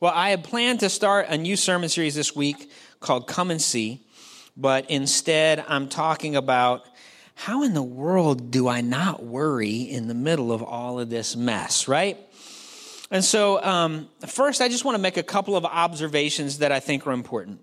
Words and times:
Well, 0.00 0.12
I 0.14 0.30
had 0.30 0.44
planned 0.44 0.80
to 0.80 0.88
start 0.88 1.26
a 1.28 1.36
new 1.36 1.56
sermon 1.56 1.88
series 1.88 2.14
this 2.14 2.34
week 2.34 2.70
called 3.00 3.26
Come 3.26 3.50
and 3.50 3.60
See, 3.60 4.06
but 4.56 4.90
instead 4.90 5.64
I'm 5.68 5.88
talking 5.88 6.36
about 6.36 6.86
how 7.34 7.62
in 7.62 7.74
the 7.74 7.82
world 7.82 8.50
do 8.50 8.66
I 8.66 8.80
not 8.80 9.22
worry 9.22 9.82
in 9.82 10.08
the 10.08 10.14
middle 10.14 10.52
of 10.52 10.62
all 10.62 10.98
of 10.98 11.08
this 11.08 11.36
mess, 11.36 11.86
right? 11.86 12.18
And 13.10 13.24
so, 13.24 13.62
um, 13.62 14.08
first, 14.26 14.60
I 14.60 14.68
just 14.68 14.84
want 14.84 14.96
to 14.96 15.02
make 15.02 15.16
a 15.16 15.22
couple 15.22 15.56
of 15.56 15.64
observations 15.64 16.58
that 16.58 16.72
I 16.72 16.80
think 16.80 17.06
are 17.06 17.12
important. 17.12 17.60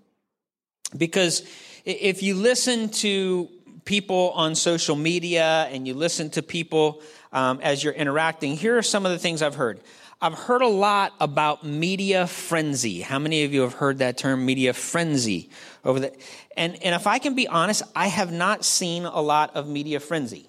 Because 0.96 1.42
if 1.84 2.22
you 2.22 2.34
listen 2.34 2.88
to 2.88 3.48
people 3.84 4.30
on 4.34 4.54
social 4.54 4.96
media 4.96 5.68
and 5.70 5.86
you 5.86 5.94
listen 5.94 6.30
to 6.30 6.42
people 6.42 7.02
um, 7.32 7.60
as 7.62 7.84
you're 7.84 7.92
interacting, 7.92 8.56
here 8.56 8.76
are 8.78 8.82
some 8.82 9.06
of 9.06 9.12
the 9.12 9.18
things 9.18 9.42
I've 9.42 9.54
heard. 9.54 9.80
I've 10.18 10.34
heard 10.34 10.62
a 10.62 10.68
lot 10.68 11.12
about 11.20 11.62
media 11.62 12.26
frenzy. 12.26 13.02
How 13.02 13.18
many 13.18 13.44
of 13.44 13.52
you 13.52 13.60
have 13.60 13.74
heard 13.74 13.98
that 13.98 14.16
term, 14.16 14.46
media 14.46 14.72
frenzy? 14.72 15.50
Over 15.84 16.00
the, 16.00 16.16
and, 16.56 16.82
and 16.82 16.94
if 16.94 17.06
I 17.06 17.18
can 17.18 17.34
be 17.34 17.46
honest, 17.46 17.82
I 17.94 18.06
have 18.06 18.32
not 18.32 18.64
seen 18.64 19.04
a 19.04 19.20
lot 19.20 19.54
of 19.54 19.68
media 19.68 20.00
frenzy. 20.00 20.48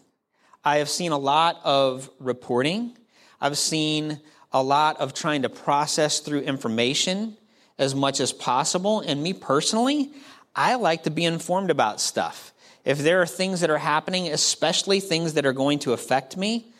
I 0.63 0.77
have 0.77 0.89
seen 0.89 1.11
a 1.11 1.17
lot 1.17 1.59
of 1.65 2.09
reporting. 2.19 2.97
I've 3.41 3.57
seen 3.57 4.21
a 4.53 4.63
lot 4.63 5.01
of 5.01 5.13
trying 5.13 5.41
to 5.41 5.49
process 5.49 6.21
through 6.21 6.41
information 6.41 7.35
as 7.77 7.93
much 7.93 8.21
as 8.21 8.31
possible. 8.31 9.01
And 9.01 9.21
me 9.21 9.33
personally, 9.33 10.11
I 10.55 10.75
like 10.75 11.03
to 11.03 11.11
be 11.11 11.25
informed 11.25 11.71
about 11.71 11.99
stuff. 11.99 12.53
If 12.85 12.99
there 12.99 13.21
are 13.21 13.27
things 13.27 13.59
that 13.59 13.69
are 13.69 13.77
happening, 13.77 14.29
especially 14.29 15.01
things 15.01 15.33
that 15.33 15.45
are 15.45 15.51
going 15.51 15.79
to 15.79 15.91
affect 15.91 16.37
me, 16.37 16.71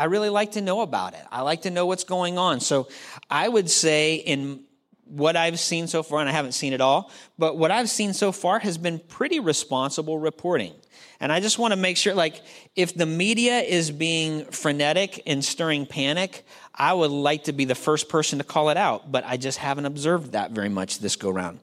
I 0.00 0.04
really 0.04 0.30
like 0.30 0.52
to 0.52 0.62
know 0.62 0.80
about 0.80 1.12
it. 1.12 1.20
I 1.30 1.42
like 1.42 1.62
to 1.62 1.70
know 1.70 1.84
what's 1.84 2.04
going 2.04 2.38
on. 2.38 2.60
So 2.60 2.88
I 3.30 3.46
would 3.46 3.68
say 3.68 4.14
in 4.14 4.64
what 5.04 5.36
I've 5.36 5.60
seen 5.60 5.88
so 5.88 6.02
far, 6.02 6.20
and 6.20 6.28
I 6.28 6.32
haven't 6.32 6.52
seen 6.52 6.72
it 6.72 6.80
all, 6.80 7.10
but 7.36 7.58
what 7.58 7.70
I've 7.70 7.90
seen 7.90 8.14
so 8.14 8.32
far 8.32 8.60
has 8.60 8.78
been 8.78 8.98
pretty 8.98 9.40
responsible 9.40 10.18
reporting. 10.18 10.72
And 11.20 11.30
I 11.30 11.40
just 11.40 11.58
want 11.58 11.72
to 11.72 11.76
make 11.76 11.98
sure, 11.98 12.14
like, 12.14 12.40
if 12.74 12.94
the 12.94 13.04
media 13.04 13.58
is 13.58 13.90
being 13.90 14.46
frenetic 14.46 15.22
and 15.26 15.44
stirring 15.44 15.84
panic, 15.84 16.46
I 16.74 16.94
would 16.94 17.10
like 17.10 17.44
to 17.44 17.52
be 17.52 17.66
the 17.66 17.74
first 17.74 18.08
person 18.08 18.38
to 18.38 18.44
call 18.44 18.70
it 18.70 18.78
out, 18.78 19.12
but 19.12 19.24
I 19.26 19.36
just 19.36 19.58
haven't 19.58 19.84
observed 19.84 20.32
that 20.32 20.52
very 20.52 20.70
much 20.70 21.00
this 21.00 21.14
go 21.14 21.28
round. 21.28 21.60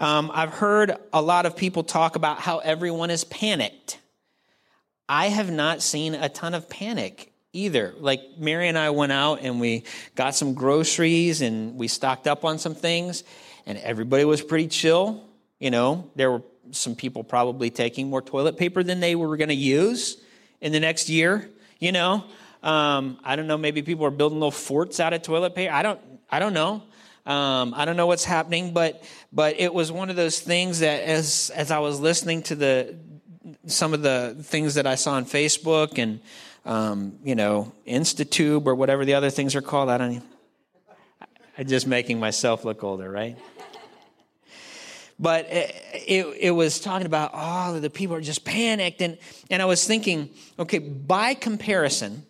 Um, 0.00 0.32
I've 0.34 0.54
heard 0.54 0.96
a 1.12 1.22
lot 1.22 1.46
of 1.46 1.54
people 1.54 1.84
talk 1.84 2.16
about 2.16 2.40
how 2.40 2.58
everyone 2.58 3.10
is 3.10 3.22
panicked. 3.22 4.00
I 5.08 5.28
have 5.28 5.52
not 5.52 5.82
seen 5.82 6.16
a 6.16 6.28
ton 6.28 6.54
of 6.54 6.68
panic 6.68 7.29
either. 7.52 7.94
Like 7.98 8.20
Mary 8.38 8.68
and 8.68 8.78
I 8.78 8.90
went 8.90 9.12
out 9.12 9.40
and 9.42 9.60
we 9.60 9.84
got 10.14 10.34
some 10.34 10.54
groceries 10.54 11.40
and 11.42 11.76
we 11.76 11.88
stocked 11.88 12.26
up 12.26 12.44
on 12.44 12.58
some 12.58 12.74
things 12.74 13.24
and 13.66 13.78
everybody 13.78 14.24
was 14.24 14.42
pretty 14.42 14.68
chill. 14.68 15.24
You 15.58 15.70
know, 15.70 16.10
there 16.16 16.30
were 16.30 16.42
some 16.70 16.94
people 16.94 17.24
probably 17.24 17.70
taking 17.70 18.08
more 18.08 18.22
toilet 18.22 18.56
paper 18.56 18.82
than 18.82 19.00
they 19.00 19.14
were 19.14 19.36
going 19.36 19.48
to 19.48 19.54
use 19.54 20.16
in 20.60 20.72
the 20.72 20.80
next 20.80 21.08
year, 21.08 21.48
you 21.78 21.92
know. 21.92 22.24
Um, 22.62 23.18
I 23.24 23.36
don't 23.36 23.46
know, 23.46 23.56
maybe 23.56 23.82
people 23.82 24.04
are 24.04 24.10
building 24.10 24.38
little 24.38 24.50
forts 24.50 25.00
out 25.00 25.12
of 25.12 25.22
toilet 25.22 25.54
paper. 25.54 25.72
I 25.72 25.82
don't 25.82 26.00
I 26.30 26.38
don't 26.38 26.54
know. 26.54 26.82
Um, 27.26 27.74
I 27.76 27.84
don't 27.84 27.96
know 27.96 28.06
what's 28.06 28.24
happening, 28.24 28.72
but 28.72 29.02
but 29.32 29.58
it 29.58 29.72
was 29.72 29.90
one 29.90 30.10
of 30.10 30.16
those 30.16 30.40
things 30.40 30.80
that 30.80 31.02
as 31.02 31.50
as 31.54 31.70
I 31.70 31.78
was 31.78 32.00
listening 32.00 32.42
to 32.44 32.54
the 32.54 32.96
some 33.66 33.94
of 33.94 34.02
the 34.02 34.36
things 34.42 34.74
that 34.74 34.86
I 34.86 34.94
saw 34.94 35.12
on 35.12 35.24
Facebook 35.24 35.98
and 35.98 36.20
um, 36.70 37.18
you 37.24 37.34
know, 37.34 37.72
Instatube 37.84 38.66
or 38.66 38.76
whatever 38.76 39.04
the 39.04 39.14
other 39.14 39.28
things 39.28 39.56
are 39.56 39.60
called. 39.60 39.88
I 39.88 39.98
don't 39.98 40.22
I'm 41.58 41.66
just 41.66 41.88
making 41.88 42.20
myself 42.20 42.64
look 42.64 42.84
older, 42.84 43.10
right? 43.10 43.36
But 45.18 45.46
it, 45.46 45.74
it, 46.06 46.26
it, 46.40 46.50
was 46.52 46.80
talking 46.80 47.06
about, 47.06 47.34
all 47.34 47.74
oh, 47.74 47.80
the 47.80 47.90
people 47.90 48.14
are 48.14 48.20
just 48.20 48.44
panicked. 48.44 49.02
And, 49.02 49.18
and 49.50 49.60
I 49.60 49.64
was 49.64 49.84
thinking, 49.84 50.30
okay, 50.60 50.78
by 50.78 51.34
comparison, 51.34 52.24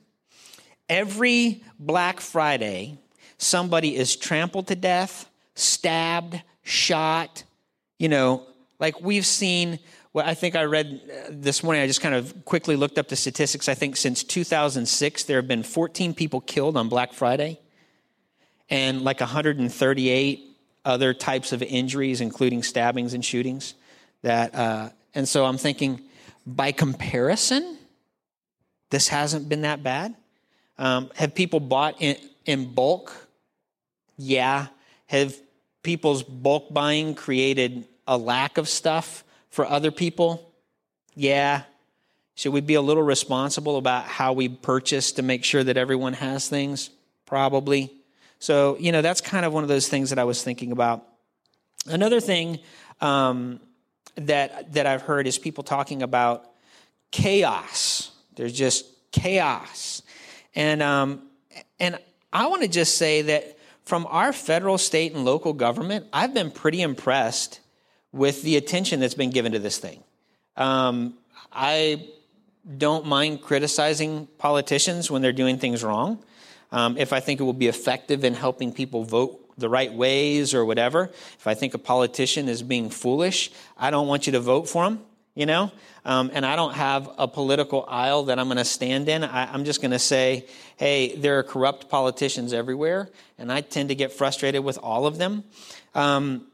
every 0.89 1.63
Black 1.79 2.21
Friday, 2.21 2.99
somebody 3.37 3.95
is 3.95 4.17
trampled 4.17 4.69
to 4.69 4.75
death, 4.75 5.29
stabbed, 5.55 6.43
shot. 6.63 7.45
You 7.99 8.09
know, 8.09 8.47
like 8.79 9.03
we've 9.03 9.27
seen 9.27 9.79
well, 10.13 10.27
I 10.27 10.35
think 10.35 10.57
I 10.57 10.65
read 10.65 11.01
uh, 11.09 11.29
this 11.31 11.63
morning, 11.63 11.83
I 11.83 11.87
just 11.87 12.01
kind 12.01 12.15
of 12.15 12.45
quickly 12.45 12.75
looked 12.75 12.99
up 12.99 13.09
the 13.09 13.17
statistics. 13.17 13.69
I 13.69 13.75
think 13.75 13.97
since 13.97 14.25
2006, 14.25 15.25
there 15.25 15.37
have 15.37 15.47
been 15.47 15.63
14 15.63 16.15
people 16.15 16.41
killed 16.41 16.77
on 16.77 16.89
Black 16.89 17.13
Friday 17.13 17.61
and 18.69 19.03
like 19.03 19.21
138 19.21 20.41
other 20.85 21.15
types 21.15 21.53
of 21.53 21.63
injuries, 21.63 22.21
including 22.21 22.63
stabbings 22.63 23.15
and 23.15 23.25
shootings. 23.25 23.75
That, 24.23 24.55
uh, 24.55 24.91
and 25.15 25.29
so 25.29 25.45
I'm 25.45 25.59
thinking, 25.59 26.03
by 26.45 26.73
comparison, 26.73 27.79
this 28.91 29.09
hasn't 29.09 29.49
been 29.49 29.63
that 29.63 29.83
bad. 29.83 30.17
Um, 30.77 31.11
have 31.15 31.35
people 31.35 31.61
bought 31.61 32.01
in, 32.03 32.17
in 32.47 32.75
bulk? 32.75 33.13
Yeah. 34.17 34.69
Have 35.07 35.37
people's 35.85 36.25
bulk 36.25 36.73
buying 36.73 37.15
created 37.15 37.87
a 38.09 38.19
lack 38.19 38.59
of 38.59 38.69
stuff? 38.69 39.23
For 39.51 39.67
other 39.67 39.91
people? 39.91 40.53
Yeah. 41.15 41.63
Should 42.35 42.53
we 42.53 42.61
be 42.61 42.75
a 42.75 42.81
little 42.81 43.03
responsible 43.03 43.77
about 43.77 44.05
how 44.05 44.33
we 44.33 44.49
purchase 44.49 45.13
to 45.13 45.23
make 45.23 45.45
sure 45.45 45.63
that 45.63 45.77
everyone 45.77 46.15
has 46.15 46.49
things? 46.49 46.91
Probably. 47.27 47.93
So, 48.39 48.77
you 48.81 48.93
know, 48.93 49.03
that's 49.03 49.21
kind 49.21 49.45
of 49.45 49.53
one 49.53 49.63
of 49.63 49.69
those 49.69 49.89
things 49.89 50.11
that 50.11 50.19
I 50.19 50.25
was 50.25 50.43
thinking 50.43 50.73
about. 50.73 51.07
Another 51.87 52.21
thing 52.21 52.59
um, 53.01 53.61
that, 54.17 54.73
that 54.73 54.87
I've 54.87 55.03
heard 55.03 55.27
is 55.27 55.39
people 55.39 55.65
talking 55.65 56.03
about 56.03 56.47
chaos. 57.11 58.11
There's 58.37 58.53
just 58.53 58.87
chaos. 59.13 60.03
And, 60.55 60.83
um, 60.83 61.23
and 61.79 61.99
I 62.33 62.47
want 62.47 62.63
to 62.63 62.69
just 62.69 62.97
say 62.97 63.23
that 63.23 63.59
from 63.85 64.07
our 64.09 64.33
federal, 64.33 64.79
state, 64.79 65.15
and 65.15 65.25
local 65.25 65.53
government, 65.53 66.07
I've 66.13 66.33
been 66.33 66.51
pretty 66.51 66.81
impressed 66.81 67.61
with 68.13 68.43
the 68.43 68.57
attention 68.57 69.01
that's 69.01 69.15
been 69.15 69.31
given 69.31 69.53
to 69.53 69.59
this 69.59 69.79
thing. 69.79 70.03
Um, 70.57 71.15
I 71.53 72.09
don't 72.77 73.07
mind 73.07 73.43
criticizing 73.43 74.27
politicians 74.39 75.11
when 75.11 75.23
they're 75.23 75.33
doing 75.33 75.59
things 75.59 75.83
wrong. 75.83 76.23
Um, 76.73 76.97
if 76.99 77.13
I 77.13 77.21
think 77.21 77.41
it 77.41 77.45
will 77.45 77.53
be 77.53 77.69
effective 77.69 78.25
in 78.25 78.35
helping 78.35 78.73
people 78.73 79.05
vote 79.05 79.37
the 79.59 79.69
right 79.69 79.93
ways 79.93 80.55
or 80.55 80.65
whatever, 80.65 81.05
if 81.39 81.47
I 81.47 81.55
think 81.55 81.75
a 81.75 81.79
politician 81.79 82.49
is 82.49 82.63
being 82.63 82.91
foolish, 82.91 83.51
I 83.77 83.91
don't 83.91 84.07
want 84.07 84.27
you 84.27 84.33
to 84.33 84.41
vote 84.41 84.69
for 84.69 84.85
him, 84.85 85.01
you 85.35 85.47
know? 85.47 85.73
Um, 86.05 86.31
and 86.33 86.47
I 86.47 86.57
don't 86.57 86.75
have 86.75 87.11
a 87.19 87.29
political 87.29 87.85
aisle 87.89 88.25
that 88.25 88.39
I'm 88.39 88.47
going 88.47 88.57
to 88.57 88.65
stand 88.65 89.09
in. 89.09 89.25
I, 89.25 89.53
am 89.53 89.65
just 89.65 89.83
going 89.83 89.91
to 89.91 89.99
say, 89.99 90.47
hey, 90.77 91.17
there 91.17 91.39
are 91.39 91.43
corrupt 91.43 91.91
politicians 91.91 92.53
everywhere, 92.53 93.11
and 93.37 93.53
I 93.53 93.61
tend 93.61 93.91
to 93.91 93.95
get 93.95 94.13
frustrated 94.13 94.65
with 94.65 94.79
all 94.79 95.07
of 95.07 95.19
them. 95.19 95.45
Um, 95.95 96.47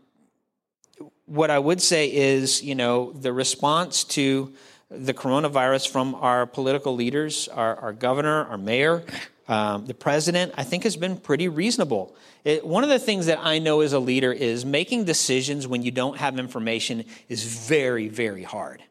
what 1.27 1.51
I 1.51 1.59
would 1.59 1.83
say 1.83 2.13
is, 2.13 2.63
you 2.63 2.75
know, 2.75 3.13
the 3.13 3.33
response 3.33 4.05
to 4.05 4.53
the 4.91 5.13
coronavirus 5.13 5.89
from 5.91 6.15
our 6.15 6.47
political 6.47 6.95
leaders, 6.95 7.49
our, 7.49 7.77
our 7.77 7.93
governor, 7.93 8.45
our 8.47 8.59
mayor, 8.59 9.05
um, 9.49 9.87
the 9.87 9.95
president, 9.95 10.53
I 10.57 10.65
think 10.65 10.85
has 10.85 10.97
been 10.97 11.17
pretty 11.17 11.49
reasonable. 11.49 12.17
It, 12.45 12.65
one 12.65 12.85
of 12.85 12.91
the 12.91 12.99
things 12.99 13.27
that 13.27 13.41
I 13.43 13.59
know 13.59 13.81
as 13.81 13.93
a 13.93 13.99
leader 13.99 14.33
is 14.33 14.65
making 14.65 15.05
decisions 15.05 15.67
when 15.67 15.83
you 15.83 15.91
don't 15.91 16.17
have 16.19 16.39
information 16.39 17.05
is 17.29 17.45
very, 17.45 18.09
very 18.09 18.43
hard. 18.43 18.83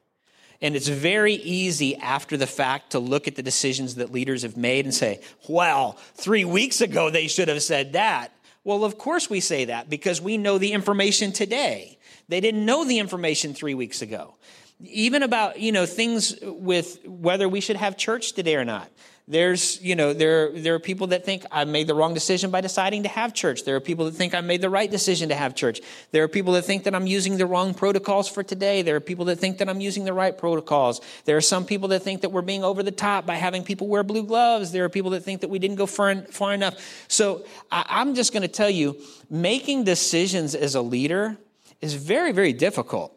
And 0.62 0.76
it's 0.76 0.88
very 0.88 1.34
easy 1.34 1.96
after 1.98 2.38
the 2.38 2.48
fact 2.48 2.92
to 2.92 3.00
look 3.00 3.28
at 3.28 3.36
the 3.36 3.44
decisions 3.44 3.96
that 3.96 4.12
leaders 4.12 4.44
have 4.44 4.56
made 4.56 4.86
and 4.86 4.94
say, 4.94 5.22
well, 5.48 5.98
three 6.16 6.46
weeks 6.46 6.82
ago 6.82 7.10
they 7.10 7.28
should 7.28 7.50
have 7.50 7.62
said 7.62 7.94
that. 7.94 8.32
Well, 8.64 8.84
of 8.84 8.98
course 8.98 9.30
we 9.30 9.42
say 9.42 9.66
that 9.66 9.90
because 9.90 10.22
we 10.22 10.38
know 10.38 10.58
the 10.58 10.72
information 10.72 11.32
today. 11.32 11.98
They 12.28 12.42
didn't 12.42 12.66
know 12.66 12.86
the 12.86 13.00
information 13.00 13.54
three 13.54 13.74
weeks 13.74 14.02
ago. 14.02 14.36
Even 14.82 15.24
about, 15.24 15.60
you 15.60 15.72
know, 15.72 15.86
things 15.86 16.36
with 16.42 17.00
whether 17.06 17.48
we 17.48 17.62
should 17.62 17.78
have 17.78 17.96
church 17.96 18.34
today 18.34 18.56
or 18.56 18.66
not. 18.66 18.90
There's, 19.28 19.82
you 19.82 19.96
know, 19.96 20.14
there, 20.14 20.52
there 20.52 20.76
are 20.76 20.80
people 20.80 21.08
that 21.08 21.26
think 21.26 21.46
I 21.52 21.66
made 21.66 21.88
the 21.88 21.96
wrong 21.96 22.14
decision 22.14 22.52
by 22.52 22.62
deciding 22.62 23.04
to 23.04 23.10
have 23.10 23.34
church. 23.34 23.64
There 23.64 23.76
are 23.76 23.80
people 23.80 24.06
that 24.06 24.12
think 24.12 24.36
I 24.36 24.42
made 24.42 24.62
the 24.62 24.70
right 24.70 24.90
decision 24.90 25.30
to 25.30 25.36
have 25.36 25.56
church. 25.56 25.82
There 26.12 26.24
are 26.24 26.28
people 26.28 26.54
that 26.54 26.62
think 26.62 26.84
that 26.84 26.94
I'm 26.94 27.08
using 27.08 27.38
the 27.38 27.48
wrong 27.48 27.74
protocols 27.74 28.28
for 28.28 28.44
today. 28.44 28.84
There 28.84 28.96
are 28.96 29.00
people 29.00 29.26
that 29.26 29.38
think 29.38 29.58
that 29.58 29.68
I'm 29.68 29.82
using 29.82 30.04
the 30.04 30.14
right 30.14 30.38
protocols. 30.38 31.02
There 31.24 31.38
are 31.38 31.42
some 31.42 31.66
people 31.66 31.88
that 31.90 32.02
think 32.02 32.22
that 32.22 32.30
we're 32.30 32.44
being 32.44 32.64
over 32.64 32.84
the 32.84 32.92
top 32.92 33.26
by 33.26 33.36
having 33.36 33.64
people 33.64 33.88
wear 33.88 34.04
blue 34.04 34.24
gloves. 34.24 34.72
There 34.72 34.84
are 34.84 34.90
people 34.90 35.12
that 35.12 35.22
think 35.22 35.42
that 35.42 35.50
we 35.50 35.58
didn't 35.58 35.78
go 35.78 35.88
far, 35.88 36.16
far 36.26 36.54
enough. 36.54 36.76
So 37.08 37.46
I, 37.72 37.84
I'm 37.90 38.14
just 38.14 38.32
going 38.32 38.44
to 38.44 38.48
tell 38.48 38.70
you, 38.70 38.96
making 39.32 39.86
decisions 39.86 40.54
as 40.54 40.76
a 40.76 40.82
leader 40.84 41.36
is 41.82 41.94
very, 41.94 42.32
very 42.32 42.54
difficult. 42.54 43.16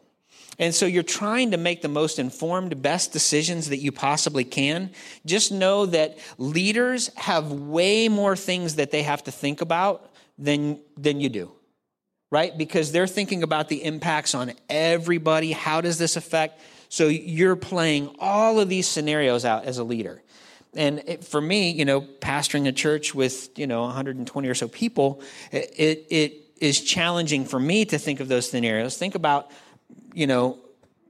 And 0.59 0.75
so 0.75 0.85
you're 0.85 1.03
trying 1.03 1.51
to 1.51 1.57
make 1.57 1.81
the 1.81 1.87
most 1.87 2.19
informed, 2.19 2.81
best 2.81 3.13
decisions 3.13 3.69
that 3.69 3.77
you 3.77 3.93
possibly 3.93 4.43
can. 4.43 4.91
Just 5.25 5.53
know 5.53 5.85
that 5.85 6.17
leaders 6.37 7.09
have 7.15 7.51
way 7.51 8.09
more 8.09 8.35
things 8.35 8.75
that 8.75 8.91
they 8.91 9.03
have 9.03 9.23
to 9.23 9.31
think 9.31 9.61
about 9.61 10.11
than, 10.37 10.81
than 10.97 11.21
you 11.21 11.29
do, 11.29 11.51
right? 12.29 12.57
Because 12.57 12.91
they're 12.91 13.07
thinking 13.07 13.41
about 13.41 13.69
the 13.69 13.83
impacts 13.83 14.35
on 14.35 14.51
everybody. 14.69 15.53
How 15.53 15.79
does 15.79 15.97
this 15.97 16.17
affect? 16.17 16.59
So 16.89 17.07
you're 17.07 17.55
playing 17.55 18.13
all 18.19 18.59
of 18.59 18.67
these 18.67 18.87
scenarios 18.87 19.45
out 19.45 19.63
as 19.63 19.77
a 19.77 19.83
leader. 19.85 20.21
And 20.75 21.01
it, 21.05 21.23
for 21.23 21.39
me, 21.39 21.71
you 21.71 21.85
know, 21.85 22.01
pastoring 22.01 22.67
a 22.67 22.71
church 22.71 23.15
with, 23.15 23.57
you 23.57 23.65
know, 23.65 23.83
120 23.83 24.47
or 24.47 24.53
so 24.53 24.67
people, 24.67 25.21
it, 25.51 25.73
it, 25.77 26.07
it 26.09 26.48
is 26.61 26.81
challenging 26.81 27.45
for 27.45 27.59
me 27.59 27.85
to 27.85 27.97
think 27.97 28.19
of 28.19 28.27
those 28.27 28.49
scenarios. 28.49 28.97
Think 28.97 29.15
about, 29.15 29.51
you 30.13 30.27
know, 30.27 30.57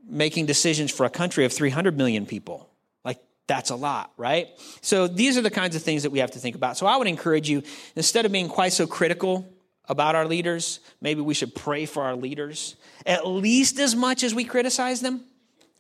making 0.08 0.46
decisions 0.46 0.92
for 0.92 1.06
a 1.06 1.10
country 1.10 1.46
of 1.46 1.54
300 1.54 1.98
million 1.98 2.26
people. 2.26 2.70
Like, 3.04 3.20
that's 3.48 3.70
a 3.70 3.76
lot, 3.76 4.12
right? 4.18 4.48
So 4.82 5.08
these 5.08 5.38
are 5.38 5.42
the 5.42 5.52
kinds 5.52 5.76
of 5.76 5.84
things 5.84 6.04
that 6.04 6.10
we 6.10 6.20
have 6.20 6.32
to 6.32 6.40
think 6.40 6.56
about. 6.56 6.78
So 6.78 6.86
I 6.86 6.98
would 6.98 7.08
encourage 7.08 7.50
you, 7.50 7.64
instead 7.96 8.26
of 8.26 8.32
being 8.32 8.50
quite 8.50 8.74
so 8.74 8.88
critical 8.88 9.48
about 9.88 10.16
our 10.16 10.26
leaders, 10.26 10.80
maybe 11.02 11.22
we 11.22 11.34
should 11.34 11.56
pray 11.56 11.86
for 11.86 12.04
our 12.04 12.16
leaders 12.16 12.76
at 13.06 13.28
least 13.28 13.80
as 13.80 13.96
much 13.96 14.24
as 14.24 14.36
we 14.36 14.44
criticize 14.44 15.02
them, 15.02 15.24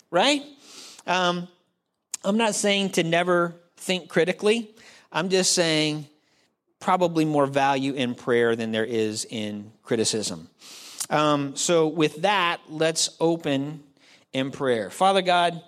right? 0.10 0.44
Um, 1.06 1.48
I'm 2.24 2.38
not 2.38 2.56
saying 2.56 2.92
to 2.92 3.04
never 3.04 3.56
think 3.78 4.10
critically. 4.10 4.72
I'm 5.12 5.30
just 5.30 5.54
saying 5.54 6.08
probably 6.80 7.26
more 7.26 7.46
value 7.46 7.94
in 7.94 8.16
prayer 8.16 8.56
than 8.56 8.72
there 8.72 8.86
is 8.86 9.26
in 9.30 9.72
criticism. 9.84 10.50
Um, 11.10 11.56
so, 11.56 11.88
with 11.88 12.22
that, 12.22 12.62
let's 12.70 13.16
open 13.20 13.84
in 14.32 14.52
prayer. 14.52 14.90
Father 14.90 15.22
God, 15.22 15.62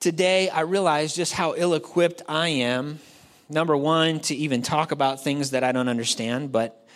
today 0.00 0.48
I 0.48 0.60
realize 0.60 1.14
just 1.14 1.32
how 1.32 1.54
ill 1.56 1.74
equipped 1.74 2.22
I 2.28 2.48
am. 2.48 3.00
Number 3.48 3.76
one, 3.76 4.20
to 4.20 4.34
even 4.34 4.62
talk 4.62 4.92
about 4.92 5.22
things 5.22 5.50
that 5.50 5.64
I 5.64 5.72
don't 5.72 5.88
understand, 5.88 6.52
but 6.52 6.86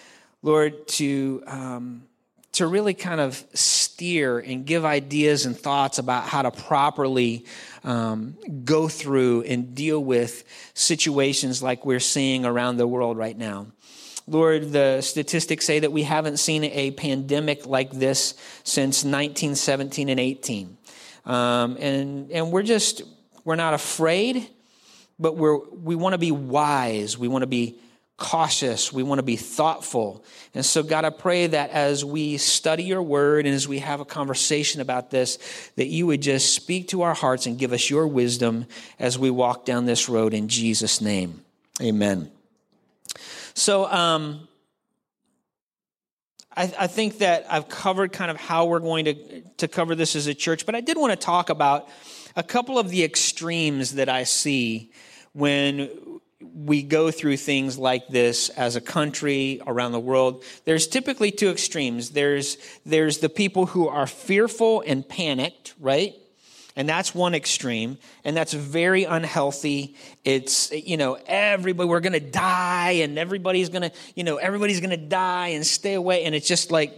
Lord, 0.43 0.89
to 0.89 1.43
um, 1.47 2.08
to 2.59 2.67
really 2.67 2.95
kind 2.95 3.21
of 3.21 3.43
steer 3.55 4.41
and 4.41 4.67
give 4.67 4.85
ideas 4.85 5.47
and 5.47 5.57
thoughts 5.57 5.99
about 5.99 6.25
how 6.25 6.43
to 6.43 6.51
properly 6.51 7.45
um, 7.85 8.37
go 8.65 8.89
through 8.89 9.43
and 9.43 9.77
deal 9.77 10.03
with 10.03 10.43
situations 10.75 11.63
like 11.63 11.87
we're 11.87 12.01
seeing 12.01 12.45
around 12.45 12.77
the 12.77 12.87
world 12.87 13.17
right 13.17 13.39
now. 13.39 13.69
Lord, 14.27 14.73
the 14.73 15.01
statistics 15.03 15.65
say 15.65 15.79
that 15.79 15.93
we 15.93 16.03
haven't 16.03 16.39
seen 16.39 16.65
a 16.65 16.91
pandemic 16.91 17.65
like 17.65 17.93
this 17.93 18.35
since 18.65 19.05
1917 19.05 20.09
and 20.09 20.19
18. 20.19 20.77
Um, 21.27 21.77
and, 21.79 22.31
and 22.33 22.51
we're 22.51 22.65
just, 22.65 23.03
we're 23.45 23.55
not 23.55 23.73
afraid, 23.73 24.49
but 25.17 25.37
we're, 25.37 25.59
we 25.59 25.95
want 25.95 26.15
to 26.15 26.19
be 26.19 26.33
wise. 26.33 27.17
We 27.17 27.29
want 27.29 27.43
to 27.43 27.47
be 27.47 27.79
cautious. 28.19 28.93
We 28.93 29.05
want 29.05 29.21
to 29.21 29.23
be 29.23 29.37
thoughtful. 29.37 30.25
And 30.53 30.67
so, 30.67 30.83
God, 30.83 31.05
I 31.05 31.11
pray 31.11 31.47
that 31.47 31.71
as 31.71 32.05
we 32.05 32.37
study 32.37 32.83
your 32.83 33.03
word 33.03 33.47
and 33.47 33.55
as 33.55 33.67
we 33.67 33.79
have 33.79 34.01
a 34.01 34.05
conversation 34.05 34.81
about 34.81 35.11
this, 35.11 35.39
that 35.77 35.87
you 35.87 36.07
would 36.09 36.21
just 36.21 36.53
speak 36.53 36.89
to 36.89 37.03
our 37.03 37.15
hearts 37.15 37.47
and 37.47 37.57
give 37.57 37.73
us 37.73 37.89
your 37.89 38.07
wisdom 38.07 38.67
as 38.99 39.19
we 39.19 39.31
walk 39.31 39.65
down 39.65 39.87
this 39.87 40.09
road 40.09 40.35
in 40.35 40.49
Jesus' 40.49 41.01
name. 41.01 41.43
Amen. 41.81 42.31
So, 43.55 43.91
um, 43.91 44.49
I, 46.57 46.75
I 46.77 46.87
think 46.89 47.19
that 47.19 47.47
I've 47.49 47.69
covered 47.69 48.13
kind 48.13 48.33
of 48.33 48.37
how 48.37 48.67
we're 48.67 48.81
going 48.81 49.05
to, 49.05 49.43
to 49.59 49.69
cover 49.69 49.95
this 49.95 50.17
as 50.17 50.27
a 50.27 50.35
church, 50.35 50.67
but 50.67 50.75
I 50.75 50.81
did 50.81 50.97
want 50.99 51.13
to 51.13 51.17
talk 51.17 51.51
about 51.51 51.89
a 52.35 52.43
couple 52.43 52.81
of 52.81 52.89
the 52.89 53.05
extremes 53.05 53.95
that 53.95 54.09
I 54.09 54.25
see 54.25 54.91
when 55.35 55.89
we 56.41 56.83
go 56.83 57.11
through 57.11 57.37
things 57.37 57.79
like 57.79 58.07
this 58.09 58.49
as 58.51 58.77
a 58.77 58.81
country 58.81 59.61
around 59.67 59.93
the 59.93 60.01
world 60.01 60.45
there's 60.65 60.87
typically 60.87 61.31
two 61.31 61.49
extremes. 61.49 62.11
There's 62.11 62.59
there's 62.87 63.19
the 63.19 63.29
people 63.29 63.67
who 63.67 63.89
are 63.89 64.07
fearful 64.07 64.83
and 64.87 65.09
panicked 65.09 65.75
right? 65.81 66.15
And 66.77 66.89
that's 66.89 67.13
one 67.13 67.35
extreme 67.35 67.99
and 68.25 68.37
that's 68.37 68.53
very 68.53 69.05
unhealthy. 69.05 69.97
It's 70.25 70.71
you 70.71 70.97
know 70.97 71.19
everybody 71.27 71.89
we're 71.89 72.01
to 72.13 72.21
die 72.21 72.91
and 73.03 73.19
everybody's 73.19 73.69
to 73.83 73.93
you 74.15 74.23
know 74.23 74.37
everybody's 74.37 74.81
to 74.91 74.97
die 74.97 75.49
and 75.49 75.67
stay 75.67 75.95
away 75.95 76.25
and 76.25 76.35
it's 76.35 76.47
just 76.47 76.71
like 76.71 76.95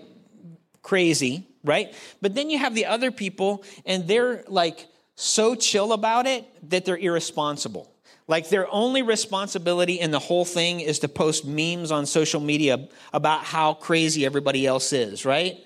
crazy 0.82 1.46
right? 1.62 1.94
But 2.22 2.34
then 2.34 2.48
you 2.48 2.58
have 2.58 2.74
the 2.74 2.86
other 2.86 3.10
people 3.10 3.64
and 3.84 4.08
they're 4.08 4.44
like 4.48 4.86
so 5.14 5.54
chill 5.54 5.92
about 5.92 6.26
it 6.26 6.46
that 6.70 6.84
they're 6.84 6.96
irresponsible 6.96 7.89
like 8.30 8.48
their 8.48 8.72
only 8.72 9.02
responsibility 9.02 9.98
in 9.98 10.12
the 10.12 10.20
whole 10.20 10.44
thing 10.44 10.78
is 10.78 11.00
to 11.00 11.08
post 11.08 11.44
memes 11.44 11.90
on 11.90 12.06
social 12.06 12.40
media 12.40 12.88
about 13.12 13.42
how 13.42 13.74
crazy 13.74 14.24
everybody 14.24 14.64
else 14.64 14.92
is, 14.92 15.24
right? 15.24 15.58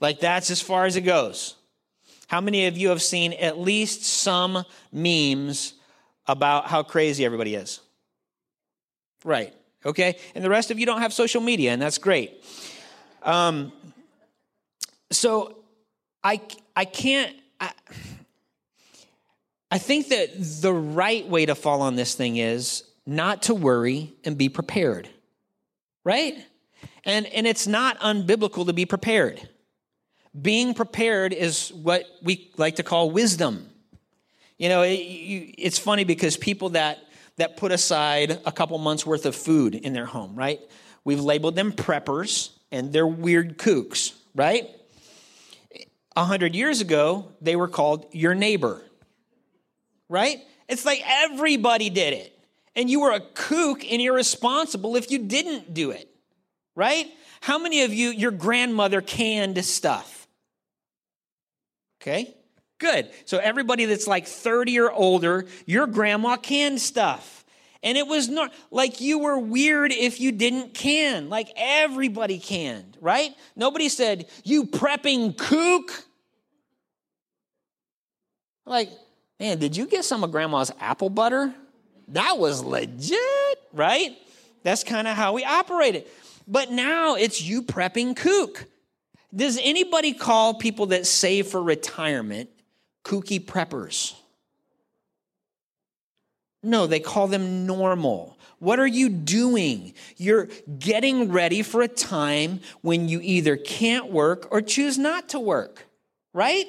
Like 0.00 0.18
that's 0.18 0.50
as 0.50 0.62
far 0.62 0.86
as 0.86 0.96
it 0.96 1.02
goes. 1.02 1.56
How 2.26 2.40
many 2.40 2.64
of 2.64 2.78
you 2.78 2.88
have 2.88 3.02
seen 3.02 3.34
at 3.34 3.58
least 3.58 4.04
some 4.04 4.64
memes 4.90 5.74
about 6.26 6.68
how 6.68 6.82
crazy 6.82 7.26
everybody 7.26 7.54
is? 7.54 7.80
Right. 9.22 9.52
Okay. 9.84 10.16
And 10.34 10.42
the 10.42 10.48
rest 10.48 10.70
of 10.70 10.78
you 10.78 10.86
don't 10.86 11.02
have 11.02 11.12
social 11.12 11.42
media, 11.42 11.72
and 11.72 11.82
that's 11.82 11.98
great. 11.98 12.42
Um, 13.22 13.70
so 15.10 15.58
I, 16.24 16.40
I 16.74 16.86
can't. 16.86 17.36
I, 17.60 17.72
I 19.70 19.78
think 19.78 20.08
that 20.08 20.30
the 20.62 20.72
right 20.72 21.26
way 21.28 21.46
to 21.46 21.54
fall 21.54 21.82
on 21.82 21.96
this 21.96 22.14
thing 22.14 22.36
is 22.36 22.84
not 23.06 23.42
to 23.44 23.54
worry 23.54 24.14
and 24.24 24.38
be 24.38 24.48
prepared. 24.48 25.08
Right? 26.04 26.36
And, 27.04 27.26
and 27.26 27.46
it's 27.46 27.66
not 27.66 27.98
unbiblical 28.00 28.66
to 28.66 28.72
be 28.72 28.86
prepared. 28.86 29.46
Being 30.40 30.74
prepared 30.74 31.32
is 31.32 31.70
what 31.72 32.04
we 32.22 32.50
like 32.56 32.76
to 32.76 32.82
call 32.82 33.10
wisdom. 33.10 33.68
You 34.56 34.68
know, 34.68 34.82
it, 34.82 35.00
you, 35.00 35.54
it's 35.56 35.78
funny 35.78 36.04
because 36.04 36.36
people 36.36 36.70
that, 36.70 36.98
that 37.36 37.56
put 37.56 37.72
aside 37.72 38.40
a 38.44 38.52
couple 38.52 38.78
months 38.78 39.04
worth 39.04 39.26
of 39.26 39.36
food 39.36 39.74
in 39.74 39.92
their 39.92 40.06
home, 40.06 40.34
right? 40.34 40.60
We've 41.04 41.20
labeled 41.20 41.56
them 41.56 41.72
preppers 41.72 42.50
and 42.72 42.92
they're 42.92 43.06
weird 43.06 43.58
kooks, 43.58 44.14
right? 44.34 44.68
A 46.16 46.24
hundred 46.24 46.54
years 46.54 46.80
ago, 46.80 47.32
they 47.40 47.54
were 47.54 47.68
called 47.68 48.06
your 48.12 48.34
neighbor 48.34 48.82
right? 50.08 50.38
It's 50.68 50.84
like 50.84 51.02
everybody 51.04 51.90
did 51.90 52.12
it. 52.14 52.34
And 52.76 52.88
you 52.88 53.00
were 53.00 53.12
a 53.12 53.20
kook 53.20 53.84
and 53.84 54.00
irresponsible 54.00 54.96
if 54.96 55.10
you 55.10 55.18
didn't 55.18 55.74
do 55.74 55.90
it, 55.90 56.08
right? 56.76 57.06
How 57.40 57.58
many 57.58 57.82
of 57.82 57.92
you, 57.92 58.10
your 58.10 58.30
grandmother 58.30 59.00
canned 59.00 59.64
stuff? 59.64 60.28
Okay, 62.00 62.36
good. 62.78 63.10
So 63.24 63.38
everybody 63.38 63.86
that's 63.86 64.06
like 64.06 64.26
30 64.26 64.78
or 64.78 64.92
older, 64.92 65.46
your 65.66 65.86
grandma 65.86 66.36
canned 66.36 66.80
stuff. 66.80 67.44
And 67.82 67.96
it 67.96 68.06
was 68.06 68.28
not 68.28 68.52
like 68.70 69.00
you 69.00 69.20
were 69.20 69.38
weird 69.38 69.92
if 69.92 70.20
you 70.20 70.32
didn't 70.32 70.74
can. 70.74 71.28
Like 71.28 71.48
everybody 71.56 72.38
canned, 72.38 72.96
right? 73.00 73.32
Nobody 73.56 73.88
said, 73.88 74.26
you 74.44 74.64
prepping 74.66 75.36
kook. 75.36 76.04
Like, 78.66 78.90
Man, 79.40 79.58
did 79.58 79.76
you 79.76 79.86
get 79.86 80.04
some 80.04 80.24
of 80.24 80.32
grandma's 80.32 80.72
apple 80.80 81.10
butter? 81.10 81.54
That 82.08 82.38
was 82.38 82.62
legit, 82.62 83.18
right? 83.72 84.16
That's 84.62 84.82
kind 84.82 85.06
of 85.06 85.16
how 85.16 85.32
we 85.32 85.44
operated. 85.44 86.06
But 86.46 86.70
now 86.70 87.14
it's 87.14 87.40
you 87.40 87.62
prepping 87.62 88.16
kook. 88.16 88.66
Does 89.34 89.58
anybody 89.62 90.14
call 90.14 90.54
people 90.54 90.86
that 90.86 91.06
save 91.06 91.46
for 91.48 91.62
retirement 91.62 92.48
kooky 93.04 93.44
preppers? 93.44 94.14
No, 96.62 96.86
they 96.86 96.98
call 96.98 97.28
them 97.28 97.66
normal. 97.66 98.36
What 98.58 98.80
are 98.80 98.86
you 98.86 99.08
doing? 99.08 99.94
You're 100.16 100.48
getting 100.78 101.30
ready 101.30 101.62
for 101.62 101.82
a 101.82 101.88
time 101.88 102.60
when 102.80 103.08
you 103.08 103.20
either 103.22 103.56
can't 103.56 104.10
work 104.10 104.48
or 104.50 104.60
choose 104.60 104.98
not 104.98 105.28
to 105.28 105.38
work, 105.38 105.86
right? 106.32 106.66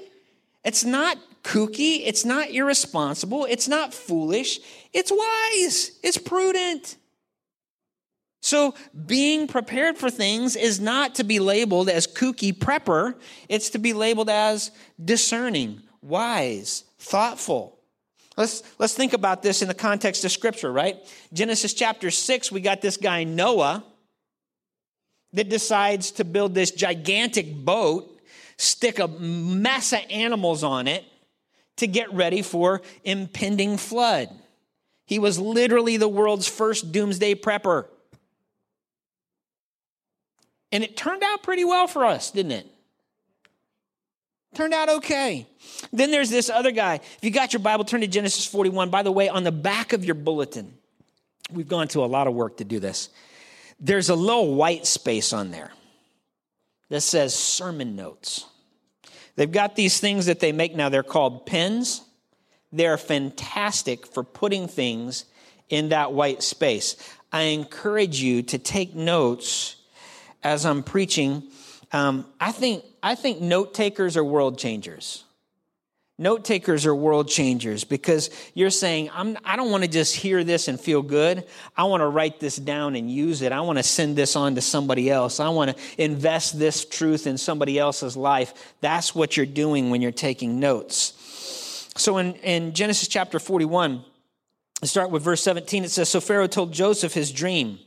It's 0.64 0.84
not 0.84 1.18
kooky, 1.44 2.02
it's 2.06 2.26
not 2.26 2.50
irresponsible, 2.50 3.46
it's 3.46 3.68
not 3.68 3.94
foolish, 3.94 4.60
it's 4.94 5.12
wise, 5.12 6.00
it's 6.04 6.18
prudent. 6.18 6.98
So, 8.42 8.74
being 9.06 9.48
prepared 9.48 9.98
for 9.98 10.10
things 10.10 10.56
is 10.56 10.80
not 10.80 11.16
to 11.16 11.24
be 11.24 11.40
labeled 11.40 11.90
as 11.90 12.08
kooky 12.08 12.58
prepper, 12.58 13.16
it's 13.50 13.72
to 13.72 13.80
be 13.80 13.92
labeled 13.94 14.30
as 14.30 14.72
discerning, 15.04 15.82
wise, 16.02 16.86
thoughtful. 17.00 17.80
Let's, 18.38 18.64
let's 18.80 18.94
think 18.94 19.12
about 19.12 19.44
this 19.44 19.62
in 19.62 19.68
the 19.68 19.74
context 19.74 20.24
of 20.24 20.32
Scripture, 20.32 20.72
right? 20.72 20.96
Genesis 21.34 21.74
chapter 21.74 22.10
6, 22.10 22.52
we 22.54 22.62
got 22.62 22.80
this 22.80 22.96
guy 22.96 23.26
Noah 23.26 23.84
that 25.34 25.50
decides 25.50 26.12
to 26.12 26.24
build 26.24 26.56
this 26.56 26.72
gigantic 26.72 27.54
boat, 27.54 28.20
stick 28.58 29.00
a 29.00 29.10
mess 29.10 29.92
of 29.92 30.00
animals 30.10 30.64
on 30.64 30.88
it, 30.88 31.04
to 31.80 31.88
get 31.88 32.14
ready 32.14 32.42
for 32.42 32.82
impending 33.04 33.78
flood. 33.78 34.30
He 35.06 35.20
was 35.20 35.40
literally 35.40 35.98
the 35.98 36.08
world's 36.08 36.48
first 36.48 36.92
doomsday 36.92 37.36
prepper. 37.36 37.86
And 40.72 40.84
it 40.84 40.96
turned 40.96 41.24
out 41.24 41.42
pretty 41.42 41.66
well 41.66 41.88
for 41.88 42.06
us, 42.06 42.32
didn't 42.32 42.52
it? 42.52 42.68
Turned 44.54 44.74
out 44.74 44.90
okay. 44.90 45.48
Then 45.92 46.12
there's 46.12 46.30
this 46.30 46.50
other 46.50 46.72
guy. 46.72 46.96
If 46.96 47.20
you 47.22 47.32
got 47.32 47.54
your 47.54 47.60
Bible, 47.60 47.86
turn 47.86 48.02
to 48.02 48.08
Genesis 48.08 48.46
41. 48.46 48.90
By 48.90 49.04
the 49.04 49.12
way, 49.12 49.30
on 49.30 49.44
the 49.44 49.52
back 49.52 49.94
of 49.94 50.06
your 50.06 50.16
bulletin, 50.16 50.74
we've 51.52 51.68
gone 51.68 51.88
to 51.90 52.04
a 52.04 52.08
lot 52.08 52.28
of 52.28 52.34
work 52.34 52.58
to 52.58 52.64
do 52.64 52.80
this. 52.80 53.10
There's 53.80 54.10
a 54.10 54.16
little 54.16 54.56
white 54.56 54.86
space 54.86 55.34
on 55.34 55.52
there 55.52 55.72
that 56.90 57.02
says 57.02 57.34
sermon 57.34 57.96
notes. 57.96 58.46
They've 59.40 59.50
got 59.50 59.78
these 59.78 60.02
things 60.02 60.26
that 60.26 60.42
they 60.42 60.52
make 60.52 60.76
now, 60.76 60.90
they're 60.90 61.02
called 61.02 61.46
pens. 61.46 62.02
They're 62.74 62.98
fantastic 62.98 64.06
for 64.06 64.22
putting 64.22 64.68
things 64.68 65.24
in 65.70 65.90
that 65.90 66.12
white 66.12 66.44
space. 66.44 66.98
I 67.32 67.44
encourage 67.44 68.22
you 68.22 68.42
to 68.44 68.58
take 68.58 68.96
notes 68.96 69.78
as 70.44 70.66
I'm 70.66 70.84
preaching. 70.84 71.44
Um, 71.94 72.26
I 72.42 72.52
think 72.52 72.84
I 73.02 73.16
think 73.16 73.40
note 73.40 73.74
takers 73.74 74.18
are 74.18 74.26
world 74.26 74.60
changers. 74.60 75.24
Note 76.20 76.44
takers 76.44 76.86
are 76.86 76.94
world 76.94 77.30
changers 77.30 77.86
because 77.86 78.30
you're 78.54 78.70
saying, 78.70 79.10
I'm, 79.14 79.38
I 79.46 79.56
don't 79.56 79.72
want 79.72 79.86
to 79.86 79.90
just 79.90 80.14
hear 80.14 80.44
this 80.44 80.68
and 80.68 80.78
feel 80.78 81.02
good. 81.02 81.48
I 81.78 81.86
want 81.86 82.02
to 82.02 82.08
write 82.08 82.42
this 82.42 82.58
down 82.58 82.98
and 82.98 83.10
use 83.10 83.42
it. 83.42 83.54
I 83.54 83.62
want 83.62 83.78
to 83.80 83.84
send 83.84 84.18
this 84.18 84.36
on 84.36 84.56
to 84.56 84.62
somebody 84.62 85.10
else. 85.10 85.40
I 85.40 85.48
want 85.48 85.78
to 85.78 86.04
invest 86.04 86.60
this 86.60 86.84
truth 86.84 87.26
in 87.26 87.38
somebody 87.38 87.80
else's 87.80 88.18
life. 88.18 88.76
That's 88.82 89.16
what 89.16 89.38
you're 89.38 89.46
doing 89.46 89.92
when 89.92 90.02
you're 90.02 90.12
taking 90.12 90.60
notes. 90.60 91.14
So 91.96 92.18
in, 92.18 92.36
in 92.36 92.74
Genesis 92.74 93.08
chapter 93.08 93.40
41, 93.40 94.04
start 94.84 95.12
with 95.12 95.24
verse 95.24 95.42
17, 95.42 95.86
it 95.86 95.92
says, 95.92 96.10
So 96.10 96.20
Pharaoh 96.20 96.48
told 96.48 96.74
Joseph 96.74 97.14
his 97.14 97.32
dream. 97.32 97.80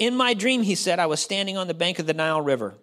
In 0.00 0.16
my 0.16 0.34
dream, 0.34 0.64
he 0.64 0.74
said, 0.74 0.98
I 0.98 1.06
was 1.06 1.20
standing 1.20 1.56
on 1.56 1.68
the 1.68 1.74
bank 1.74 2.00
of 2.00 2.06
the 2.06 2.14
Nile 2.14 2.40
River, 2.40 2.74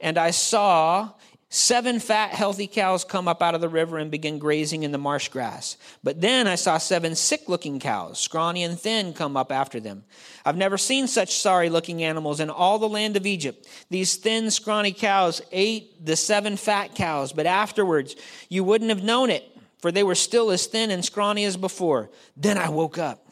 and 0.00 0.18
I 0.18 0.32
saw 0.32 1.10
seven 1.50 1.98
fat, 1.98 2.30
healthy 2.30 2.66
cows 2.66 3.04
come 3.04 3.26
up 3.26 3.42
out 3.42 3.54
of 3.54 3.60
the 3.60 3.68
river 3.68 3.98
and 3.98 4.10
begin 4.10 4.38
grazing 4.38 4.82
in 4.82 4.92
the 4.92 4.98
marsh 4.98 5.28
grass. 5.28 5.76
But 6.02 6.20
then 6.20 6.46
I 6.46 6.56
saw 6.56 6.78
seven 6.78 7.14
sick 7.14 7.48
looking 7.48 7.80
cows, 7.80 8.18
scrawny 8.18 8.62
and 8.62 8.78
thin, 8.78 9.12
come 9.14 9.36
up 9.36 9.50
after 9.50 9.80
them. 9.80 10.04
I've 10.44 10.56
never 10.56 10.76
seen 10.76 11.06
such 11.06 11.36
sorry 11.36 11.70
looking 11.70 12.02
animals 12.02 12.40
in 12.40 12.50
all 12.50 12.78
the 12.78 12.88
land 12.88 13.16
of 13.16 13.26
Egypt. 13.26 13.66
These 13.88 14.16
thin, 14.16 14.50
scrawny 14.50 14.92
cows 14.92 15.40
ate 15.52 16.04
the 16.04 16.16
seven 16.16 16.56
fat 16.56 16.94
cows, 16.94 17.32
but 17.32 17.46
afterwards 17.46 18.14
you 18.48 18.62
wouldn't 18.64 18.90
have 18.90 19.02
known 19.02 19.30
it, 19.30 19.44
for 19.78 19.90
they 19.90 20.02
were 20.02 20.14
still 20.14 20.50
as 20.50 20.66
thin 20.66 20.90
and 20.90 21.04
scrawny 21.04 21.44
as 21.44 21.56
before. 21.56 22.10
Then 22.36 22.58
I 22.58 22.68
woke 22.68 22.98
up. 22.98 23.24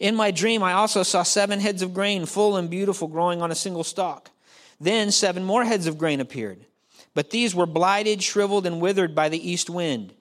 In 0.00 0.14
my 0.14 0.30
dream, 0.30 0.62
I 0.62 0.74
also 0.74 1.02
saw 1.02 1.22
seven 1.22 1.60
heads 1.60 1.82
of 1.82 1.94
grain, 1.94 2.26
full 2.26 2.56
and 2.56 2.70
beautiful, 2.70 3.08
growing 3.08 3.42
on 3.42 3.50
a 3.50 3.56
single 3.56 3.84
stalk. 3.84 4.30
Then 4.80 5.10
seven 5.10 5.42
more 5.42 5.64
heads 5.64 5.86
of 5.86 5.98
grain 5.98 6.20
appeared, 6.20 6.64
but 7.14 7.30
these 7.30 7.54
were 7.54 7.66
blighted, 7.66 8.22
shriveled, 8.22 8.66
and 8.66 8.80
withered 8.80 9.14
by 9.14 9.28
the 9.28 9.50
east 9.50 9.70
wind. 9.70 10.12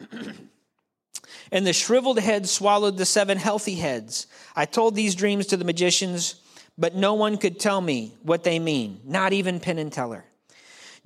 and 1.52 1.66
the 1.66 1.72
shriveled 1.72 2.18
heads 2.18 2.50
swallowed 2.50 2.96
the 2.96 3.06
seven 3.06 3.38
healthy 3.38 3.74
heads. 3.74 4.26
I 4.54 4.64
told 4.64 4.94
these 4.94 5.14
dreams 5.14 5.46
to 5.48 5.56
the 5.56 5.64
magicians, 5.64 6.36
but 6.78 6.94
no 6.94 7.14
one 7.14 7.36
could 7.36 7.58
tell 7.60 7.80
me 7.80 8.14
what 8.22 8.44
they 8.44 8.58
mean, 8.58 9.00
not 9.04 9.32
even 9.32 9.60
Penn 9.60 9.78
and 9.78 9.92
Teller. 9.92 10.24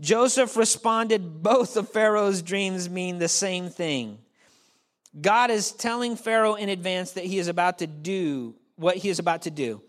Joseph 0.00 0.56
responded, 0.56 1.42
Both 1.42 1.76
of 1.76 1.88
Pharaoh's 1.88 2.42
dreams 2.42 2.90
mean 2.90 3.18
the 3.18 3.28
same 3.28 3.68
thing. 3.68 4.18
God 5.20 5.50
is 5.50 5.70
telling 5.70 6.16
Pharaoh 6.16 6.54
in 6.54 6.68
advance 6.68 7.12
that 7.12 7.24
he 7.24 7.38
is 7.38 7.48
about 7.48 7.78
to 7.78 7.86
do 7.86 8.54
what 8.76 8.96
he 8.96 9.08
is 9.08 9.20
about 9.20 9.42
to 9.42 9.50
do. 9.50 9.80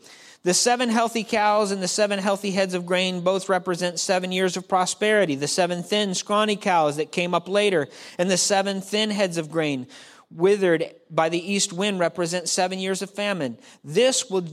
The 0.45 0.53
seven 0.53 0.89
healthy 0.89 1.23
cows 1.23 1.71
and 1.71 1.81
the 1.81 1.87
seven 1.87 2.19
healthy 2.19 2.51
heads 2.51 2.75
of 2.75 2.85
grain 2.85 3.21
both 3.21 3.49
represent 3.49 3.99
seven 3.99 4.31
years 4.31 4.55
of 4.55 4.67
prosperity. 4.67 5.33
The 5.33 5.47
seven 5.47 5.81
thin, 5.81 6.13
scrawny 6.13 6.55
cows 6.55 6.97
that 6.97 7.11
came 7.11 7.33
up 7.33 7.49
later 7.49 7.87
and 8.19 8.29
the 8.29 8.37
seven 8.37 8.79
thin 8.79 9.09
heads 9.09 9.39
of 9.39 9.49
grain 9.49 9.87
withered 10.29 10.93
by 11.09 11.29
the 11.29 11.51
east 11.51 11.73
wind 11.73 11.99
represent 11.99 12.47
seven 12.47 12.77
years 12.77 13.01
of 13.01 13.09
famine. 13.09 13.57
This 13.83 14.29
will 14.29 14.45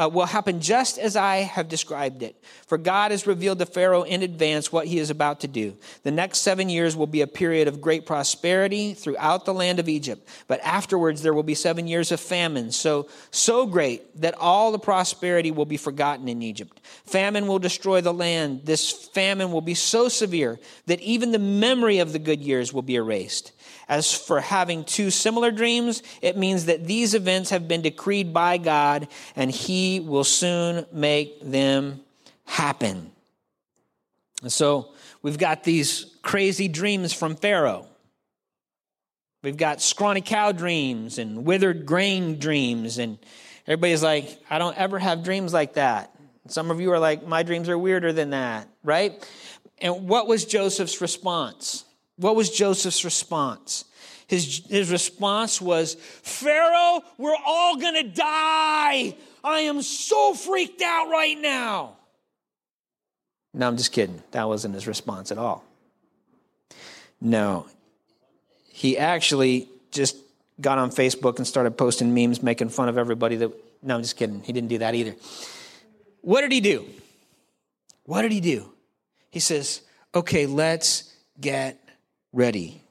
uh, 0.00 0.08
will 0.08 0.26
happen 0.26 0.60
just 0.60 0.98
as 0.98 1.14
I 1.14 1.38
have 1.38 1.68
described 1.68 2.22
it. 2.22 2.34
For 2.66 2.78
God 2.78 3.10
has 3.10 3.26
revealed 3.26 3.58
to 3.58 3.66
Pharaoh 3.66 4.02
in 4.02 4.22
advance 4.22 4.72
what 4.72 4.86
he 4.86 4.98
is 4.98 5.10
about 5.10 5.40
to 5.40 5.48
do. 5.48 5.76
The 6.04 6.10
next 6.10 6.38
seven 6.38 6.70
years 6.70 6.96
will 6.96 7.06
be 7.06 7.20
a 7.20 7.26
period 7.26 7.68
of 7.68 7.80
great 7.80 8.06
prosperity 8.06 8.94
throughout 8.94 9.44
the 9.44 9.52
land 9.52 9.78
of 9.78 9.88
Egypt, 9.88 10.26
but 10.48 10.60
afterwards 10.60 11.20
there 11.20 11.34
will 11.34 11.42
be 11.42 11.54
seven 11.54 11.86
years 11.86 12.12
of 12.12 12.20
famine, 12.20 12.72
so, 12.72 13.08
so 13.30 13.66
great 13.66 14.20
that 14.20 14.34
all 14.38 14.72
the 14.72 14.78
prosperity 14.78 15.50
will 15.50 15.66
be 15.66 15.76
forgotten 15.76 16.28
in 16.28 16.42
Egypt. 16.42 16.80
Famine 17.04 17.46
will 17.46 17.58
destroy 17.58 18.00
the 18.00 18.14
land. 18.14 18.62
This 18.64 18.90
famine 19.08 19.52
will 19.52 19.60
be 19.60 19.74
so 19.74 20.08
severe 20.08 20.58
that 20.86 21.00
even 21.00 21.32
the 21.32 21.38
memory 21.38 21.98
of 21.98 22.12
the 22.12 22.18
good 22.18 22.40
years 22.40 22.72
will 22.72 22.82
be 22.82 22.94
erased. 22.94 23.52
As 23.90 24.14
for 24.14 24.40
having 24.40 24.84
two 24.84 25.10
similar 25.10 25.50
dreams, 25.50 26.04
it 26.22 26.36
means 26.36 26.66
that 26.66 26.86
these 26.86 27.12
events 27.12 27.50
have 27.50 27.66
been 27.66 27.82
decreed 27.82 28.32
by 28.32 28.56
God 28.56 29.08
and 29.34 29.50
He 29.50 29.98
will 29.98 30.22
soon 30.22 30.86
make 30.92 31.42
them 31.42 32.00
happen. 32.44 33.10
And 34.42 34.52
so 34.52 34.92
we've 35.22 35.38
got 35.38 35.64
these 35.64 36.06
crazy 36.22 36.68
dreams 36.68 37.12
from 37.12 37.34
Pharaoh. 37.34 37.88
We've 39.42 39.56
got 39.56 39.82
scrawny 39.82 40.20
cow 40.20 40.52
dreams 40.52 41.18
and 41.18 41.44
withered 41.44 41.84
grain 41.84 42.38
dreams. 42.38 42.98
And 42.98 43.18
everybody's 43.66 44.04
like, 44.04 44.40
I 44.48 44.60
don't 44.60 44.78
ever 44.78 45.00
have 45.00 45.24
dreams 45.24 45.52
like 45.52 45.74
that. 45.74 46.14
Some 46.46 46.70
of 46.70 46.80
you 46.80 46.92
are 46.92 47.00
like, 47.00 47.26
my 47.26 47.42
dreams 47.42 47.68
are 47.68 47.76
weirder 47.76 48.12
than 48.12 48.30
that, 48.30 48.68
right? 48.84 49.28
And 49.78 50.08
what 50.08 50.28
was 50.28 50.44
Joseph's 50.44 51.00
response? 51.00 51.86
What 52.20 52.36
was 52.36 52.50
Joseph's 52.50 53.02
response? 53.02 53.86
His, 54.26 54.62
his 54.68 54.92
response 54.92 55.58
was, 55.58 55.94
Pharaoh, 55.94 57.00
we're 57.16 57.34
all 57.46 57.78
gonna 57.78 58.04
die. 58.04 59.16
I 59.42 59.60
am 59.60 59.80
so 59.80 60.34
freaked 60.34 60.82
out 60.82 61.08
right 61.10 61.38
now. 61.40 61.96
No, 63.54 63.66
I'm 63.66 63.78
just 63.78 63.90
kidding. 63.90 64.22
That 64.32 64.46
wasn't 64.48 64.74
his 64.74 64.86
response 64.86 65.32
at 65.32 65.38
all. 65.38 65.64
No. 67.22 67.66
He 68.68 68.98
actually 68.98 69.68
just 69.90 70.16
got 70.60 70.76
on 70.76 70.90
Facebook 70.90 71.38
and 71.38 71.46
started 71.46 71.78
posting 71.78 72.14
memes 72.14 72.42
making 72.42 72.68
fun 72.68 72.90
of 72.90 72.98
everybody 72.98 73.36
that. 73.36 73.50
No, 73.82 73.94
I'm 73.94 74.02
just 74.02 74.16
kidding. 74.16 74.42
He 74.42 74.52
didn't 74.52 74.68
do 74.68 74.78
that 74.78 74.94
either. 74.94 75.16
What 76.20 76.42
did 76.42 76.52
he 76.52 76.60
do? 76.60 76.86
What 78.04 78.22
did 78.22 78.32
he 78.32 78.40
do? 78.40 78.70
He 79.30 79.40
says, 79.40 79.80
okay, 80.14 80.44
let's 80.44 81.14
get 81.40 81.78
ready. 82.32 82.82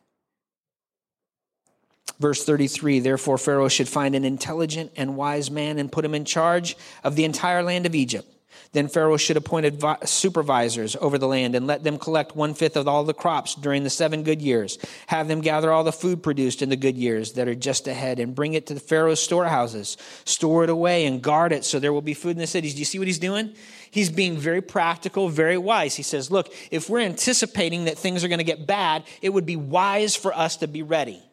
Verse 2.19 2.43
33 2.43 2.99
Therefore, 2.99 3.37
Pharaoh 3.37 3.69
should 3.69 3.87
find 3.87 4.15
an 4.15 4.25
intelligent 4.25 4.91
and 4.95 5.15
wise 5.15 5.49
man 5.49 5.79
and 5.79 5.91
put 5.91 6.05
him 6.05 6.13
in 6.15 6.25
charge 6.25 6.75
of 7.03 7.15
the 7.15 7.23
entire 7.23 7.63
land 7.63 7.85
of 7.85 7.95
Egypt. 7.95 8.27
Then 8.71 8.87
Pharaoh 8.87 9.17
should 9.17 9.37
appoint 9.37 9.81
supervisors 10.07 10.95
over 10.99 11.17
the 11.17 11.27
land 11.27 11.55
and 11.55 11.67
let 11.67 11.83
them 11.83 11.97
collect 11.97 12.35
one 12.35 12.53
fifth 12.53 12.75
of 12.75 12.87
all 12.87 13.03
the 13.03 13.13
crops 13.13 13.55
during 13.55 13.83
the 13.83 13.89
seven 13.89 14.23
good 14.23 14.41
years. 14.41 14.77
Have 15.07 15.27
them 15.27 15.41
gather 15.41 15.71
all 15.71 15.83
the 15.83 15.91
food 15.91 16.21
produced 16.21 16.61
in 16.61 16.69
the 16.69 16.75
good 16.75 16.97
years 16.97 17.33
that 17.33 17.47
are 17.47 17.55
just 17.55 17.87
ahead 17.87 18.19
and 18.19 18.35
bring 18.35 18.53
it 18.53 18.67
to 18.67 18.73
the 18.73 18.79
Pharaoh's 18.79 19.19
storehouses. 19.19 19.97
Store 20.25 20.63
it 20.63 20.69
away 20.69 21.05
and 21.05 21.21
guard 21.21 21.51
it 21.51 21.65
so 21.65 21.79
there 21.79 21.93
will 21.93 22.01
be 22.01 22.13
food 22.13 22.31
in 22.31 22.37
the 22.37 22.47
cities. 22.47 22.73
Do 22.73 22.79
you 22.79 22.85
see 22.85 22.99
what 22.99 23.07
he's 23.07 23.19
doing? 23.19 23.53
He's 23.91 24.09
being 24.09 24.37
very 24.37 24.61
practical, 24.61 25.29
very 25.29 25.57
wise. 25.57 25.95
He 25.95 26.03
says, 26.03 26.29
Look, 26.29 26.53
if 26.71 26.89
we're 26.89 26.99
anticipating 26.99 27.85
that 27.85 27.97
things 27.97 28.23
are 28.23 28.27
going 28.27 28.39
to 28.39 28.43
get 28.43 28.67
bad, 28.67 29.03
it 29.21 29.29
would 29.29 29.45
be 29.45 29.55
wise 29.55 30.15
for 30.15 30.33
us 30.33 30.57
to 30.57 30.67
be 30.67 30.83
ready. 30.83 31.23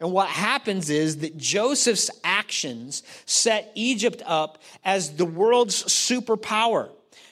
And 0.00 0.12
what 0.12 0.28
happens 0.28 0.90
is 0.90 1.18
that 1.18 1.36
Joseph's 1.36 2.10
actions 2.22 3.02
set 3.26 3.72
Egypt 3.74 4.22
up 4.26 4.58
as 4.84 5.16
the 5.16 5.24
world's 5.24 5.82
superpower 5.84 6.90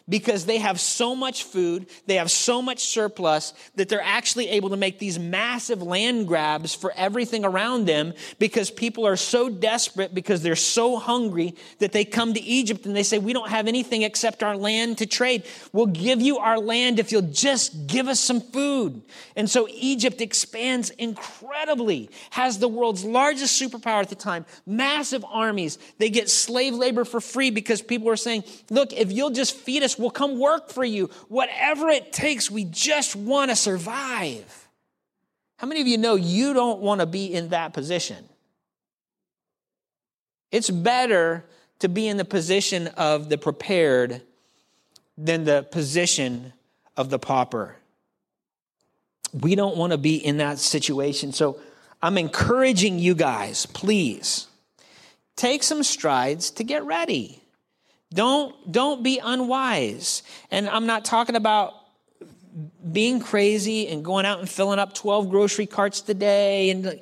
because 0.09 0.47
they 0.47 0.59
have 0.59 0.79
so 0.81 1.17
much 1.17 1.45
food, 1.45 1.87
they 2.07 2.15
have 2.15 2.31
so 2.31 2.63
much 2.63 2.81
surplus 2.81 3.53
that 3.75 3.89
they're 3.89 4.01
actually 4.01 4.49
able 4.51 4.71
to 4.71 4.77
make 4.77 4.99
these 4.99 5.19
massive 5.19 5.83
land 5.83 6.29
grabs 6.29 6.75
for 6.75 6.93
everything 6.95 7.45
around 7.45 7.87
them 7.87 8.15
because 8.39 8.71
people 8.71 9.07
are 9.07 9.17
so 9.17 9.49
desperate 9.49 10.15
because 10.15 10.43
they're 10.43 10.55
so 10.55 10.97
hungry 10.97 11.55
that 11.81 11.91
they 11.91 12.05
come 12.05 12.35
to 12.35 12.41
Egypt 12.41 12.87
and 12.87 12.95
they 12.95 13.03
say, 13.03 13.19
We 13.19 13.33
don't 13.33 13.49
have 13.49 13.67
anything 13.67 14.03
except 14.03 14.45
our 14.45 14.57
land 14.57 14.99
to 14.99 15.07
trade. 15.07 15.45
We'll 15.73 15.87
give 15.87 16.21
you 16.21 16.39
our 16.39 16.59
land 16.59 17.01
if 17.01 17.11
you'll 17.11 17.23
just 17.23 17.89
give 17.89 18.07
us 18.07 18.21
some 18.21 18.41
food. 18.41 19.03
And 19.35 19.51
so 19.51 19.67
Egypt 19.73 20.21
expands 20.21 20.91
incredibly, 20.91 22.11
has 22.31 22.59
the 22.59 22.69
world's 22.69 23.05
largest 23.05 23.61
superpower 23.61 24.03
at 24.03 24.09
the 24.09 24.15
time, 24.15 24.47
massive 24.67 25.25
armies. 25.25 25.79
They 25.99 26.11
get 26.11 26.31
slave 26.31 26.75
labor 26.75 27.05
for 27.05 27.21
free 27.21 27.51
because 27.51 27.83
people 27.83 28.09
are 28.09 28.17
saying, 28.17 28.45
Look, 28.71 28.93
if 28.93 29.11
you'll 29.11 29.31
just 29.31 29.57
feed 29.57 29.83
us, 29.83 29.96
We'll 29.99 30.11
come 30.11 30.39
work 30.39 30.71
for 30.71 30.85
you. 30.85 31.11
Whatever 31.29 31.89
it 31.89 32.13
takes, 32.13 32.51
we 32.51 32.65
just 32.65 33.17
want 33.17 33.51
to 33.51 33.57
survive. 33.57 34.69
How 35.59 35.67
many 35.67 35.81
of 35.81 35.87
you 35.87 35.99
know 35.99 36.15
you 36.15 36.53
don't 36.53 36.81
want 36.81 37.01
to 37.01 37.07
be 37.07 37.33
in 37.33 37.49
that 37.51 37.73
position? 37.73 38.29
It's 40.53 40.71
better 40.71 41.45
to 41.81 41.89
be 41.89 42.09
in 42.09 42.17
the 42.17 42.25
position 42.25 42.89
of 42.89 43.29
the 43.29 43.39
prepared 43.39 44.23
than 45.19 45.45
the 45.45 45.63
position 45.63 46.53
of 46.97 47.11
the 47.11 47.19
pauper. 47.19 47.77
We 49.33 49.55
don't 49.55 49.77
want 49.77 49.93
to 49.93 49.99
be 49.99 50.17
in 50.17 50.39
that 50.39 50.59
situation. 50.59 51.33
So 51.33 51.59
I'm 52.03 52.19
encouraging 52.19 52.99
you 52.99 53.15
guys, 53.15 53.67
please 53.67 54.47
take 55.37 55.63
some 55.63 55.83
strides 55.83 56.51
to 56.53 56.65
get 56.65 56.85
ready. 56.85 57.43
Don't, 58.13 58.71
don't 58.71 59.03
be 59.03 59.19
unwise. 59.19 60.23
And 60.51 60.69
I'm 60.69 60.87
not 60.87 61.05
talking 61.05 61.37
about 61.37 61.75
being 62.91 63.21
crazy 63.21 63.89
and 63.89 64.05
going 64.05 64.25
out 64.25 64.39
and 64.39 64.49
filling 64.49 64.79
up 64.79 64.95
12 64.95 65.29
grocery 65.29 65.67
carts 65.67 66.01
today 66.01 66.71
and 66.71 67.01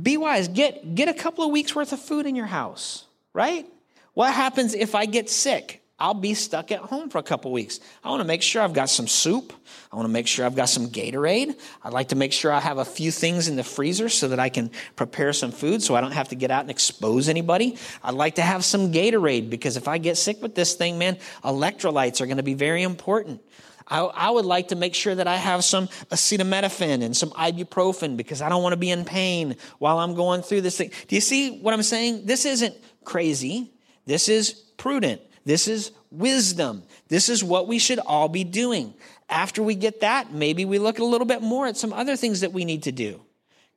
be 0.00 0.16
wise. 0.16 0.48
Get, 0.48 0.94
get 0.94 1.08
a 1.08 1.14
couple 1.14 1.44
of 1.44 1.50
weeks 1.50 1.74
worth 1.74 1.92
of 1.92 2.00
food 2.00 2.26
in 2.26 2.34
your 2.34 2.46
house, 2.46 3.04
right? 3.32 3.66
What 4.14 4.34
happens 4.34 4.74
if 4.74 4.94
I 4.94 5.06
get 5.06 5.30
sick? 5.30 5.82
I'll 6.00 6.14
be 6.14 6.34
stuck 6.34 6.70
at 6.70 6.78
home 6.78 7.10
for 7.10 7.18
a 7.18 7.22
couple 7.22 7.50
weeks. 7.50 7.80
I 8.04 8.10
want 8.10 8.20
to 8.20 8.26
make 8.26 8.42
sure 8.42 8.62
I've 8.62 8.72
got 8.72 8.88
some 8.88 9.08
soup. 9.08 9.52
I 9.92 9.96
want 9.96 10.06
to 10.06 10.12
make 10.12 10.28
sure 10.28 10.46
I've 10.46 10.54
got 10.54 10.68
some 10.68 10.88
Gatorade. 10.88 11.58
I'd 11.82 11.92
like 11.92 12.08
to 12.08 12.16
make 12.16 12.32
sure 12.32 12.52
I 12.52 12.60
have 12.60 12.78
a 12.78 12.84
few 12.84 13.10
things 13.10 13.48
in 13.48 13.56
the 13.56 13.64
freezer 13.64 14.08
so 14.08 14.28
that 14.28 14.38
I 14.38 14.48
can 14.48 14.70
prepare 14.94 15.32
some 15.32 15.50
food 15.50 15.82
so 15.82 15.96
I 15.96 16.00
don't 16.00 16.12
have 16.12 16.28
to 16.28 16.36
get 16.36 16.52
out 16.52 16.60
and 16.60 16.70
expose 16.70 17.28
anybody. 17.28 17.76
I'd 18.04 18.14
like 18.14 18.36
to 18.36 18.42
have 18.42 18.64
some 18.64 18.92
Gatorade 18.92 19.50
because 19.50 19.76
if 19.76 19.88
I 19.88 19.98
get 19.98 20.16
sick 20.16 20.40
with 20.40 20.54
this 20.54 20.74
thing, 20.74 20.98
man, 20.98 21.16
electrolytes 21.42 22.20
are 22.20 22.26
going 22.26 22.36
to 22.36 22.44
be 22.44 22.54
very 22.54 22.84
important. 22.84 23.42
I, 23.88 24.00
I, 24.00 24.30
would 24.30 24.44
like 24.44 24.68
to 24.68 24.76
make 24.76 24.94
sure 24.94 25.14
that 25.14 25.26
I 25.26 25.36
have 25.36 25.64
some 25.64 25.88
acetaminophen 26.10 27.02
and 27.02 27.16
some 27.16 27.30
ibuprofen 27.30 28.18
because 28.18 28.42
I 28.42 28.50
don't 28.50 28.62
want 28.62 28.74
to 28.74 28.78
be 28.78 28.90
in 28.90 29.04
pain 29.04 29.56
while 29.78 29.98
I'm 29.98 30.14
going 30.14 30.42
through 30.42 30.60
this 30.60 30.76
thing. 30.76 30.92
Do 31.08 31.14
you 31.14 31.22
see 31.22 31.58
what 31.58 31.72
I'm 31.72 31.82
saying? 31.82 32.26
This 32.26 32.44
isn't 32.44 32.76
crazy. 33.04 33.72
This 34.04 34.28
is 34.28 34.50
prudent. 34.76 35.22
This 35.48 35.66
is 35.66 35.92
wisdom. 36.10 36.82
This 37.08 37.30
is 37.30 37.42
what 37.42 37.66
we 37.66 37.78
should 37.78 38.00
all 38.00 38.28
be 38.28 38.44
doing. 38.44 38.92
After 39.30 39.62
we 39.62 39.76
get 39.76 40.02
that, 40.02 40.30
maybe 40.30 40.66
we 40.66 40.78
look 40.78 40.98
a 40.98 41.04
little 41.04 41.26
bit 41.26 41.40
more 41.40 41.66
at 41.66 41.78
some 41.78 41.94
other 41.94 42.16
things 42.16 42.42
that 42.42 42.52
we 42.52 42.66
need 42.66 42.82
to 42.82 42.92
do. 42.92 43.22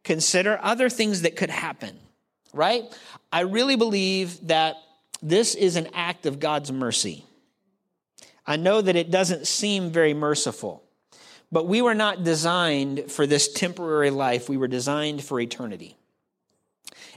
Consider 0.03 0.59
other 0.61 0.89
things 0.89 1.21
that 1.21 1.37
could 1.37 1.49
happen, 1.49 1.97
right? 2.53 2.83
I 3.31 3.43
really 3.43 3.77
believe 3.77 4.49
that 4.49 4.75
this 5.21 5.55
is 5.55 5.77
an 5.77 5.87
act 5.93 6.25
of 6.25 6.41
God's 6.41 6.73
mercy. 6.73 7.23
I 8.45 8.57
know 8.57 8.81
that 8.81 8.97
it 8.97 9.09
doesn't 9.09 9.47
seem 9.47 9.91
very 9.91 10.13
merciful, 10.13 10.83
but 11.53 11.67
we 11.67 11.81
were 11.81 11.95
not 11.95 12.25
designed 12.25 13.09
for 13.09 13.25
this 13.25 13.47
temporary 13.49 14.09
life. 14.09 14.49
We 14.49 14.57
were 14.57 14.67
designed 14.67 15.23
for 15.23 15.39
eternity. 15.39 15.95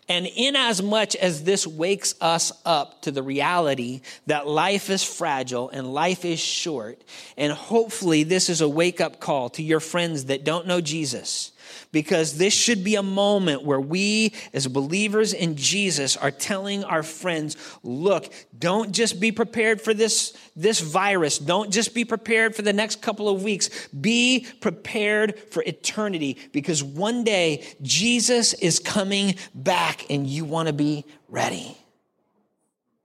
And 0.09 0.27
in 0.27 0.55
as 0.55 0.83
much 0.83 1.17
as 1.17 1.45
this 1.45 1.67
wakes 1.67 2.15
us 2.21 2.53
up 2.65 3.03
to 3.03 3.11
the 3.11 3.23
reality 3.23 4.03
that 4.27 4.47
life 4.47 4.91
is 4.91 5.03
fragile 5.03 5.71
and 5.71 5.95
life 5.95 6.25
is 6.25 6.39
short, 6.39 7.01
and 7.37 7.53
hopefully 7.53 8.23
this 8.23 8.51
is 8.51 8.61
a 8.61 8.69
wake 8.69 9.01
up 9.01 9.19
call 9.19 9.49
to 9.51 9.63
your 9.63 9.81
friends 9.81 10.27
that 10.27 10.45
don't 10.45 10.67
know 10.67 10.81
Jesus 10.81 11.53
because 11.93 12.39
this 12.39 12.53
should 12.53 12.83
be 12.83 12.97
a 12.97 13.03
moment 13.03 13.65
where 13.65 13.81
we, 13.81 14.33
as 14.53 14.67
believers 14.67 15.33
in 15.33 15.57
Jesus, 15.57 16.17
are 16.17 16.31
telling 16.31 16.85
our 16.85 17.03
friends, 17.03 17.57
look, 17.83 18.33
don't 18.59 18.93
just 18.93 19.21
be 19.21 19.33
prepared 19.33 19.81
for 19.81 19.95
this, 19.95 20.37
this 20.57 20.81
virus. 20.81 21.39
Don't 21.39 21.71
just 21.71 21.95
be 21.95 22.05
prepared 22.05 22.55
for 22.55 22.63
the 22.63 22.73
next 22.73 23.03
couple 23.03 23.29
of 23.29 23.43
weeks. 23.43 23.89
Be 23.89 24.47
prepared 24.61 25.39
for 25.51 25.63
eternity 25.63 26.39
because 26.53 26.83
one 26.83 27.25
day 27.25 27.65
Jesus 27.83 28.55
is 28.55 28.79
coming 28.79 29.35
back 29.55 30.11
and 30.11 30.27
you 30.27 30.45
want 30.45 30.69
to 30.69 30.75
be 30.75 31.05
ready. 31.29 31.77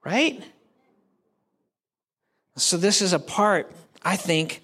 Right? 0.04 0.42
So, 2.56 2.78
this 2.78 3.01
is 3.01 3.13
a 3.13 3.20
part, 3.20 3.72
I 4.04 4.16
think, 4.16 4.62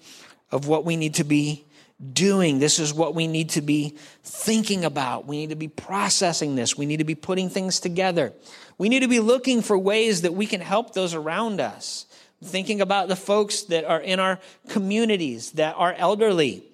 of 0.50 0.68
what 0.68 0.84
we 0.84 0.96
need 0.96 1.14
to 1.14 1.24
be 1.24 1.65
doing. 2.12 2.58
This 2.58 2.78
is 2.78 2.92
what 2.92 3.14
we 3.14 3.26
need 3.26 3.50
to 3.50 3.62
be 3.62 3.96
thinking 4.22 4.84
about. 4.84 5.26
We 5.26 5.38
need 5.38 5.50
to 5.50 5.56
be 5.56 5.68
processing 5.68 6.54
this. 6.54 6.76
We 6.76 6.86
need 6.86 6.98
to 6.98 7.04
be 7.04 7.14
putting 7.14 7.48
things 7.48 7.80
together. 7.80 8.32
We 8.78 8.88
need 8.88 9.00
to 9.00 9.08
be 9.08 9.20
looking 9.20 9.62
for 9.62 9.78
ways 9.78 10.22
that 10.22 10.34
we 10.34 10.46
can 10.46 10.60
help 10.60 10.92
those 10.92 11.14
around 11.14 11.60
us. 11.60 12.06
Thinking 12.44 12.82
about 12.82 13.08
the 13.08 13.16
folks 13.16 13.62
that 13.64 13.84
are 13.84 14.00
in 14.00 14.20
our 14.20 14.38
communities 14.68 15.52
that 15.52 15.74
are 15.78 15.94
elderly. 15.94 16.64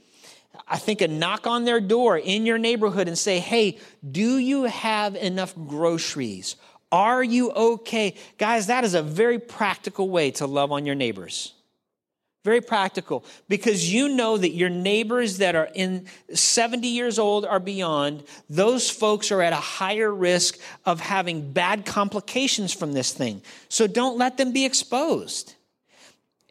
I 0.67 0.79
think 0.79 1.01
a 1.01 1.09
knock 1.09 1.47
on 1.47 1.65
their 1.65 1.81
door 1.81 2.19
in 2.19 2.45
your 2.45 2.59
neighborhood 2.59 3.07
and 3.07 3.17
say, 3.17 3.39
Hey, 3.39 3.79
do 4.09 4.39
you 4.39 4.65
have 4.65 5.15
enough 5.15 5.55
groceries? 5.55 6.57
Are 6.91 7.23
you 7.23 7.53
okay? 7.53 8.15
Guys, 8.39 8.67
that 8.67 8.85
is 8.85 8.95
a 8.95 9.03
very 9.03 9.39
practical 9.39 10.11
way 10.11 10.31
to 10.33 10.47
love 10.47 10.73
on 10.73 10.85
your 10.85 10.95
neighbors. 10.95 11.55
Very 12.45 12.61
practical 12.61 13.25
because 13.49 13.93
you 13.93 14.09
know 14.09 14.37
that 14.37 14.51
your 14.51 14.69
neighbors 14.69 15.39
that 15.39 15.55
are 15.55 15.69
in 15.75 16.07
70 16.35 16.89
years 16.89 17.19
old 17.19 17.45
or 17.45 17.61
beyond, 17.61 18.25
those 18.51 18.91
folks 18.91 19.31
are 19.31 19.43
at 19.43 19.53
a 19.53 19.57
higher 19.57 20.13
risk 20.13 20.59
of 20.85 20.99
having 20.99 21.53
bad 21.53 21.87
complications 21.87 22.73
from 22.73 22.95
this 22.95 23.13
thing. 23.13 23.43
So 23.69 23.87
don't 23.87 24.19
let 24.19 24.39
them 24.39 24.53
be 24.53 24.65
exposed. 24.65 25.55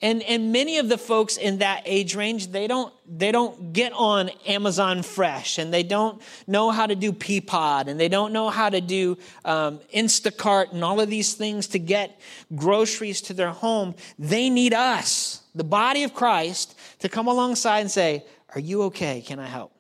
And, 0.04 0.24
and 0.24 0.52
many 0.52 0.80
of 0.80 0.90
the 0.90 0.98
folks 0.98 1.38
in 1.38 1.60
that 1.60 1.84
age 1.86 2.16
range, 2.16 2.48
they 2.48 2.66
don't, 2.66 2.92
they 3.06 3.32
don't 3.32 3.72
get 3.72 3.94
on 3.94 4.30
Amazon 4.48 5.04
Fresh 5.04 5.60
and 5.60 5.72
they 5.72 5.84
don't 5.84 6.20
know 6.48 6.72
how 6.72 6.88
to 6.88 6.96
do 6.96 7.14
Peapod 7.14 7.86
and 7.88 8.00
they 8.00 8.08
don't 8.08 8.34
know 8.34 8.50
how 8.50 8.70
to 8.70 8.82
do 8.82 9.20
um, 9.46 9.80
Instacart 9.96 10.74
and 10.74 10.84
all 10.84 11.00
of 11.00 11.10
these 11.10 11.36
things 11.36 11.68
to 11.68 11.80
get 11.80 12.20
groceries 12.56 13.22
to 13.22 13.36
their 13.36 13.52
home. 13.52 13.94
They 14.18 14.50
need 14.50 14.74
us, 14.74 15.44
the 15.54 15.64
body 15.64 16.04
of 16.04 16.16
Christ, 16.16 16.76
to 17.00 17.10
come 17.10 17.28
alongside 17.28 17.82
and 17.82 17.92
say, 17.92 18.26
Are 18.56 18.62
you 18.62 18.84
okay? 18.84 19.22
Can 19.22 19.38
I 19.38 19.46
help? 19.46 19.72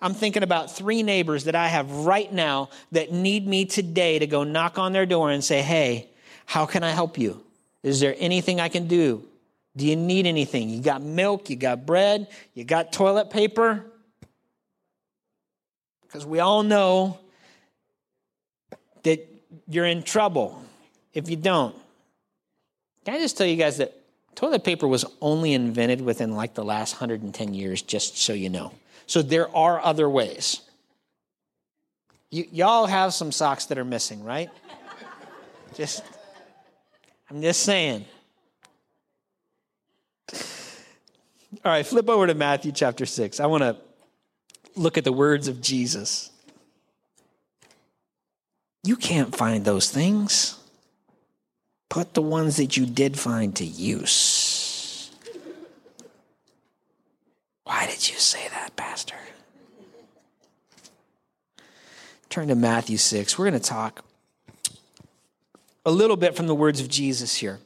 I'm 0.00 0.14
thinking 0.14 0.42
about 0.42 0.74
three 0.74 1.04
neighbors 1.04 1.44
that 1.44 1.54
I 1.54 1.68
have 1.68 1.88
right 2.04 2.32
now 2.32 2.70
that 2.90 3.12
need 3.12 3.46
me 3.46 3.66
today 3.66 4.18
to 4.18 4.26
go 4.26 4.42
knock 4.42 4.76
on 4.76 4.92
their 4.92 5.06
door 5.06 5.30
and 5.30 5.44
say, 5.44 5.62
Hey, 5.62 6.10
how 6.46 6.66
can 6.66 6.82
I 6.82 6.90
help 6.90 7.16
you? 7.16 7.44
Is 7.84 8.00
there 8.00 8.16
anything 8.18 8.58
I 8.58 8.68
can 8.68 8.88
do? 8.88 9.28
Do 9.76 9.86
you 9.86 9.96
need 9.96 10.26
anything? 10.26 10.68
You 10.68 10.82
got 10.82 11.02
milk, 11.02 11.48
you 11.48 11.56
got 11.56 11.86
bread, 11.86 12.28
you 12.54 12.64
got 12.64 12.92
toilet 12.92 13.30
paper? 13.30 13.84
Because 16.02 16.26
we 16.26 16.40
all 16.40 16.62
know 16.62 17.18
that 19.02 19.26
you're 19.68 19.86
in 19.86 20.02
trouble 20.02 20.62
if 21.14 21.30
you 21.30 21.36
don't. 21.36 21.74
Can 23.04 23.14
I 23.14 23.18
just 23.18 23.36
tell 23.36 23.46
you 23.46 23.56
guys 23.56 23.78
that 23.78 23.94
toilet 24.34 24.62
paper 24.62 24.86
was 24.86 25.04
only 25.20 25.54
invented 25.54 26.00
within 26.00 26.36
like 26.36 26.54
the 26.54 26.64
last 26.64 26.94
110 26.94 27.54
years, 27.54 27.82
just 27.82 28.18
so 28.18 28.32
you 28.32 28.50
know. 28.50 28.72
So 29.06 29.22
there 29.22 29.54
are 29.56 29.80
other 29.80 30.08
ways. 30.08 30.60
You, 32.30 32.46
y'all 32.52 32.86
have 32.86 33.12
some 33.12 33.32
socks 33.32 33.66
that 33.66 33.78
are 33.78 33.84
missing, 33.84 34.22
right? 34.22 34.50
just, 35.74 36.02
I'm 37.30 37.42
just 37.42 37.62
saying. 37.62 38.04
All 41.64 41.70
right, 41.70 41.86
flip 41.86 42.08
over 42.08 42.26
to 42.26 42.34
Matthew 42.34 42.72
chapter 42.72 43.04
6. 43.04 43.38
I 43.38 43.46
want 43.46 43.62
to 43.62 43.76
look 44.74 44.96
at 44.96 45.04
the 45.04 45.12
words 45.12 45.48
of 45.48 45.60
Jesus. 45.60 46.30
You 48.82 48.96
can't 48.96 49.36
find 49.36 49.64
those 49.64 49.90
things. 49.90 50.58
Put 51.90 52.14
the 52.14 52.22
ones 52.22 52.56
that 52.56 52.76
you 52.78 52.86
did 52.86 53.18
find 53.18 53.54
to 53.56 53.66
use. 53.66 55.10
Why 57.64 57.86
did 57.86 58.08
you 58.08 58.16
say 58.16 58.48
that, 58.48 58.74
Pastor? 58.74 59.16
Turn 62.30 62.48
to 62.48 62.54
Matthew 62.54 62.96
6. 62.96 63.38
We're 63.38 63.50
going 63.50 63.60
to 63.60 63.68
talk 63.68 64.02
a 65.84 65.90
little 65.90 66.16
bit 66.16 66.34
from 66.34 66.46
the 66.46 66.54
words 66.54 66.80
of 66.80 66.88
Jesus 66.88 67.34
here. 67.36 67.60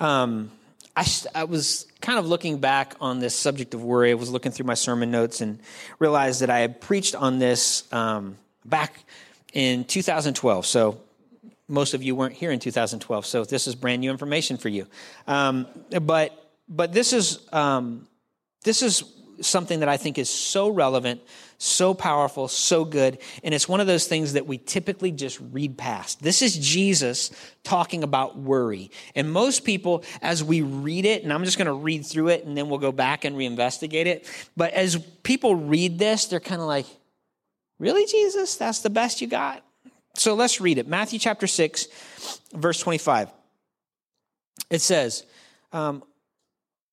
Um, 0.00 0.50
I, 0.96 1.06
I 1.32 1.44
was 1.44 1.86
kind 2.00 2.18
of 2.18 2.26
looking 2.26 2.58
back 2.58 2.94
on 3.00 3.18
this 3.18 3.34
subject 3.34 3.74
of 3.74 3.82
worry. 3.82 4.10
I 4.10 4.14
was 4.14 4.30
looking 4.30 4.52
through 4.52 4.66
my 4.66 4.74
sermon 4.74 5.10
notes 5.10 5.40
and 5.40 5.58
realized 5.98 6.40
that 6.40 6.50
I 6.50 6.60
had 6.60 6.80
preached 6.80 7.14
on 7.14 7.38
this 7.38 7.92
um, 7.92 8.36
back 8.64 9.04
in 9.52 9.84
2012. 9.84 10.66
So 10.66 11.00
most 11.68 11.94
of 11.94 12.02
you 12.02 12.14
weren't 12.14 12.34
here 12.34 12.50
in 12.50 12.60
2012, 12.60 13.26
so 13.26 13.44
this 13.44 13.66
is 13.66 13.74
brand 13.74 14.00
new 14.00 14.10
information 14.10 14.56
for 14.56 14.68
you. 14.68 14.86
Um, 15.26 15.66
but 16.02 16.50
but 16.68 16.92
this 16.92 17.12
is 17.12 17.46
um, 17.52 18.06
this 18.64 18.82
is 18.82 19.02
something 19.40 19.80
that 19.80 19.88
I 19.88 19.96
think 19.96 20.18
is 20.18 20.30
so 20.30 20.68
relevant 20.68 21.20
so 21.58 21.92
powerful, 21.92 22.46
so 22.46 22.84
good. 22.84 23.18
And 23.42 23.52
it's 23.52 23.68
one 23.68 23.80
of 23.80 23.88
those 23.88 24.06
things 24.06 24.34
that 24.34 24.46
we 24.46 24.58
typically 24.58 25.10
just 25.10 25.40
read 25.52 25.76
past. 25.76 26.22
This 26.22 26.40
is 26.40 26.56
Jesus 26.56 27.30
talking 27.64 28.04
about 28.04 28.38
worry. 28.38 28.92
And 29.16 29.30
most 29.30 29.64
people, 29.64 30.04
as 30.22 30.42
we 30.42 30.62
read 30.62 31.04
it, 31.04 31.24
and 31.24 31.32
I'm 31.32 31.44
just 31.44 31.58
going 31.58 31.66
to 31.66 31.72
read 31.72 32.06
through 32.06 32.28
it 32.28 32.44
and 32.44 32.56
then 32.56 32.68
we'll 32.68 32.78
go 32.78 32.92
back 32.92 33.24
and 33.24 33.36
reinvestigate 33.36 34.06
it. 34.06 34.50
But 34.56 34.72
as 34.72 34.96
people 35.24 35.56
read 35.56 35.98
this, 35.98 36.26
they're 36.26 36.40
kind 36.40 36.60
of 36.60 36.68
like, 36.68 36.86
really, 37.80 38.06
Jesus? 38.06 38.56
That's 38.56 38.80
the 38.80 38.90
best 38.90 39.20
you 39.20 39.26
got? 39.26 39.64
So 40.14 40.34
let's 40.34 40.60
read 40.60 40.78
it. 40.78 40.86
Matthew 40.86 41.18
chapter 41.18 41.46
6, 41.46 41.88
verse 42.52 42.78
25. 42.78 43.30
It 44.70 44.80
says, 44.80 45.24
Um, 45.72 46.04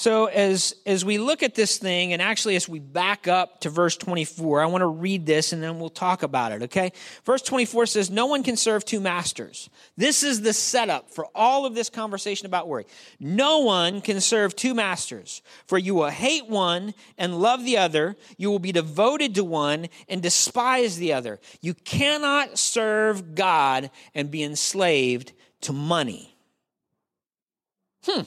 So 0.00 0.24
as 0.24 0.74
as 0.86 1.04
we 1.04 1.18
look 1.18 1.42
at 1.42 1.54
this 1.54 1.76
thing, 1.76 2.14
and 2.14 2.22
actually 2.22 2.56
as 2.56 2.66
we 2.66 2.78
back 2.78 3.28
up 3.28 3.60
to 3.60 3.68
verse 3.68 3.98
24, 3.98 4.62
I 4.62 4.64
want 4.64 4.80
to 4.80 4.86
read 4.86 5.26
this 5.26 5.52
and 5.52 5.62
then 5.62 5.78
we'll 5.78 5.90
talk 5.90 6.22
about 6.22 6.52
it, 6.52 6.62
okay? 6.62 6.92
Verse 7.26 7.42
24 7.42 7.84
says, 7.84 8.08
No 8.08 8.24
one 8.24 8.42
can 8.42 8.56
serve 8.56 8.86
two 8.86 8.98
masters. 8.98 9.68
This 9.98 10.22
is 10.22 10.40
the 10.40 10.54
setup 10.54 11.10
for 11.10 11.26
all 11.34 11.66
of 11.66 11.74
this 11.74 11.90
conversation 11.90 12.46
about 12.46 12.66
worry. 12.66 12.86
No 13.18 13.58
one 13.58 14.00
can 14.00 14.22
serve 14.22 14.56
two 14.56 14.72
masters, 14.72 15.42
for 15.66 15.76
you 15.76 15.94
will 15.94 16.08
hate 16.08 16.48
one 16.48 16.94
and 17.18 17.38
love 17.38 17.66
the 17.66 17.76
other. 17.76 18.16
You 18.38 18.50
will 18.50 18.58
be 18.58 18.72
devoted 18.72 19.34
to 19.34 19.44
one 19.44 19.88
and 20.08 20.22
despise 20.22 20.96
the 20.96 21.12
other. 21.12 21.40
You 21.60 21.74
cannot 21.74 22.58
serve 22.58 23.34
God 23.34 23.90
and 24.14 24.30
be 24.30 24.42
enslaved 24.44 25.34
to 25.60 25.74
money. 25.74 26.38
Hmm. 28.06 28.22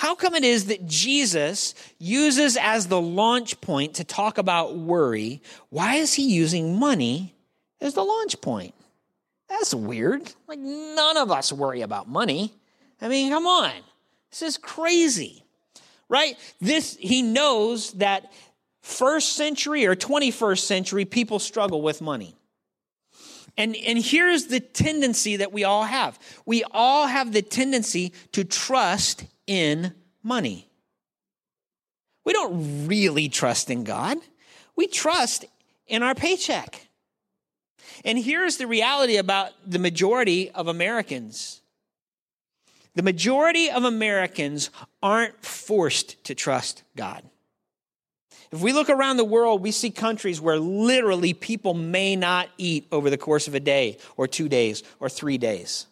How 0.00 0.14
come 0.14 0.34
it 0.34 0.44
is 0.44 0.64
that 0.68 0.86
Jesus 0.86 1.74
uses 1.98 2.56
as 2.56 2.86
the 2.86 2.98
launch 2.98 3.60
point 3.60 3.96
to 3.96 4.02
talk 4.04 4.38
about 4.38 4.74
worry? 4.74 5.42
Why 5.68 5.96
is 5.96 6.14
he 6.14 6.22
using 6.22 6.78
money 6.78 7.34
as 7.82 7.92
the 7.92 8.02
launch 8.02 8.40
point? 8.40 8.72
That's 9.50 9.74
weird. 9.74 10.32
Like, 10.48 10.58
none 10.58 11.18
of 11.18 11.30
us 11.30 11.52
worry 11.52 11.82
about 11.82 12.08
money. 12.08 12.54
I 13.02 13.08
mean, 13.08 13.30
come 13.30 13.46
on. 13.46 13.72
This 14.30 14.40
is 14.40 14.56
crazy, 14.56 15.44
right? 16.08 16.34
This, 16.62 16.96
he 16.98 17.20
knows 17.20 17.92
that 17.92 18.32
first 18.80 19.36
century 19.36 19.84
or 19.84 19.94
21st 19.94 20.60
century 20.60 21.04
people 21.04 21.38
struggle 21.38 21.82
with 21.82 22.00
money. 22.00 22.34
And, 23.58 23.76
and 23.76 23.98
here's 23.98 24.46
the 24.46 24.60
tendency 24.60 25.36
that 25.36 25.52
we 25.52 25.64
all 25.64 25.84
have 25.84 26.18
we 26.46 26.64
all 26.70 27.06
have 27.06 27.34
the 27.34 27.42
tendency 27.42 28.14
to 28.32 28.44
trust 28.44 29.26
in 29.50 29.92
money. 30.22 30.68
We 32.24 32.32
don't 32.32 32.86
really 32.86 33.28
trust 33.28 33.68
in 33.68 33.82
God, 33.82 34.16
we 34.76 34.86
trust 34.86 35.44
in 35.88 36.04
our 36.04 36.14
paycheck. 36.14 36.86
And 38.04 38.16
here's 38.16 38.56
the 38.56 38.68
reality 38.68 39.16
about 39.16 39.50
the 39.66 39.80
majority 39.80 40.50
of 40.52 40.68
Americans 40.68 41.60
the 42.94 43.02
majority 43.02 43.70
of 43.70 43.84
Americans 43.84 44.70
aren't 45.02 45.44
forced 45.44 46.22
to 46.24 46.34
trust 46.34 46.82
God. 46.96 47.22
If 48.50 48.60
we 48.60 48.72
look 48.72 48.90
around 48.90 49.16
the 49.16 49.24
world, 49.24 49.62
we 49.62 49.70
see 49.70 49.90
countries 49.90 50.40
where 50.40 50.58
literally 50.58 51.32
people 51.32 51.72
may 51.72 52.16
not 52.16 52.48
eat 52.58 52.88
over 52.90 53.08
the 53.08 53.16
course 53.16 53.46
of 53.46 53.54
a 53.54 53.60
day 53.60 53.98
or 54.16 54.26
two 54.26 54.48
days 54.48 54.82
or 54.98 55.08
three 55.08 55.38
days. 55.38 55.86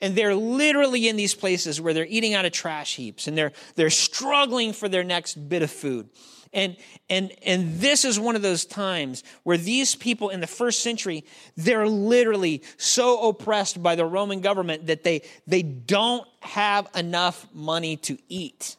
And 0.00 0.14
they're 0.14 0.34
literally 0.34 1.08
in 1.08 1.16
these 1.16 1.34
places 1.34 1.80
where 1.80 1.94
they're 1.94 2.06
eating 2.06 2.34
out 2.34 2.44
of 2.44 2.52
trash 2.52 2.96
heaps 2.96 3.26
and 3.26 3.36
they're, 3.36 3.52
they're 3.74 3.90
struggling 3.90 4.72
for 4.72 4.88
their 4.88 5.04
next 5.04 5.48
bit 5.48 5.62
of 5.62 5.70
food. 5.70 6.08
And, 6.54 6.76
and, 7.10 7.32
and 7.44 7.80
this 7.80 8.04
is 8.04 8.18
one 8.18 8.36
of 8.36 8.42
those 8.42 8.64
times 8.64 9.24
where 9.42 9.56
these 9.56 9.96
people 9.96 10.28
in 10.30 10.40
the 10.40 10.46
first 10.46 10.80
century, 10.80 11.24
they're 11.56 11.88
literally 11.88 12.62
so 12.76 13.28
oppressed 13.28 13.82
by 13.82 13.96
the 13.96 14.06
Roman 14.06 14.40
government 14.40 14.86
that 14.86 15.02
they, 15.02 15.22
they 15.48 15.62
don't 15.62 16.26
have 16.40 16.88
enough 16.94 17.46
money 17.52 17.96
to 17.98 18.16
eat. 18.28 18.76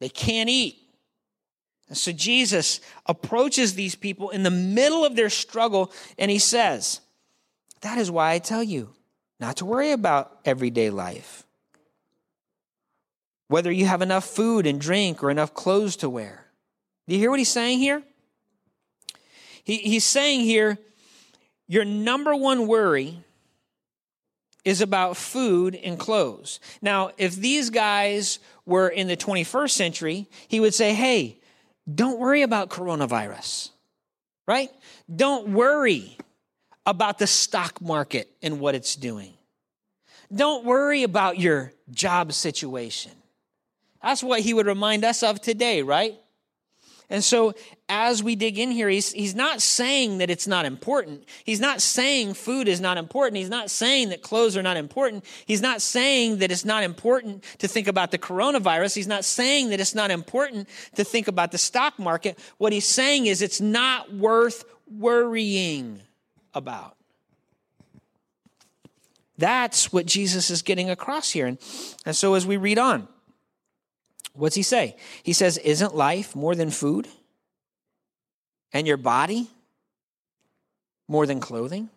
They 0.00 0.08
can't 0.08 0.48
eat. 0.48 0.78
And 1.88 1.98
so 1.98 2.10
Jesus 2.10 2.80
approaches 3.04 3.74
these 3.74 3.94
people 3.94 4.30
in 4.30 4.42
the 4.42 4.50
middle 4.50 5.04
of 5.04 5.14
their 5.14 5.28
struggle 5.28 5.92
and 6.16 6.30
he 6.30 6.38
says, 6.38 7.02
That 7.82 7.98
is 7.98 8.10
why 8.10 8.32
I 8.32 8.38
tell 8.38 8.62
you 8.62 8.94
not 9.42 9.56
to 9.56 9.64
worry 9.64 9.90
about 9.90 10.38
everyday 10.44 10.88
life. 10.88 11.44
Whether 13.48 13.72
you 13.72 13.86
have 13.86 14.00
enough 14.00 14.24
food 14.24 14.68
and 14.68 14.80
drink 14.80 15.22
or 15.22 15.30
enough 15.30 15.52
clothes 15.52 15.96
to 15.96 16.08
wear. 16.08 16.46
Do 17.08 17.14
you 17.14 17.20
hear 17.20 17.28
what 17.28 17.40
he's 17.40 17.48
saying 17.48 17.80
here? 17.80 18.04
He, 19.64 19.78
he's 19.78 20.04
saying 20.04 20.42
here, 20.42 20.78
your 21.66 21.84
number 21.84 22.36
one 22.36 22.68
worry 22.68 23.18
is 24.64 24.80
about 24.80 25.16
food 25.16 25.74
and 25.74 25.98
clothes. 25.98 26.60
Now, 26.80 27.10
if 27.18 27.34
these 27.34 27.68
guys 27.68 28.38
were 28.64 28.88
in 28.88 29.08
the 29.08 29.16
21st 29.16 29.70
century, 29.70 30.28
he 30.46 30.60
would 30.60 30.72
say, 30.72 30.94
hey, 30.94 31.40
don't 31.92 32.20
worry 32.20 32.42
about 32.42 32.70
coronavirus, 32.70 33.70
right? 34.46 34.70
Don't 35.12 35.48
worry 35.48 36.16
about 36.86 37.18
the 37.18 37.26
stock 37.26 37.80
market 37.80 38.30
and 38.42 38.60
what 38.60 38.74
it's 38.74 38.96
doing. 38.96 39.34
Don't 40.34 40.64
worry 40.64 41.02
about 41.02 41.38
your 41.38 41.72
job 41.90 42.32
situation. 42.32 43.12
That's 44.02 44.22
what 44.22 44.40
he 44.40 44.54
would 44.54 44.66
remind 44.66 45.04
us 45.04 45.22
of 45.22 45.40
today, 45.40 45.82
right? 45.82 46.18
And 47.12 47.22
so, 47.22 47.52
as 47.90 48.22
we 48.22 48.36
dig 48.36 48.58
in 48.58 48.70
here, 48.70 48.88
he's, 48.88 49.12
he's 49.12 49.34
not 49.34 49.60
saying 49.60 50.18
that 50.18 50.30
it's 50.30 50.46
not 50.46 50.64
important. 50.64 51.28
He's 51.44 51.60
not 51.60 51.82
saying 51.82 52.32
food 52.32 52.68
is 52.68 52.80
not 52.80 52.96
important. 52.96 53.36
He's 53.36 53.50
not 53.50 53.70
saying 53.70 54.08
that 54.08 54.22
clothes 54.22 54.56
are 54.56 54.62
not 54.62 54.78
important. 54.78 55.26
He's 55.44 55.60
not 55.60 55.82
saying 55.82 56.38
that 56.38 56.50
it's 56.50 56.64
not 56.64 56.84
important 56.84 57.44
to 57.58 57.68
think 57.68 57.86
about 57.86 58.12
the 58.12 58.18
coronavirus. 58.18 58.94
He's 58.94 59.06
not 59.06 59.26
saying 59.26 59.68
that 59.68 59.80
it's 59.80 59.94
not 59.94 60.10
important 60.10 60.70
to 60.94 61.04
think 61.04 61.28
about 61.28 61.52
the 61.52 61.58
stock 61.58 61.98
market. 61.98 62.38
What 62.56 62.72
he's 62.72 62.86
saying 62.86 63.26
is 63.26 63.42
it's 63.42 63.60
not 63.60 64.10
worth 64.14 64.64
worrying 64.90 66.00
about. 66.54 66.96
That's 69.38 69.92
what 69.92 70.06
Jesus 70.06 70.50
is 70.50 70.62
getting 70.62 70.90
across 70.90 71.30
here. 71.30 71.46
And, 71.46 71.58
and 72.06 72.14
so 72.14 72.34
as 72.34 72.46
we 72.46 72.56
read 72.56 72.78
on, 72.78 73.08
what's 74.34 74.54
he 74.54 74.62
say? 74.62 74.96
He 75.22 75.32
says, 75.32 75.58
Isn't 75.58 75.94
life 75.94 76.36
more 76.36 76.54
than 76.54 76.70
food? 76.70 77.08
And 78.72 78.86
your 78.86 78.96
body 78.96 79.48
more 81.08 81.26
than 81.26 81.40
clothing? 81.40 81.90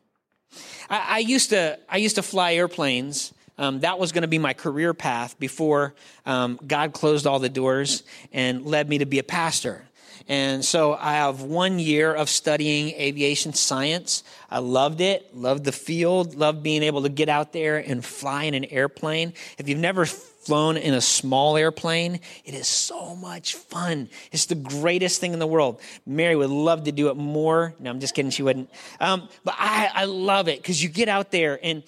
I, 0.89 1.15
I 1.15 1.17
used 1.19 1.51
to 1.51 1.79
I 1.89 1.97
used 1.97 2.15
to 2.15 2.23
fly 2.23 2.53
airplanes. 2.53 3.33
Um, 3.57 3.79
that 3.81 3.99
was 3.99 4.11
going 4.11 4.23
to 4.23 4.27
be 4.27 4.39
my 4.39 4.53
career 4.53 4.93
path 4.93 5.39
before 5.39 5.93
um, 6.25 6.59
God 6.65 6.91
closed 6.91 7.25
all 7.25 7.39
the 7.39 7.47
doors 7.47 8.03
and 8.33 8.65
led 8.65 8.89
me 8.89 8.97
to 8.97 9.05
be 9.05 9.19
a 9.19 9.23
pastor. 9.23 9.85
And 10.27 10.65
so 10.65 10.93
I 10.93 11.13
have 11.13 11.43
one 11.43 11.79
year 11.79 12.13
of 12.13 12.29
studying 12.29 12.89
aviation 12.89 13.53
science. 13.53 14.23
I 14.55 14.59
loved 14.59 15.01
it, 15.01 15.35
loved 15.35 15.65
the 15.65 15.73
field, 15.73 16.35
loved 16.35 16.63
being 16.63 16.81
able 16.81 17.01
to 17.01 17.09
get 17.09 17.27
out 17.27 17.51
there 17.51 17.75
and 17.75 18.03
fly 18.05 18.45
in 18.45 18.53
an 18.53 18.63
airplane. 18.63 19.33
If 19.57 19.67
you've 19.67 19.79
never 19.79 20.05
flown 20.05 20.77
in 20.77 20.93
a 20.93 21.01
small 21.01 21.57
airplane, 21.57 22.19
it 22.45 22.53
is 22.53 22.67
so 22.67 23.15
much 23.15 23.55
fun. 23.55 24.07
It's 24.31 24.45
the 24.45 24.55
greatest 24.55 25.19
thing 25.19 25.33
in 25.33 25.39
the 25.39 25.47
world. 25.47 25.81
Mary 26.05 26.35
would 26.35 26.51
love 26.51 26.83
to 26.83 26.91
do 26.91 27.09
it 27.09 27.17
more. 27.17 27.73
No, 27.79 27.89
I'm 27.89 27.99
just 27.99 28.13
kidding. 28.13 28.29
She 28.29 28.43
wouldn't. 28.43 28.69
Um, 28.99 29.27
but 29.43 29.55
I, 29.57 29.89
I 29.93 30.05
love 30.05 30.47
it 30.47 30.61
because 30.61 30.81
you 30.81 30.87
get 30.87 31.09
out 31.09 31.31
there. 31.31 31.59
And 31.63 31.83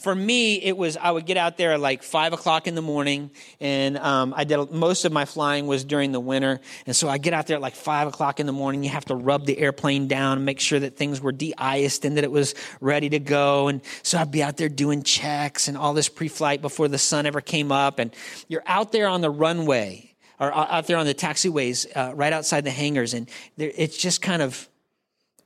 for 0.00 0.12
me, 0.12 0.56
it 0.56 0.76
was, 0.76 0.96
I 0.96 1.12
would 1.12 1.24
get 1.24 1.36
out 1.36 1.56
there 1.56 1.72
at 1.72 1.80
like 1.80 2.02
five 2.02 2.32
o'clock 2.32 2.66
in 2.66 2.74
the 2.74 2.82
morning. 2.82 3.30
And 3.60 3.96
um, 3.96 4.34
I 4.36 4.42
did, 4.42 4.72
most 4.72 5.04
of 5.04 5.12
my 5.12 5.24
flying 5.24 5.68
was 5.68 5.84
during 5.84 6.10
the 6.10 6.20
winter. 6.20 6.60
And 6.86 6.96
so 6.96 7.08
I 7.08 7.18
get 7.18 7.32
out 7.32 7.46
there 7.46 7.56
at 7.56 7.62
like 7.62 7.76
five 7.76 8.08
o'clock 8.08 8.40
in 8.40 8.46
the 8.46 8.52
morning. 8.52 8.82
You 8.82 8.90
have 8.90 9.04
to 9.06 9.14
rub 9.14 9.46
the 9.46 9.56
airplane 9.56 10.08
down 10.08 10.44
make 10.44 10.58
sure 10.58 10.80
that 10.80 10.96
things 10.96 11.20
were 11.20 11.32
de 11.32 11.54
iced 11.56 12.04
and 12.10 12.18
that 12.18 12.24
it 12.24 12.30
was 12.30 12.54
ready 12.80 13.08
to 13.08 13.18
go. 13.18 13.68
And 13.68 13.80
so 14.02 14.18
I'd 14.18 14.30
be 14.30 14.42
out 14.42 14.56
there 14.58 14.68
doing 14.68 15.02
checks 15.02 15.68
and 15.68 15.76
all 15.76 15.94
this 15.94 16.08
pre 16.08 16.28
flight 16.28 16.60
before 16.60 16.88
the 16.88 16.98
sun 16.98 17.26
ever 17.26 17.40
came 17.40 17.72
up. 17.72 17.98
And 17.98 18.14
you're 18.48 18.64
out 18.66 18.92
there 18.92 19.08
on 19.08 19.22
the 19.22 19.30
runway 19.30 20.10
or 20.40 20.52
out 20.54 20.86
there 20.86 20.96
on 20.96 21.06
the 21.06 21.14
taxiways 21.14 21.86
uh, 21.94 22.14
right 22.14 22.32
outside 22.32 22.64
the 22.64 22.70
hangars, 22.70 23.12
and 23.12 23.28
it's 23.58 23.96
just 23.96 24.22
kind 24.22 24.40
of 24.40 24.68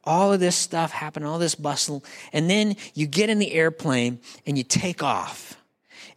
all 0.04 0.32
of 0.32 0.38
this 0.38 0.54
stuff 0.54 0.92
happening, 0.92 1.28
all 1.28 1.38
this 1.38 1.56
bustle, 1.56 2.04
and 2.32 2.48
then 2.48 2.76
you 2.94 3.06
get 3.06 3.28
in 3.28 3.40
the 3.40 3.52
airplane 3.52 4.20
and 4.46 4.56
you 4.56 4.62
take 4.62 5.02
off, 5.02 5.56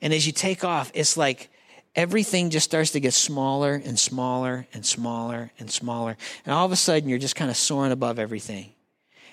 and 0.02 0.14
as 0.14 0.28
you 0.28 0.32
take 0.32 0.64
off, 0.64 0.92
it's 0.94 1.18
like 1.18 1.50
everything 1.96 2.52
just 2.52 2.66
starts 2.66 2.92
to 2.92 3.00
get 3.00 3.14
smaller 3.14 3.82
and 3.84 3.98
smaller 3.98 4.68
and 4.74 4.86
smaller 4.86 5.52
and 5.58 5.72
smaller, 5.72 6.16
and 6.46 6.54
all 6.54 6.66
of 6.66 6.72
a 6.72 6.76
sudden 6.76 7.10
you're 7.10 7.18
just 7.18 7.36
kind 7.36 7.50
of 7.50 7.58
soaring 7.58 7.92
above 7.92 8.20
everything 8.20 8.72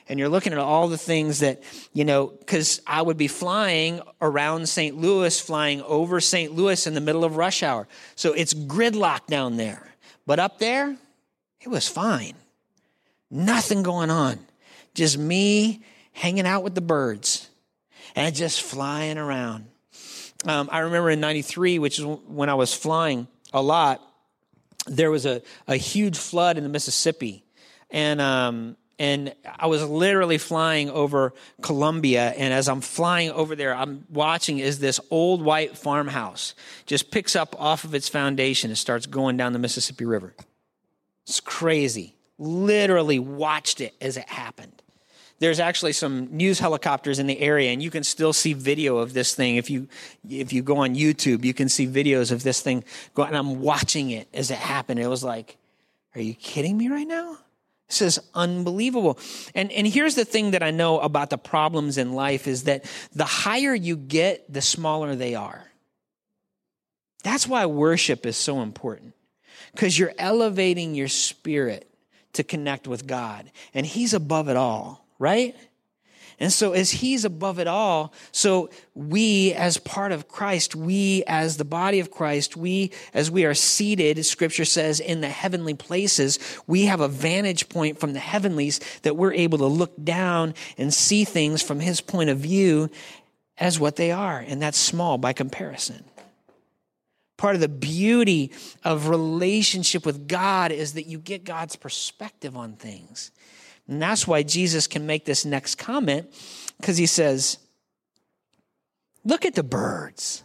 and 0.09 0.19
you're 0.19 0.29
looking 0.29 0.53
at 0.53 0.59
all 0.59 0.89
the 0.89 0.99
things 0.99 1.41
that, 1.41 1.63
you 1.93 2.05
know, 2.05 2.27
because 2.27 2.81
I 2.87 3.01
would 3.01 3.17
be 3.17 3.29
flying 3.29 4.01
around 4.21 4.69
St. 4.69 4.97
Louis, 4.97 5.41
flying 5.41 5.81
over 5.83 6.21
St. 6.21 6.53
Louis 6.53 6.87
in 6.87 6.95
the 6.95 7.01
middle 7.01 7.25
of 7.25 7.37
rush 7.37 7.63
hour. 7.63 7.89
So 8.15 8.33
it's 8.33 8.53
gridlock 8.53 9.27
down 9.27 9.57
there. 9.57 9.95
But 10.27 10.39
up 10.39 10.59
there, 10.59 10.97
it 11.61 11.69
was 11.69 11.89
fine. 11.89 12.35
Nothing 13.31 13.83
going 13.83 14.11
on. 14.11 14.39
Just 14.95 15.17
me 15.17 15.83
hanging 16.13 16.47
out 16.47 16.63
with 16.63 16.75
the 16.75 16.81
birds 16.81 17.49
and 18.15 18.35
just 18.35 18.63
flying 18.63 19.17
around. 19.19 19.67
Um, 20.47 20.69
I 20.71 20.81
remember 20.81 21.11
in 21.11 21.21
93, 21.21 21.79
which 21.79 21.99
is 21.99 22.05
when 22.05 22.51
I 22.51 22.55
was 22.55 22.75
flying 22.75 23.27
a 23.53 23.63
lot, 23.63 24.03
there 24.87 25.11
was 25.11 25.25
a, 25.25 25.41
a 25.67 25.77
huge 25.77 26.19
flood 26.19 26.59
in 26.59 26.63
the 26.63 26.69
Mississippi. 26.69 27.45
And 27.91 28.21
um, 28.21 28.77
and 28.99 29.35
I 29.59 29.67
was 29.67 29.83
literally 29.83 30.39
flying 30.39 30.89
over 30.91 31.35
Columbia. 31.63 32.33
And 32.37 32.55
as 32.55 32.69
I'm 32.69 32.81
flying 32.81 33.31
over 33.31 33.57
there, 33.57 33.75
I'm 33.75 34.05
watching 34.09 34.61
as 34.61 34.79
this 34.79 35.01
old 35.11 35.43
white 35.43 35.77
farmhouse 35.77 36.55
just 36.87 37.11
picks 37.11 37.35
up 37.35 37.61
off 37.61 37.85
of 37.85 37.95
its 37.95 38.09
foundation 38.09 38.71
and 38.71 38.79
starts 38.79 39.07
going 39.07 39.37
down 39.37 39.53
the 39.53 39.59
Mississippi 39.59 40.05
River. 40.05 40.35
It's 41.27 41.41
crazy. 41.41 42.15
Literally 42.39 43.19
watched 43.19 43.81
it 43.81 43.95
as 44.01 44.17
it 44.17 44.29
happened. 44.29 44.71
There's 45.41 45.59
actually 45.59 45.93
some 45.93 46.29
news 46.31 46.61
helicopters 46.61 47.19
in 47.19 47.27
the 47.27 47.39
area, 47.41 47.73
and 47.73 47.83
you 47.83 47.91
can 47.91 48.05
still 48.05 48.33
see 48.33 48.53
video 48.53 48.99
of 48.99 49.13
this 49.13 49.35
thing. 49.35 49.57
If 49.57 49.69
you 49.69 49.89
if 50.29 50.53
you 50.53 50.63
go 50.63 50.79
on 50.79 50.95
YouTube, 50.95 51.45
you 51.45 51.53
can 51.53 51.69
see 51.69 51.89
videos 51.89 52.31
of 52.31 52.45
this 52.45 52.61
thing 52.61 52.85
going. 53.15 53.29
And 53.29 53.37
I'm 53.37 53.61
watching 53.61 54.11
it 54.11 54.29
as 54.33 54.53
it 54.53 54.59
happened. 54.59 55.01
It 55.01 55.09
was 55.09 55.25
like, 55.25 55.57
are 56.15 56.21
you 56.21 56.35
kidding 56.35 56.79
me 56.79 56.89
right 56.89 57.07
now? 57.07 57.39
This 57.89 58.03
is 58.03 58.19
unbelievable. 58.35 59.19
And, 59.55 59.71
and 59.71 59.87
here's 59.87 60.15
the 60.15 60.25
thing 60.25 60.53
that 60.53 60.63
I 60.63 60.71
know 60.71 61.01
about 61.01 61.31
the 61.31 61.39
problems 61.39 61.99
in 61.99 62.13
life 62.13 62.47
is 62.47 62.65
that 62.65 62.85
the 63.13 63.25
higher 63.25 63.75
you 63.75 63.97
get, 63.97 64.53
the 64.53 64.63
smaller 64.63 65.15
they 65.15 65.35
are. 65.35 65.65
That's 67.23 67.47
why 67.47 67.67
worship 67.67 68.27
is 68.27 68.37
so 68.37 68.61
important 68.61 69.15
because 69.73 69.99
you're 69.99 70.13
elevating 70.19 70.95
your 70.95 71.09
spirit 71.09 71.91
to 72.35 72.45
connect 72.45 72.87
with 72.87 73.07
God, 73.07 73.51
and 73.73 73.87
He's 73.87 74.13
above 74.13 74.49
it 74.49 74.57
all, 74.57 75.07
right? 75.19 75.57
And 76.41 76.53
so, 76.53 76.73
as 76.73 76.91
He's 76.91 77.25
above 77.25 77.59
it 77.59 77.67
all, 77.67 78.13
so 78.33 78.71
we, 78.95 79.53
as 79.55 79.79
part 79.79 80.13
of 80.13 80.29
Christ, 80.29 80.75
we, 80.75 81.23
as 81.27 81.57
the 81.57 81.65
body 81.65 82.01
of 82.01 82.11
Christ, 82.11 82.57
we, 82.57 82.91
as 83.13 83.31
we 83.31 83.45
are 83.45 83.55
seated, 83.55 84.25
Scripture 84.25 84.65
says, 84.65 85.01
in 85.01 85.21
the 85.21 85.29
heavenly 85.29 85.75
places, 85.75 86.39
we 86.67 86.87
have 86.87 87.01
a 87.01 87.09
vantage 87.09 87.69
point 87.69 88.01
from 88.01 88.13
the 88.13 88.21
heavenlies 88.21 88.81
that 89.03 89.17
we're 89.17 89.33
able 89.33 89.59
to 89.59 89.67
look 89.67 89.93
down 90.03 90.55
and 90.77 90.93
see 90.93 91.25
things 91.25 91.63
from 91.63 91.81
His 91.81 92.01
point 92.01 92.31
of 92.31 92.39
view 92.39 92.91
as 93.59 93.79
what 93.79 93.97
they 93.97 94.11
are. 94.11 94.39
And 94.39 94.61
that's 94.61 94.79
small 94.79 95.19
by 95.19 95.33
comparison. 95.33 96.05
Part 97.37 97.57
of 97.57 97.61
the 97.61 97.69
beauty 97.69 98.53
of 98.85 99.09
relationship 99.09 100.07
with 100.07 100.29
God 100.29 100.71
is 100.71 100.95
that 100.95 101.07
you 101.07 101.19
get 101.19 101.45
God's 101.45 101.77
perspective 101.77 102.57
on 102.57 102.75
things. 102.75 103.33
And 103.89 104.01
that's 104.01 104.27
why 104.27 104.43
Jesus 104.43 104.87
can 104.87 105.07
make 105.07 105.25
this 105.25 105.45
next 105.45 105.77
comment, 105.77 106.33
because 106.81 106.97
he 106.97 107.07
says, 107.07 107.59
Look 109.25 109.45
at 109.45 109.55
the 109.55 109.63
birds. 109.63 110.43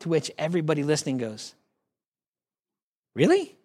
To 0.00 0.08
which 0.08 0.30
everybody 0.38 0.82
listening 0.82 1.18
goes, 1.18 1.54
Really? 3.14 3.56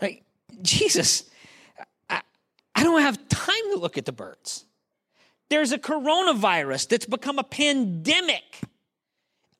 Like, 0.00 0.24
Jesus, 0.60 1.24
I, 2.10 2.20
I 2.74 2.82
don't 2.82 3.00
have 3.00 3.28
time 3.28 3.72
to 3.72 3.78
look 3.78 3.96
at 3.96 4.04
the 4.04 4.12
birds. 4.12 4.64
There's 5.48 5.72
a 5.72 5.78
coronavirus 5.78 6.88
that's 6.88 7.06
become 7.06 7.38
a 7.38 7.44
pandemic 7.44 8.60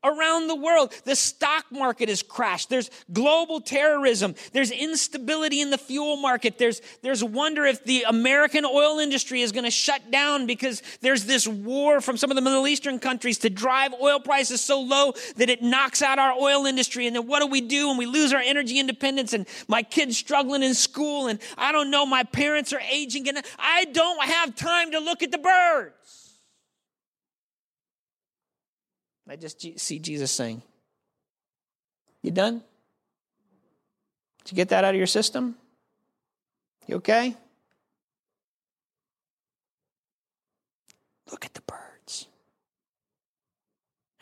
around 0.07 0.49
the 0.49 0.55
world. 0.55 0.93
The 1.05 1.17
stock 1.17 1.67
market 1.71 2.09
has 2.09 2.23
crashed. 2.23 2.71
There's 2.71 2.91
global 3.13 3.61
terrorism. 3.61 4.35
There's 4.53 4.71
instability 4.71 5.61
in 5.61 5.71
the 5.71 5.79
fuel 5.79 6.17
market. 6.17 6.59
There's, 6.59 6.81
there's 7.03 7.23
wonder 7.23 7.65
if 7.65 7.85
the 7.85 8.05
American 8.09 8.65
oil 8.65 8.99
industry 8.99 9.43
is 9.43 9.53
going 9.53 9.65
to 9.65 9.71
shut 9.71 10.11
down 10.11 10.47
because 10.47 10.83
there's 11.01 11.25
this 11.25 11.47
war 11.47 12.01
from 12.01 12.17
some 12.17 12.31
of 12.31 12.37
the 12.37 12.43
Middle 12.43 12.67
Eastern 12.67 12.99
countries 12.99 13.39
to 13.39 13.51
drive 13.51 13.93
oil 14.01 14.21
prices 14.21 14.61
so 14.61 14.81
low 14.81 15.13
that 15.37 15.51
it 15.51 15.63
knocks 15.63 16.03
out 16.03 16.19
our 16.19 16.33
oil 16.33 16.67
industry. 16.67 17.07
And 17.07 17.17
then 17.17 17.27
what 17.27 17.41
do 17.41 17.47
we 17.47 17.61
do 17.61 17.89
when 17.89 17.97
we 17.97 18.07
lose 18.07 18.33
our 18.33 18.41
energy 18.41 18.79
independence 18.79 19.33
and 19.33 19.47
my 19.69 19.83
kids 19.83 20.17
struggling 20.17 20.63
in 20.63 20.75
school 20.75 21.27
and 21.27 21.41
I 21.59 21.73
don't 21.73 21.91
know, 21.91 22.07
my 22.07 22.23
parents 22.23 22.73
are 22.73 22.81
aging 22.91 23.29
and 23.29 23.43
I 23.59 23.85
don't 23.87 24.25
have 24.25 24.55
time 24.55 24.93
to 24.93 24.99
look 24.99 25.23
at 25.23 25.31
the 25.31 25.39
birds. 25.39 26.26
I 29.29 29.37
just 29.37 29.65
see 29.79 29.99
Jesus 29.99 30.31
saying, 30.31 30.63
You 32.23 32.31
done? 32.31 32.63
Did 34.45 34.53
you 34.53 34.57
get 34.57 34.69
that 34.69 34.85
out 34.85 34.95
of 34.95 34.99
your 34.99 35.07
system? 35.07 35.57
You 36.87 36.97
okay? 36.97 37.35
Look 41.31 41.45
at 41.45 41.55
the 41.55 41.63
birds. 41.63 42.29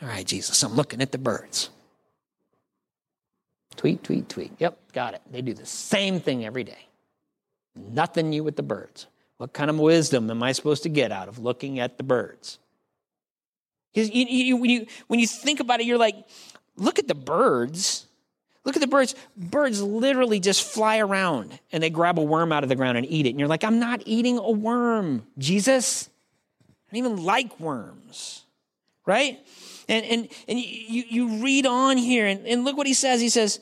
All 0.00 0.08
right, 0.08 0.26
Jesus, 0.26 0.62
I'm 0.62 0.74
looking 0.74 1.02
at 1.02 1.12
the 1.12 1.18
birds. 1.18 1.68
Tweet, 3.76 4.02
tweet, 4.02 4.28
tweet. 4.28 4.52
Yep, 4.58 4.92
got 4.92 5.14
it. 5.14 5.20
They 5.30 5.42
do 5.42 5.52
the 5.52 5.66
same 5.66 6.20
thing 6.20 6.46
every 6.46 6.64
day. 6.64 6.88
Nothing 7.76 8.30
new 8.30 8.44
with 8.44 8.56
the 8.56 8.62
birds. 8.62 9.06
What 9.36 9.52
kind 9.52 9.68
of 9.68 9.78
wisdom 9.78 10.30
am 10.30 10.42
I 10.42 10.52
supposed 10.52 10.84
to 10.84 10.88
get 10.88 11.12
out 11.12 11.28
of 11.28 11.38
looking 11.38 11.80
at 11.80 11.98
the 11.98 12.04
birds? 12.04 12.58
Because 13.94 14.10
you, 14.10 14.26
you, 14.26 14.56
when, 14.56 14.70
you, 14.70 14.86
when 15.06 15.20
you 15.20 15.26
think 15.26 15.60
about 15.60 15.80
it, 15.80 15.86
you're 15.86 15.98
like, 15.98 16.16
look 16.76 16.98
at 16.98 17.06
the 17.06 17.14
birds. 17.14 18.06
Look 18.64 18.76
at 18.76 18.80
the 18.80 18.88
birds. 18.88 19.14
Birds 19.36 19.80
literally 19.80 20.40
just 20.40 20.64
fly 20.64 20.98
around 20.98 21.58
and 21.70 21.82
they 21.82 21.90
grab 21.90 22.18
a 22.18 22.22
worm 22.22 22.50
out 22.50 22.64
of 22.64 22.68
the 22.68 22.74
ground 22.74 22.98
and 22.98 23.06
eat 23.08 23.26
it. 23.26 23.30
And 23.30 23.38
you're 23.38 23.48
like, 23.48 23.62
I'm 23.62 23.78
not 23.78 24.02
eating 24.04 24.38
a 24.38 24.50
worm, 24.50 25.24
Jesus. 25.38 26.08
I 26.68 26.96
don't 26.96 27.06
even 27.06 27.24
like 27.24 27.60
worms, 27.60 28.44
right? 29.06 29.38
And, 29.88 30.04
and, 30.04 30.28
and 30.48 30.58
you, 30.58 31.04
you 31.08 31.42
read 31.42 31.66
on 31.66 31.96
here 31.96 32.26
and, 32.26 32.46
and 32.46 32.64
look 32.64 32.76
what 32.76 32.86
he 32.86 32.94
says. 32.94 33.20
He 33.20 33.28
says, 33.28 33.60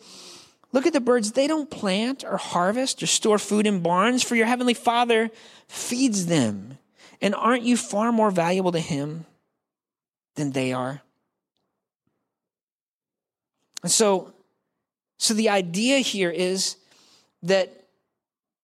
Look 0.75 0.87
at 0.87 0.95
the 0.95 1.03
birds. 1.03 1.33
They 1.33 1.47
don't 1.47 1.71
plant 1.71 2.25
or 2.25 2.39
harvest 2.39 3.03
or 3.03 3.07
store 3.07 3.39
food 3.39 3.67
in 3.67 3.81
barns, 3.81 4.23
for 4.23 4.37
your 4.37 4.47
heavenly 4.47 4.73
Father 4.73 5.31
feeds 5.69 6.25
them. 6.27 6.79
And 7.21 7.35
aren't 7.35 7.63
you 7.63 7.77
far 7.77 8.11
more 8.11 8.31
valuable 8.31 8.73
to 8.73 8.81
him 8.81 9.27
than 10.35 10.53
they 10.53 10.73
are. 10.73 11.03
And 13.83 13.91
so, 13.91 14.33
so 15.19 15.35
the 15.35 15.49
idea 15.49 15.99
here 15.99 16.31
is 16.31 16.77
that 17.43 17.87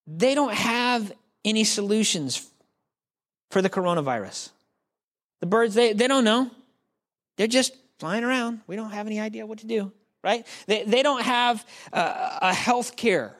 they 0.07 0.33
don't 0.33 0.53
have 0.53 1.11
any 1.45 1.63
solutions 1.63 2.49
for 3.51 3.61
the 3.61 3.69
coronavirus. 3.69 4.49
The 5.39 5.45
birds, 5.45 5.73
they, 5.73 5.93
they 5.93 6.07
don't 6.07 6.23
know. 6.23 6.49
They're 7.37 7.47
just 7.47 7.73
flying 7.99 8.23
around. 8.23 8.61
We 8.67 8.75
don't 8.75 8.91
have 8.91 9.07
any 9.07 9.19
idea 9.19 9.45
what 9.45 9.59
to 9.59 9.67
do, 9.67 9.91
right? 10.23 10.45
They, 10.67 10.83
they 10.83 11.03
don't 11.03 11.21
have 11.21 11.65
a, 11.93 12.39
a 12.41 12.53
health 12.53 12.95
care 12.95 13.35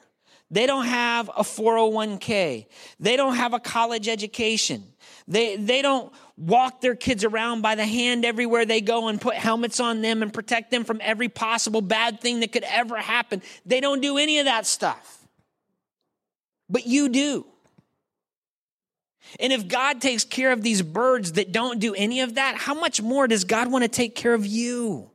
They 0.50 0.66
don't 0.66 0.86
have 0.86 1.28
a 1.28 1.42
401k. 1.42 2.66
They 2.98 3.16
don't 3.16 3.36
have 3.36 3.54
a 3.54 3.60
college 3.60 4.08
education. 4.08 4.84
They, 5.28 5.56
they 5.56 5.80
don't 5.80 6.12
walk 6.36 6.80
their 6.80 6.96
kids 6.96 7.22
around 7.22 7.62
by 7.62 7.76
the 7.76 7.86
hand 7.86 8.24
everywhere 8.24 8.64
they 8.64 8.80
go 8.80 9.08
and 9.08 9.20
put 9.20 9.34
helmets 9.34 9.78
on 9.78 10.02
them 10.02 10.22
and 10.22 10.32
protect 10.32 10.70
them 10.70 10.84
from 10.84 11.00
every 11.02 11.28
possible 11.28 11.82
bad 11.82 12.20
thing 12.20 12.40
that 12.40 12.50
could 12.50 12.64
ever 12.64 12.96
happen. 12.96 13.42
They 13.64 13.80
don't 13.80 14.00
do 14.00 14.18
any 14.18 14.40
of 14.40 14.46
that 14.46 14.66
stuff. 14.66 15.18
But 16.68 16.86
you 16.86 17.08
do. 17.08 17.46
And 19.38 19.52
if 19.52 19.68
God 19.68 20.00
takes 20.00 20.24
care 20.24 20.50
of 20.50 20.62
these 20.62 20.82
birds 20.82 21.32
that 21.32 21.52
don't 21.52 21.78
do 21.78 21.94
any 21.94 22.20
of 22.20 22.34
that, 22.34 22.56
how 22.56 22.74
much 22.74 23.00
more 23.00 23.28
does 23.28 23.44
God 23.44 23.70
want 23.70 23.84
to 23.84 23.88
take 23.88 24.16
care 24.16 24.34
of 24.34 24.44
you? 24.44 25.10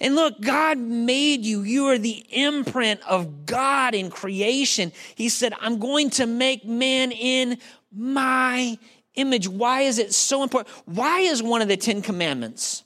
And 0.00 0.14
look, 0.14 0.40
God 0.40 0.78
made 0.78 1.44
you. 1.44 1.62
You 1.62 1.86
are 1.88 1.98
the 1.98 2.24
imprint 2.30 3.00
of 3.08 3.46
God 3.46 3.94
in 3.94 4.10
creation. 4.10 4.92
He 5.14 5.28
said, 5.28 5.54
I'm 5.60 5.78
going 5.78 6.10
to 6.10 6.26
make 6.26 6.64
man 6.64 7.12
in 7.12 7.58
my 7.92 8.78
image. 9.14 9.48
Why 9.48 9.82
is 9.82 9.98
it 9.98 10.12
so 10.12 10.42
important? 10.42 10.74
Why 10.86 11.20
is 11.20 11.42
one 11.42 11.62
of 11.62 11.68
the 11.68 11.76
Ten 11.76 12.02
Commandments? 12.02 12.82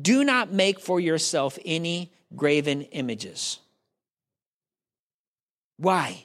Do 0.00 0.24
not 0.24 0.52
make 0.52 0.80
for 0.80 0.98
yourself 0.98 1.58
any 1.64 2.12
graven 2.34 2.82
images. 2.82 3.58
Why? 5.76 6.24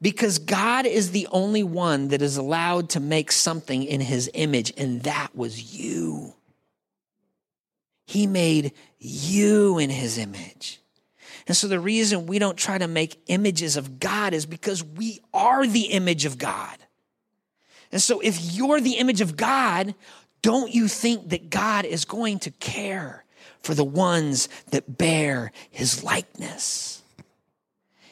Because 0.00 0.38
God 0.38 0.86
is 0.86 1.10
the 1.10 1.26
only 1.30 1.62
one 1.62 2.08
that 2.08 2.22
is 2.22 2.36
allowed 2.36 2.90
to 2.90 3.00
make 3.00 3.32
something 3.32 3.82
in 3.82 4.00
his 4.00 4.30
image, 4.34 4.72
and 4.76 5.02
that 5.02 5.34
was 5.34 5.74
you. 5.74 6.34
He 8.06 8.26
made 8.26 8.72
you 8.98 9.78
in 9.78 9.90
his 9.90 10.18
image. 10.18 10.80
And 11.46 11.56
so 11.56 11.66
the 11.66 11.80
reason 11.80 12.26
we 12.26 12.38
don't 12.38 12.58
try 12.58 12.76
to 12.76 12.88
make 12.88 13.22
images 13.26 13.76
of 13.76 13.98
God 13.98 14.34
is 14.34 14.44
because 14.44 14.84
we 14.84 15.20
are 15.32 15.66
the 15.66 15.86
image 15.86 16.24
of 16.24 16.36
God. 16.36 16.76
And 17.90 18.02
so 18.02 18.20
if 18.20 18.54
you're 18.54 18.80
the 18.80 18.98
image 18.98 19.20
of 19.20 19.36
God, 19.36 19.94
don't 20.42 20.72
you 20.74 20.88
think 20.88 21.30
that 21.30 21.48
God 21.48 21.84
is 21.84 22.04
going 22.04 22.38
to 22.40 22.50
care 22.50 23.24
for 23.62 23.74
the 23.74 23.84
ones 23.84 24.48
that 24.70 24.98
bear 24.98 25.52
his 25.70 26.04
likeness? 26.04 26.97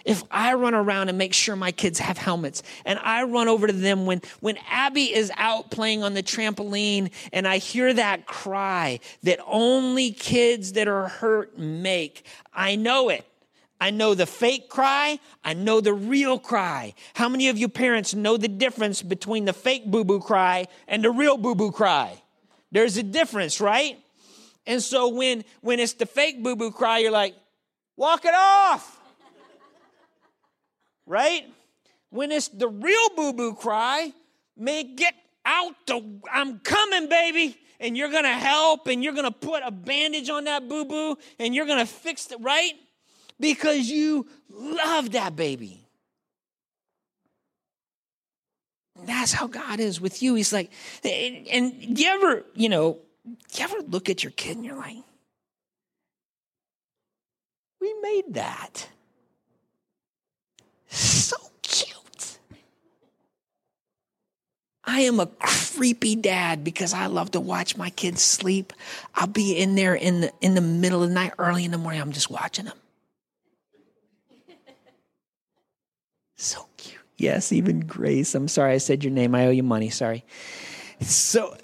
If 0.06 0.22
I 0.30 0.54
run 0.54 0.72
around 0.72 1.08
and 1.08 1.18
make 1.18 1.34
sure 1.34 1.56
my 1.56 1.72
kids 1.72 1.98
have 1.98 2.16
helmets 2.16 2.62
and 2.84 2.96
I 3.00 3.24
run 3.24 3.48
over 3.48 3.66
to 3.66 3.72
them 3.72 4.06
when, 4.06 4.22
when 4.38 4.56
Abby 4.70 5.12
is 5.12 5.32
out 5.36 5.72
playing 5.72 6.04
on 6.04 6.14
the 6.14 6.22
trampoline 6.22 7.10
and 7.32 7.46
I 7.46 7.58
hear 7.58 7.92
that 7.92 8.24
cry 8.24 9.00
that 9.24 9.40
only 9.44 10.12
kids 10.12 10.72
that 10.74 10.86
are 10.86 11.08
hurt 11.08 11.58
make, 11.58 12.24
I 12.54 12.76
know 12.76 13.08
it. 13.08 13.26
I 13.80 13.90
know 13.90 14.14
the 14.14 14.26
fake 14.26 14.68
cry. 14.68 15.18
I 15.44 15.54
know 15.54 15.80
the 15.80 15.92
real 15.92 16.38
cry. 16.38 16.94
How 17.14 17.28
many 17.28 17.48
of 17.48 17.58
you 17.58 17.68
parents 17.68 18.14
know 18.14 18.36
the 18.36 18.48
difference 18.48 19.02
between 19.02 19.44
the 19.44 19.52
fake 19.52 19.86
boo 19.86 20.04
boo 20.04 20.20
cry 20.20 20.68
and 20.86 21.02
the 21.02 21.10
real 21.10 21.36
boo 21.36 21.56
boo 21.56 21.72
cry? 21.72 22.22
There's 22.70 22.96
a 22.96 23.02
difference, 23.02 23.60
right? 23.60 23.98
And 24.68 24.80
so 24.80 25.08
when, 25.08 25.44
when 25.62 25.80
it's 25.80 25.94
the 25.94 26.06
fake 26.06 26.44
boo 26.44 26.54
boo 26.54 26.70
cry, 26.70 26.98
you're 26.98 27.10
like, 27.10 27.34
walk 27.96 28.24
it 28.24 28.34
off. 28.34 28.95
Right? 31.06 31.44
When 32.10 32.32
it's 32.32 32.48
the 32.48 32.68
real 32.68 33.08
boo 33.16 33.32
boo 33.32 33.54
cry, 33.54 34.12
may 34.56 34.84
get 34.84 35.14
out 35.44 35.74
the, 35.86 36.20
I'm 36.32 36.58
coming, 36.60 37.08
baby. 37.08 37.56
And 37.78 37.96
you're 37.96 38.10
gonna 38.10 38.32
help 38.32 38.86
and 38.86 39.04
you're 39.04 39.12
gonna 39.12 39.30
put 39.30 39.62
a 39.64 39.70
bandage 39.70 40.30
on 40.30 40.44
that 40.44 40.68
boo 40.68 40.84
boo 40.84 41.18
and 41.38 41.54
you're 41.54 41.66
gonna 41.66 41.86
fix 41.86 42.30
it, 42.32 42.40
right? 42.40 42.72
because 43.38 43.88
you 43.88 44.26
love 44.50 45.12
that 45.12 45.36
baby. 45.36 45.82
That's 49.04 49.32
how 49.32 49.46
God 49.46 49.78
is 49.78 50.00
with 50.00 50.22
you. 50.22 50.34
He's 50.34 50.52
like, 50.52 50.72
and 51.04 51.98
you 51.98 52.08
ever, 52.08 52.44
you 52.54 52.68
know, 52.68 52.98
you 53.24 53.64
ever 53.64 53.82
look 53.88 54.08
at 54.08 54.24
your 54.24 54.32
kid 54.32 54.56
and 54.56 54.64
you're 54.64 54.76
like, 54.76 54.96
we 57.80 57.94
made 58.00 58.34
that. 58.34 58.88
So 60.96 61.36
cute. 61.60 62.38
I 64.82 65.00
am 65.00 65.20
a 65.20 65.26
creepy 65.26 66.16
dad 66.16 66.64
because 66.64 66.94
I 66.94 67.06
love 67.06 67.32
to 67.32 67.40
watch 67.40 67.76
my 67.76 67.90
kids 67.90 68.22
sleep. 68.22 68.72
I'll 69.14 69.26
be 69.26 69.58
in 69.58 69.74
there 69.74 69.94
in 69.94 70.22
the 70.22 70.32
in 70.40 70.54
the 70.54 70.62
middle 70.62 71.02
of 71.02 71.10
the 71.10 71.14
night, 71.14 71.34
early 71.38 71.66
in 71.66 71.70
the 71.70 71.78
morning. 71.78 72.00
I'm 72.00 72.12
just 72.12 72.30
watching 72.30 72.64
them. 72.64 72.78
So 76.36 76.66
cute. 76.78 77.00
Yes, 77.18 77.52
even 77.52 77.80
Grace. 77.80 78.34
I'm 78.34 78.48
sorry 78.48 78.72
I 78.72 78.78
said 78.78 79.04
your 79.04 79.12
name. 79.12 79.34
I 79.34 79.46
owe 79.46 79.50
you 79.50 79.62
money. 79.62 79.90
Sorry. 79.90 80.24
So 81.00 81.56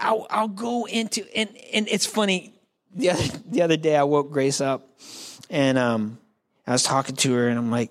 I'll, 0.00 0.26
I'll 0.30 0.48
go 0.48 0.86
into 0.86 1.24
and 1.36 1.48
and 1.72 1.86
it's 1.88 2.06
funny. 2.06 2.54
The 2.92 3.10
other 3.10 3.22
the 3.46 3.62
other 3.62 3.76
day 3.76 3.96
I 3.96 4.02
woke 4.02 4.32
Grace 4.32 4.60
up 4.60 4.88
and 5.48 5.78
um 5.78 6.18
I 6.66 6.72
was 6.72 6.82
talking 6.82 7.14
to 7.16 7.34
her 7.34 7.48
and 7.48 7.58
I'm 7.58 7.70
like, 7.70 7.90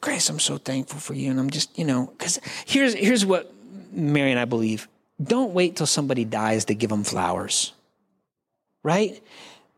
Grace, 0.00 0.30
I'm 0.30 0.38
so 0.38 0.56
thankful 0.56 0.98
for 0.98 1.14
you. 1.14 1.30
And 1.30 1.38
I'm 1.38 1.50
just, 1.50 1.78
you 1.78 1.84
know, 1.84 2.06
because 2.06 2.40
here's 2.64 2.94
here's 2.94 3.26
what 3.26 3.52
Mary 3.92 4.30
and 4.30 4.40
I 4.40 4.44
believe. 4.44 4.88
Don't 5.22 5.52
wait 5.52 5.76
till 5.76 5.86
somebody 5.86 6.24
dies 6.24 6.66
to 6.66 6.74
give 6.74 6.90
them 6.90 7.04
flowers. 7.04 7.72
Right? 8.82 9.22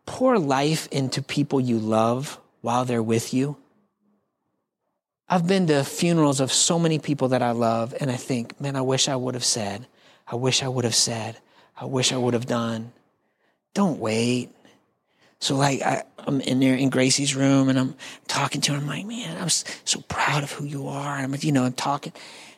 Pour 0.07 0.39
life 0.39 0.89
into 0.93 1.23
people 1.23 1.61
you 1.61 1.79
love 1.79 2.39
while 2.61 2.85
they're 2.85 3.03
with 3.03 3.35
you. 3.35 3.57
I've 5.29 5.47
been 5.47 5.67
to 5.69 5.83
funerals 5.83 6.41
of 6.41 6.53
so 6.53 6.79
many 6.79 6.99
people 6.99 7.29
that 7.29 7.43
I 7.43 7.53
love, 7.53 7.95
and 7.99 8.11
I 8.11 8.17
think, 8.17 8.61
man, 8.61 8.77
I 8.77 8.83
wish 8.83 9.09
I 9.09 9.17
would 9.17 9.35
have 9.35 9.45
said, 9.45 9.87
I 10.27 10.37
wish 10.37 10.63
I 10.63 10.69
would 10.69 10.85
have 10.85 10.95
said, 10.95 11.39
I 11.75 11.87
wish 11.87 12.13
I 12.13 12.19
would 12.19 12.35
have 12.35 12.47
done. 12.47 12.93
Don't 13.73 13.99
wait. 13.99 14.51
So, 15.43 15.57
like, 15.57 15.83
I, 15.83 16.05
am 16.25 16.41
in 16.41 16.61
there 16.61 16.77
in 16.77 16.89
Gracie's 16.89 17.35
room 17.35 17.69
and 17.69 17.77
I'm 17.77 17.97
talking 18.29 18.61
to 18.61 18.73
her. 18.73 18.79
I'm 18.79 18.87
like, 18.87 19.05
man, 19.05 19.43
I'm 19.43 19.49
so 19.49 20.01
proud 20.03 20.45
of 20.45 20.53
who 20.53 20.65
you 20.65 20.87
are. 20.87 21.17
And 21.17 21.35
I'm, 21.35 21.41
you 21.43 21.51
know, 21.51 21.65
I'm 21.65 21.73
talking. 21.73 22.13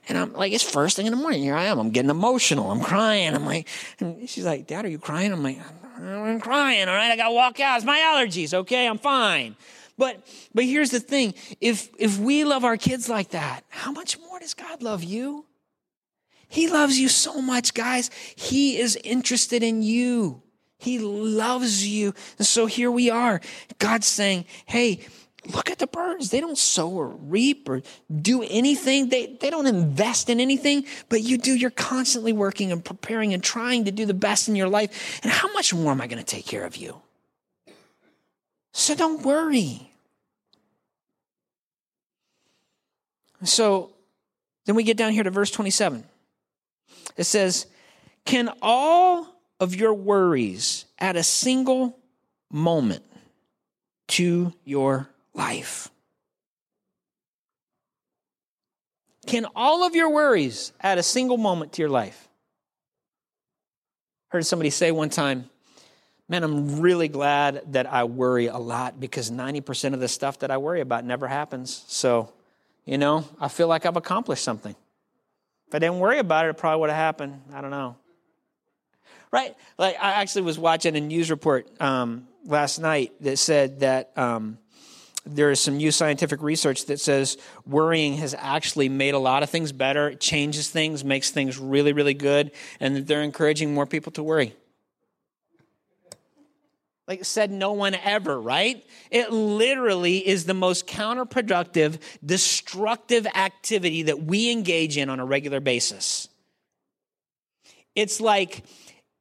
And 0.06 0.18
I'm 0.18 0.34
like, 0.34 0.52
it's 0.52 0.62
first 0.62 0.94
thing 0.94 1.06
in 1.06 1.10
the 1.10 1.16
morning. 1.16 1.42
Here 1.42 1.54
I 1.54 1.64
am. 1.64 1.78
I'm 1.78 1.88
getting 1.88 2.10
emotional. 2.10 2.70
I'm 2.70 2.82
crying. 2.82 3.34
I'm 3.34 3.46
like, 3.46 3.68
and 4.00 4.28
she's 4.28 4.44
like, 4.44 4.66
Dad, 4.66 4.84
are 4.84 4.88
you 4.88 4.98
crying? 4.98 5.32
I'm 5.32 5.42
like, 5.42 5.60
I'm 5.96 6.38
crying. 6.40 6.86
All 6.86 6.94
right. 6.94 7.10
I 7.10 7.16
got 7.16 7.28
to 7.28 7.34
walk 7.34 7.58
out. 7.58 7.76
It's 7.76 7.86
my 7.86 7.98
allergies. 8.00 8.52
Okay. 8.52 8.86
I'm 8.86 8.98
fine. 8.98 9.56
But 9.96 10.22
but 10.52 10.64
here's 10.64 10.90
the 10.90 11.00
thing. 11.00 11.32
If 11.62 11.88
if 11.98 12.18
we 12.18 12.44
love 12.44 12.64
our 12.64 12.76
kids 12.76 13.08
like 13.08 13.30
that, 13.30 13.62
how 13.70 13.92
much 13.92 14.18
more 14.18 14.40
does 14.40 14.52
God 14.52 14.82
love 14.82 15.02
you? 15.02 15.46
He 16.48 16.68
loves 16.68 16.98
you 16.98 17.08
so 17.08 17.40
much, 17.40 17.72
guys. 17.72 18.10
He 18.36 18.76
is 18.76 18.94
interested 18.96 19.62
in 19.62 19.82
you. 19.82 20.42
He 20.84 20.98
loves 20.98 21.86
you. 21.86 22.12
And 22.36 22.46
so 22.46 22.66
here 22.66 22.90
we 22.90 23.08
are. 23.08 23.40
God's 23.78 24.06
saying, 24.06 24.44
hey, 24.66 25.00
look 25.46 25.70
at 25.70 25.78
the 25.78 25.86
birds. 25.86 26.28
They 26.28 26.40
don't 26.40 26.58
sow 26.58 26.90
or 26.90 27.08
reap 27.08 27.66
or 27.70 27.80
do 28.20 28.42
anything. 28.42 29.08
They, 29.08 29.38
they 29.40 29.48
don't 29.48 29.66
invest 29.66 30.28
in 30.28 30.40
anything, 30.40 30.84
but 31.08 31.22
you 31.22 31.38
do. 31.38 31.54
You're 31.54 31.70
constantly 31.70 32.34
working 32.34 32.70
and 32.70 32.84
preparing 32.84 33.32
and 33.32 33.42
trying 33.42 33.86
to 33.86 33.92
do 33.92 34.04
the 34.04 34.12
best 34.12 34.46
in 34.46 34.56
your 34.56 34.68
life. 34.68 35.20
And 35.22 35.32
how 35.32 35.50
much 35.54 35.72
more 35.72 35.90
am 35.90 36.02
I 36.02 36.06
going 36.06 36.22
to 36.22 36.24
take 36.24 36.44
care 36.44 36.66
of 36.66 36.76
you? 36.76 37.00
So 38.74 38.94
don't 38.94 39.22
worry. 39.22 39.90
So 43.42 43.94
then 44.66 44.74
we 44.74 44.82
get 44.82 44.98
down 44.98 45.12
here 45.12 45.22
to 45.22 45.30
verse 45.30 45.50
27. 45.50 46.04
It 47.16 47.24
says, 47.24 47.66
Can 48.26 48.50
all 48.60 49.33
of 49.64 49.74
your 49.74 49.92
worries 49.92 50.84
add 51.00 51.16
a 51.16 51.24
single 51.24 51.98
moment 52.52 53.02
to 54.06 54.52
your 54.64 55.08
life? 55.34 55.90
Can 59.26 59.46
all 59.56 59.82
of 59.82 59.96
your 59.96 60.10
worries 60.10 60.72
add 60.80 60.98
a 60.98 61.02
single 61.02 61.38
moment 61.38 61.72
to 61.72 61.82
your 61.82 61.88
life? 61.88 62.28
Heard 64.28 64.46
somebody 64.46 64.70
say 64.70 64.92
one 64.92 65.10
time, 65.10 65.50
Man, 66.26 66.42
I'm 66.42 66.80
really 66.80 67.08
glad 67.08 67.72
that 67.72 67.86
I 67.92 68.04
worry 68.04 68.46
a 68.46 68.56
lot 68.56 68.98
because 68.98 69.30
90% 69.30 69.92
of 69.92 70.00
the 70.00 70.08
stuff 70.08 70.38
that 70.38 70.50
I 70.50 70.56
worry 70.56 70.80
about 70.80 71.04
never 71.04 71.28
happens. 71.28 71.84
So, 71.86 72.32
you 72.86 72.96
know, 72.96 73.26
I 73.38 73.48
feel 73.48 73.68
like 73.68 73.84
I've 73.84 73.96
accomplished 73.96 74.42
something. 74.42 74.74
If 75.68 75.74
I 75.74 75.78
didn't 75.80 75.98
worry 75.98 76.18
about 76.18 76.46
it, 76.46 76.50
it 76.50 76.56
probably 76.56 76.80
would 76.80 76.90
have 76.90 76.96
happened. 76.96 77.42
I 77.52 77.60
don't 77.60 77.70
know. 77.70 77.96
Right? 79.34 79.56
Like, 79.78 79.96
I 80.00 80.22
actually 80.22 80.42
was 80.42 80.60
watching 80.60 80.94
a 80.94 81.00
news 81.00 81.28
report 81.28 81.68
um, 81.82 82.28
last 82.44 82.78
night 82.78 83.14
that 83.22 83.36
said 83.36 83.80
that 83.80 84.16
um, 84.16 84.58
there 85.26 85.50
is 85.50 85.58
some 85.58 85.76
new 85.76 85.90
scientific 85.90 86.40
research 86.40 86.86
that 86.86 87.00
says 87.00 87.36
worrying 87.66 88.14
has 88.18 88.36
actually 88.38 88.88
made 88.88 89.12
a 89.12 89.18
lot 89.18 89.42
of 89.42 89.50
things 89.50 89.72
better. 89.72 90.10
It 90.10 90.20
changes 90.20 90.70
things, 90.70 91.04
makes 91.04 91.32
things 91.32 91.58
really, 91.58 91.92
really 91.92 92.14
good, 92.14 92.52
and 92.78 92.94
that 92.94 93.08
they're 93.08 93.24
encouraging 93.24 93.74
more 93.74 93.86
people 93.86 94.12
to 94.12 94.22
worry. 94.22 94.54
Like 97.08 97.24
said 97.24 97.50
no 97.50 97.72
one 97.72 97.96
ever, 97.96 98.40
right? 98.40 98.86
It 99.10 99.32
literally 99.32 100.18
is 100.18 100.44
the 100.44 100.54
most 100.54 100.86
counterproductive, 100.86 101.98
destructive 102.24 103.26
activity 103.26 104.04
that 104.04 104.22
we 104.22 104.52
engage 104.52 104.96
in 104.96 105.10
on 105.10 105.18
a 105.18 105.24
regular 105.24 105.58
basis. 105.58 106.28
It's 107.96 108.20
like 108.20 108.62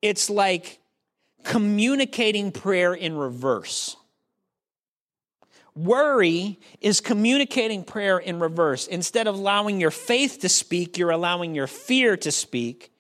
it's 0.03 0.29
like 0.29 0.79
communicating 1.43 2.51
prayer 2.51 2.93
in 2.93 3.17
reverse. 3.17 3.95
Worry 5.75 6.59
is 6.81 6.99
communicating 6.99 7.83
prayer 7.83 8.19
in 8.19 8.39
reverse. 8.39 8.85
Instead 8.85 9.27
of 9.27 9.35
allowing 9.35 9.79
your 9.79 9.91
faith 9.91 10.41
to 10.41 10.49
speak, 10.49 10.97
you're 10.97 11.09
allowing 11.09 11.55
your 11.55 11.67
fear 11.67 12.17
to 12.17 12.31
speak, 12.31 12.91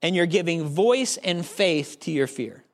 and 0.00 0.14
you're 0.14 0.26
giving 0.26 0.64
voice 0.64 1.16
and 1.18 1.44
faith 1.44 1.98
to 2.00 2.12
your 2.12 2.28
fear. 2.28 2.64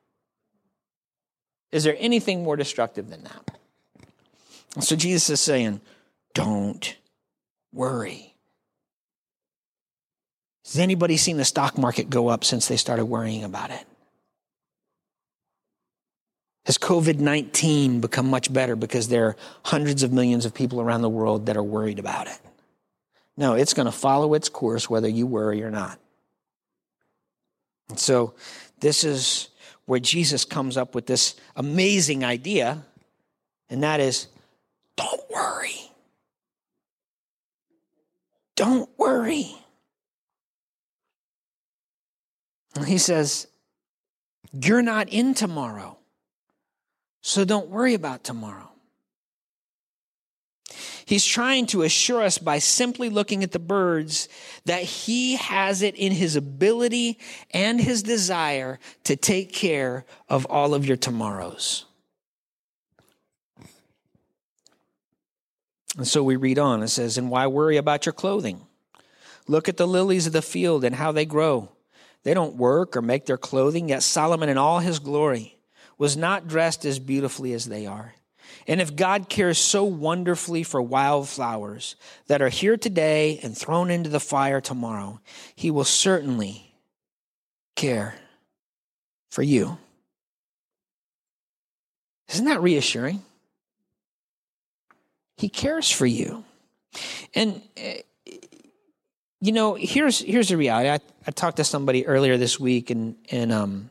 Is 1.73 1.83
there 1.83 1.97
anything 1.99 2.45
more 2.45 2.57
destructive 2.57 3.09
than 3.09 3.25
that? 3.25 4.85
So 4.85 4.95
Jesus 4.97 5.31
is 5.31 5.41
saying, 5.41 5.81
don't 6.35 6.97
worry. 7.73 8.34
Has 10.65 10.79
anybody 10.79 11.17
seen 11.17 11.37
the 11.37 11.45
stock 11.45 11.77
market 11.77 12.09
go 12.09 12.29
up 12.29 12.45
since 12.45 12.69
they 12.69 12.77
started 12.77 13.05
worrying 13.05 13.45
about 13.45 13.71
it? 13.71 13.85
Has 16.65 16.79
COVID 16.79 17.19
19 17.19 18.01
become 18.01 18.31
much 18.31 18.51
better 18.51 18.75
because 18.75 19.09
there 19.09 19.27
are 19.27 19.37
hundreds 19.65 20.03
of 20.03 20.13
millions 20.13 20.47
of 20.47 20.55
people 20.55 20.81
around 20.81 21.03
the 21.03 21.11
world 21.11 21.47
that 21.47 21.59
are 21.59 21.63
worried 21.63 21.99
about 21.99 22.27
it? 22.27 22.39
No, 23.37 23.55
it's 23.55 23.75
going 23.75 23.87
to 23.87 23.93
follow 23.93 24.33
its 24.33 24.49
course 24.49 24.89
whether 24.89 25.09
you 25.09 25.27
worry 25.27 25.63
or 25.63 25.71
not. 25.71 25.99
And 27.91 27.99
so, 27.99 28.35
this 28.81 29.05
is 29.05 29.51
where 29.85 30.01
Jesus 30.01 30.47
comes 30.47 30.79
up 30.79 30.95
with 30.95 31.07
this 31.07 31.35
amazing 31.57 32.25
idea, 32.25 32.83
and 33.69 33.83
that 33.83 34.01
is 34.01 34.29
don't 34.97 35.21
worry. 35.31 35.91
Don't 38.57 38.89
worry. 38.97 39.43
And 39.43 39.59
he 42.87 42.99
says, 42.99 43.47
You're 44.53 44.83
not 44.83 45.09
in 45.09 45.35
tomorrow. 45.35 45.99
So 47.21 47.45
don't 47.45 47.71
worry 47.71 47.95
about 47.95 48.23
tomorrow. 48.23 48.71
He's 51.07 51.25
trying 51.25 51.67
to 51.67 51.83
assure 51.83 52.23
us 52.23 52.39
by 52.39 52.59
simply 52.59 53.11
looking 53.11 53.43
at 53.43 53.53
the 53.53 53.59
birds 53.59 54.29
that 54.65 54.83
he 54.83 55.37
has 55.37 55.83
it 55.83 55.95
in 55.97 56.13
his 56.13 56.35
ability 56.37 57.19
and 57.51 57.81
his 57.81 58.03
desire 58.03 58.79
to 59.05 59.17
take 59.17 59.53
care 59.53 60.07
of 60.29 60.47
all 60.47 60.75
of 60.75 60.87
your 60.87 60.97
tomorrows. 60.97 61.85
And 65.97 66.09
so 66.09 66.23
we 66.23 66.37
read 66.37 66.59
on. 66.59 66.83
It 66.83 66.89
says, 66.89 67.19
And 67.19 67.31
why 67.31 67.47
worry 67.47 67.77
about 67.77 68.07
your 68.07 68.13
clothing? 68.13 68.63
Look 69.47 69.69
at 69.69 69.77
the 69.77 69.87
lilies 69.87 70.27
of 70.27 70.33
the 70.33 70.43
field 70.43 70.85
and 70.85 70.95
how 70.95 71.13
they 71.13 71.27
grow. 71.27 71.69
They 72.25 72.35
don't 72.35 72.57
work 72.57 72.97
or 72.97 73.03
make 73.03 73.27
their 73.27 73.39
clothing, 73.39 73.91
yet 73.91 74.03
Solomon 74.03 74.49
in 74.49 74.59
all 74.59 74.81
his 74.81 74.99
glory 74.99 75.57
was 75.97 76.17
not 76.17 76.49
dressed 76.49 76.85
as 76.85 76.99
beautifully 76.99 77.53
as 77.53 77.67
they 77.67 77.87
are. 77.87 78.15
And 78.67 78.81
if 78.81 78.97
God 78.97 79.29
cares 79.29 79.59
so 79.59 79.85
wonderfully 79.85 80.63
for 80.63 80.81
wildflowers 80.81 81.97
that 82.27 82.41
are 82.41 82.49
here 82.49 82.77
today 82.77 83.39
and 83.43 83.57
thrown 83.57 83.91
into 83.91 84.09
the 84.09 84.21
fire 84.21 84.61
tomorrow, 84.61 85.21
he 85.55 85.71
will 85.71 85.85
certainly 85.85 86.75
care 87.77 88.15
for 89.31 89.43
you. 89.43 89.77
Isn't 92.31 92.47
that 92.47 92.63
reassuring? 92.63 93.23
He 95.37 95.49
cares 95.49 95.91
for 95.91 96.07
you. 96.07 96.45
And, 97.35 97.61
eh, 97.77 98.03
you 99.45 99.53
know, 99.53 99.75
here's, 99.75 100.21
here's 100.21 100.49
the 100.49 100.57
reality. 100.57 100.89
I, 100.89 101.01
I 101.27 101.31
talked 101.31 101.59
to 101.59 101.65
somebody 101.65 102.07
earlier 102.07 102.39
this 102.39 102.59
week, 102.59 102.89
and, 102.89 103.15
and 103.31 103.53
um, 103.53 103.91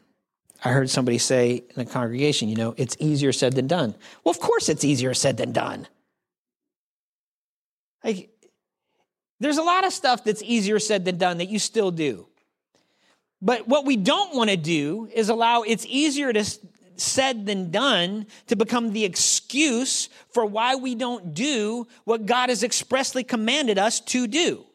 I 0.65 0.69
heard 0.69 0.89
somebody 0.89 1.19
say 1.19 1.57
in 1.57 1.75
the 1.75 1.85
congregation, 1.85 2.49
you 2.49 2.55
know, 2.55 2.73
it's 2.75 2.97
easier 2.99 3.31
said 3.31 3.53
than 3.53 3.67
done. 3.67 3.93
Well, 4.23 4.31
of 4.31 4.39
course 4.39 4.67
it's 4.67 4.83
easier 4.83 5.13
said 5.13 5.37
than 5.37 5.51
done. 5.51 5.87
Like, 8.03 8.31
there's 9.39 9.59
a 9.59 9.61
lot 9.61 9.85
of 9.85 9.93
stuff 9.93 10.23
that's 10.23 10.41
easier 10.41 10.79
said 10.79 11.05
than 11.05 11.19
done 11.19 11.37
that 11.37 11.49
you 11.49 11.59
still 11.59 11.91
do. 11.91 12.25
But 13.39 13.67
what 13.67 13.85
we 13.85 13.95
don't 13.95 14.35
want 14.35 14.49
to 14.49 14.57
do 14.57 15.07
is 15.13 15.29
allow 15.29 15.61
it's 15.61 15.85
easier 15.87 16.33
to 16.33 16.43
said 16.95 17.45
than 17.45 17.69
done 17.69 18.25
to 18.47 18.55
become 18.55 18.91
the 18.91 19.05
excuse 19.05 20.09
for 20.31 20.47
why 20.47 20.73
we 20.75 20.95
don't 20.95 21.35
do 21.35 21.87
what 22.05 22.25
God 22.25 22.49
has 22.49 22.63
expressly 22.63 23.23
commanded 23.23 23.77
us 23.77 23.99
to 23.99 24.25
do. 24.25 24.65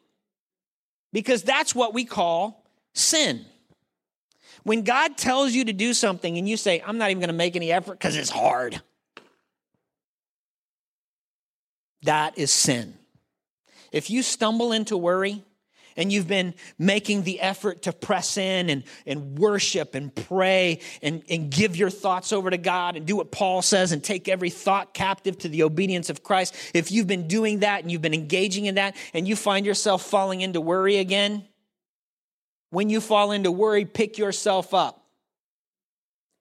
Because 1.12 1.42
that's 1.42 1.74
what 1.74 1.94
we 1.94 2.04
call 2.04 2.64
sin. 2.94 3.44
When 4.64 4.82
God 4.82 5.16
tells 5.16 5.52
you 5.52 5.64
to 5.64 5.72
do 5.72 5.94
something 5.94 6.36
and 6.36 6.48
you 6.48 6.56
say, 6.56 6.82
I'm 6.86 6.98
not 6.98 7.10
even 7.10 7.20
going 7.20 7.28
to 7.28 7.34
make 7.34 7.56
any 7.56 7.72
effort 7.72 7.92
because 7.92 8.16
it's 8.16 8.30
hard, 8.30 8.82
that 12.02 12.36
is 12.36 12.50
sin. 12.50 12.94
If 13.92 14.10
you 14.10 14.22
stumble 14.22 14.72
into 14.72 14.96
worry, 14.96 15.42
and 15.98 16.10
you've 16.10 16.28
been 16.28 16.54
making 16.78 17.24
the 17.24 17.40
effort 17.40 17.82
to 17.82 17.92
press 17.92 18.38
in 18.38 18.70
and, 18.70 18.84
and 19.04 19.38
worship 19.38 19.94
and 19.94 20.14
pray 20.14 20.80
and, 21.02 21.22
and 21.28 21.50
give 21.50 21.76
your 21.76 21.90
thoughts 21.90 22.32
over 22.32 22.48
to 22.48 22.56
God 22.56 22.96
and 22.96 23.04
do 23.04 23.16
what 23.16 23.30
Paul 23.30 23.60
says 23.60 23.92
and 23.92 24.02
take 24.02 24.28
every 24.28 24.48
thought 24.48 24.94
captive 24.94 25.36
to 25.38 25.48
the 25.48 25.64
obedience 25.64 26.08
of 26.08 26.22
Christ, 26.22 26.54
if 26.72 26.90
you've 26.90 27.08
been 27.08 27.28
doing 27.28 27.58
that 27.58 27.82
and 27.82 27.92
you've 27.92 28.00
been 28.00 28.14
engaging 28.14 28.64
in 28.64 28.76
that 28.76 28.96
and 29.12 29.28
you 29.28 29.36
find 29.36 29.66
yourself 29.66 30.02
falling 30.02 30.40
into 30.40 30.60
worry 30.60 30.96
again, 30.96 31.44
when 32.70 32.88
you 32.88 33.00
fall 33.00 33.32
into 33.32 33.50
worry, 33.50 33.84
pick 33.84 34.16
yourself 34.16 34.72
up 34.72 34.97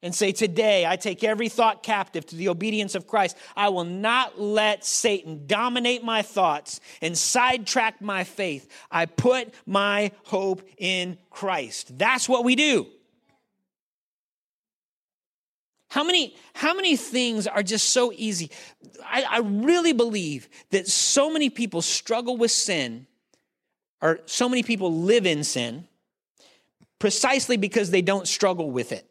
and 0.02 0.14
say, 0.14 0.32
Today, 0.32 0.86
I 0.86 0.96
take 0.96 1.24
every 1.24 1.50
thought 1.50 1.84
captive 1.84 2.26
to 2.28 2.36
the 2.36 2.50
obedience 2.50 2.96
of 2.96 3.08
Christ. 3.08 3.38
I 3.56 3.70
will 3.70 3.84
not 3.84 4.40
let 4.40 4.86
Satan 4.86 5.44
dominate 5.48 6.04
my 6.04 6.22
thoughts 6.22 6.80
and 7.02 7.18
sidetrack 7.18 8.02
my 8.02 8.24
faith. 8.24 8.70
I 8.92 9.06
put 9.06 9.54
my 9.66 10.12
hope 10.26 10.68
in 10.78 11.18
Christ. 11.30 11.98
That's 11.98 12.30
what 12.30 12.44
we 12.44 12.56
do. 12.56 12.88
How 15.90 16.04
many, 16.04 16.36
how 16.54 16.74
many 16.74 16.96
things 16.96 17.48
are 17.48 17.64
just 17.64 17.90
so 17.90 18.12
easy? 18.14 18.52
I, 19.04 19.24
I 19.24 19.40
really 19.40 19.94
believe 19.94 20.50
that 20.72 20.88
so 20.88 21.32
many 21.32 21.50
people 21.50 21.82
struggle 21.82 22.38
with 22.38 22.52
sin, 22.52 23.08
or 24.02 24.20
so 24.26 24.50
many 24.50 24.64
people 24.64 24.94
live 24.94 25.26
in 25.26 25.44
sin 25.44 25.88
precisely 27.00 27.58
because 27.58 27.90
they 27.90 28.02
don't 28.02 28.28
struggle 28.28 28.70
with 28.70 28.92
it. 28.92 29.07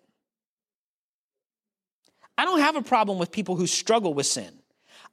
I 2.39 2.45
don't 2.45 2.61
have 2.61 2.76
a 2.76 2.82
problem 2.82 3.18
with 3.18 3.32
people 3.32 3.57
who 3.57 3.66
struggle 3.66 4.14
with 4.14 4.26
sin. 4.26 4.53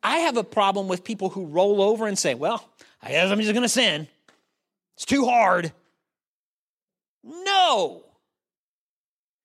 I 0.01 0.19
have 0.19 0.37
a 0.37 0.43
problem 0.43 0.87
with 0.87 1.03
people 1.03 1.29
who 1.29 1.45
roll 1.45 1.81
over 1.81 2.07
and 2.07 2.17
say, 2.17 2.35
well, 2.35 2.67
I 3.01 3.09
guess 3.09 3.31
I'm 3.31 3.39
just 3.39 3.53
going 3.53 3.63
to 3.63 3.69
sin. 3.69 4.07
It's 4.95 5.05
too 5.05 5.25
hard. 5.25 5.71
No. 7.23 8.03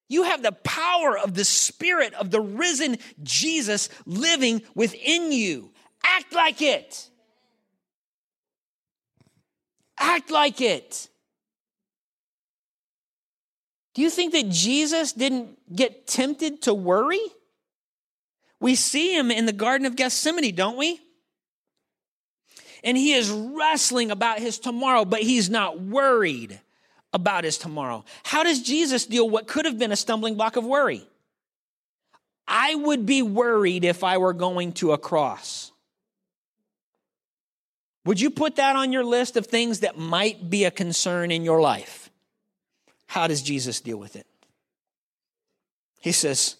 You 0.08 0.24
have 0.24 0.42
the 0.42 0.52
power 0.52 1.16
of 1.18 1.34
the 1.34 1.44
Spirit 1.44 2.14
of 2.14 2.30
the 2.30 2.40
risen 2.40 2.96
Jesus 3.22 3.88
living 4.06 4.62
within 4.74 5.30
you. 5.30 5.70
Act 6.04 6.32
like 6.34 6.60
it. 6.62 7.08
Act 9.98 10.30
like 10.30 10.60
it. 10.60 11.08
Do 13.94 14.02
you 14.02 14.10
think 14.10 14.32
that 14.32 14.48
Jesus 14.48 15.12
didn't 15.12 15.58
get 15.74 16.06
tempted 16.06 16.62
to 16.62 16.74
worry? 16.74 17.20
We 18.60 18.74
see 18.74 19.16
him 19.16 19.30
in 19.30 19.46
the 19.46 19.52
Garden 19.52 19.86
of 19.86 19.96
Gethsemane, 19.96 20.54
don't 20.54 20.76
we? 20.76 21.00
And 22.84 22.96
he 22.96 23.12
is 23.12 23.30
wrestling 23.30 24.10
about 24.10 24.38
his 24.38 24.58
tomorrow, 24.58 25.04
but 25.04 25.20
he's 25.20 25.50
not 25.50 25.80
worried 25.80 26.60
about 27.12 27.44
his 27.44 27.58
tomorrow. 27.58 28.04
How 28.22 28.42
does 28.42 28.62
Jesus 28.62 29.06
deal 29.06 29.24
with 29.24 29.32
what 29.32 29.48
could 29.48 29.64
have 29.64 29.78
been 29.78 29.92
a 29.92 29.96
stumbling 29.96 30.36
block 30.36 30.56
of 30.56 30.64
worry? 30.64 31.06
I 32.46 32.74
would 32.74 33.04
be 33.04 33.22
worried 33.22 33.84
if 33.84 34.02
I 34.02 34.18
were 34.18 34.32
going 34.32 34.72
to 34.74 34.92
a 34.92 34.98
cross. 34.98 35.72
Would 38.04 38.20
you 38.20 38.30
put 38.30 38.56
that 38.56 38.74
on 38.74 38.92
your 38.92 39.04
list 39.04 39.36
of 39.36 39.46
things 39.46 39.80
that 39.80 39.98
might 39.98 40.48
be 40.48 40.64
a 40.64 40.70
concern 40.70 41.30
in 41.30 41.44
your 41.44 41.60
life? 41.60 42.10
How 43.06 43.26
does 43.26 43.42
Jesus 43.42 43.80
deal 43.80 43.98
with 43.98 44.16
it? 44.16 44.26
He 46.00 46.12
says, 46.12 46.56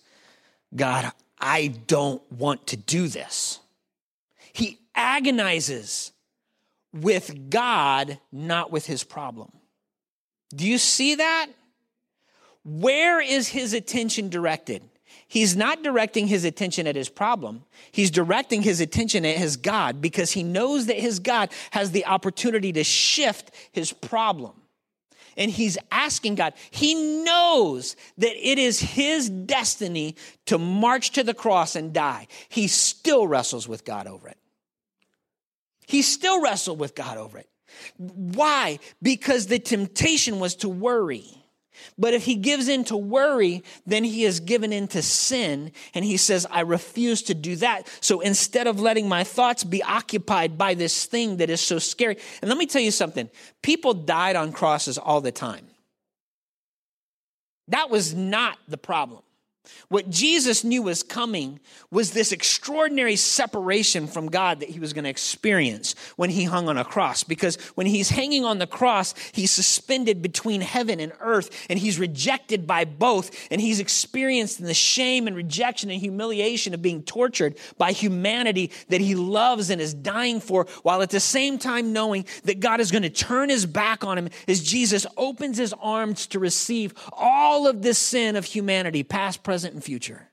God, 0.74 1.12
I 1.40 1.68
don't 1.86 2.22
want 2.32 2.66
to 2.68 2.76
do 2.76 3.08
this. 3.08 3.60
He 4.52 4.78
agonizes 4.94 6.12
with 6.92 7.50
God, 7.50 8.18
not 8.32 8.72
with 8.72 8.86
his 8.86 9.04
problem. 9.04 9.52
Do 10.54 10.66
you 10.66 10.78
see 10.78 11.16
that? 11.16 11.48
Where 12.64 13.20
is 13.20 13.48
his 13.48 13.72
attention 13.72 14.28
directed? 14.28 14.82
he's 15.28 15.54
not 15.54 15.82
directing 15.82 16.26
his 16.26 16.44
attention 16.44 16.86
at 16.86 16.96
his 16.96 17.08
problem. 17.08 17.64
He's 17.92 18.10
directing 18.10 18.62
his 18.62 18.80
attention 18.80 19.24
at 19.24 19.36
his 19.36 19.56
God 19.56 20.00
because 20.00 20.32
he 20.32 20.42
knows 20.42 20.86
that 20.86 20.98
his 20.98 21.20
God 21.20 21.50
has 21.70 21.92
the 21.92 22.06
opportunity 22.06 22.72
to 22.72 22.82
shift 22.82 23.52
his 23.70 23.92
problem. 23.92 24.54
And 25.38 25.50
he's 25.50 25.78
asking 25.92 26.34
God, 26.34 26.52
he 26.70 27.22
knows 27.22 27.94
that 28.18 28.36
it 28.36 28.58
is 28.58 28.80
his 28.80 29.30
destiny 29.30 30.16
to 30.46 30.58
march 30.58 31.12
to 31.12 31.22
the 31.22 31.32
cross 31.32 31.76
and 31.76 31.92
die. 31.92 32.26
He 32.48 32.66
still 32.66 33.26
wrestles 33.26 33.68
with 33.68 33.84
God 33.84 34.08
over 34.08 34.28
it. 34.28 34.36
He 35.86 36.02
still 36.02 36.42
wrestled 36.42 36.78
with 36.80 36.94
God 36.94 37.16
over 37.16 37.38
it. 37.38 37.48
Why? 37.96 38.80
Because 39.00 39.46
the 39.46 39.60
temptation 39.60 40.40
was 40.40 40.56
to 40.56 40.68
worry. 40.68 41.37
But 41.98 42.14
if 42.14 42.24
he 42.24 42.34
gives 42.34 42.68
in 42.68 42.84
to 42.84 42.96
worry, 42.96 43.62
then 43.86 44.04
he 44.04 44.22
has 44.22 44.40
given 44.40 44.72
in 44.72 44.88
to 44.88 45.02
sin. 45.02 45.72
And 45.94 46.04
he 46.04 46.16
says, 46.16 46.46
I 46.50 46.60
refuse 46.60 47.22
to 47.22 47.34
do 47.34 47.56
that. 47.56 47.88
So 48.00 48.20
instead 48.20 48.66
of 48.66 48.80
letting 48.80 49.08
my 49.08 49.24
thoughts 49.24 49.64
be 49.64 49.82
occupied 49.82 50.58
by 50.58 50.74
this 50.74 51.06
thing 51.06 51.38
that 51.38 51.50
is 51.50 51.60
so 51.60 51.78
scary, 51.78 52.18
and 52.40 52.48
let 52.48 52.58
me 52.58 52.66
tell 52.66 52.82
you 52.82 52.90
something 52.90 53.30
people 53.62 53.94
died 53.94 54.36
on 54.36 54.52
crosses 54.52 54.98
all 54.98 55.20
the 55.20 55.32
time. 55.32 55.66
That 57.68 57.90
was 57.90 58.14
not 58.14 58.58
the 58.66 58.78
problem. 58.78 59.22
What 59.88 60.10
Jesus 60.10 60.64
knew 60.64 60.82
was 60.82 61.02
coming 61.02 61.60
was 61.90 62.10
this 62.10 62.32
extraordinary 62.32 63.16
separation 63.16 64.06
from 64.06 64.28
God 64.28 64.60
that 64.60 64.68
he 64.68 64.80
was 64.80 64.92
going 64.92 65.04
to 65.04 65.10
experience 65.10 65.94
when 66.16 66.30
he 66.30 66.44
hung 66.44 66.68
on 66.68 66.76
a 66.76 66.84
cross. 66.84 67.24
Because 67.24 67.56
when 67.74 67.86
he's 67.86 68.10
hanging 68.10 68.44
on 68.44 68.58
the 68.58 68.66
cross, 68.66 69.14
he's 69.32 69.50
suspended 69.50 70.20
between 70.22 70.60
heaven 70.60 71.00
and 71.00 71.12
earth, 71.20 71.66
and 71.70 71.78
he's 71.78 71.98
rejected 71.98 72.66
by 72.66 72.84
both, 72.84 73.30
and 73.50 73.60
he's 73.60 73.80
experienced 73.80 74.62
the 74.62 74.74
shame 74.74 75.26
and 75.26 75.36
rejection 75.36 75.90
and 75.90 76.00
humiliation 76.00 76.74
of 76.74 76.82
being 76.82 77.02
tortured 77.02 77.56
by 77.76 77.92
humanity 77.92 78.72
that 78.88 79.00
he 79.00 79.14
loves 79.14 79.70
and 79.70 79.80
is 79.80 79.94
dying 79.94 80.40
for, 80.40 80.66
while 80.82 81.02
at 81.02 81.10
the 81.10 81.20
same 81.20 81.58
time 81.58 81.92
knowing 81.92 82.24
that 82.44 82.60
God 82.60 82.80
is 82.80 82.90
going 82.90 83.02
to 83.02 83.10
turn 83.10 83.48
his 83.48 83.66
back 83.66 84.04
on 84.04 84.18
him 84.18 84.28
as 84.46 84.62
Jesus 84.62 85.06
opens 85.16 85.58
his 85.58 85.74
arms 85.80 86.26
to 86.28 86.38
receive 86.38 86.94
all 87.12 87.66
of 87.66 87.82
this 87.82 87.98
sin 87.98 88.36
of 88.36 88.44
humanity, 88.44 89.02
past, 89.02 89.42
present, 89.42 89.57
present, 89.58 89.74
and 89.74 89.82
future. 89.82 90.30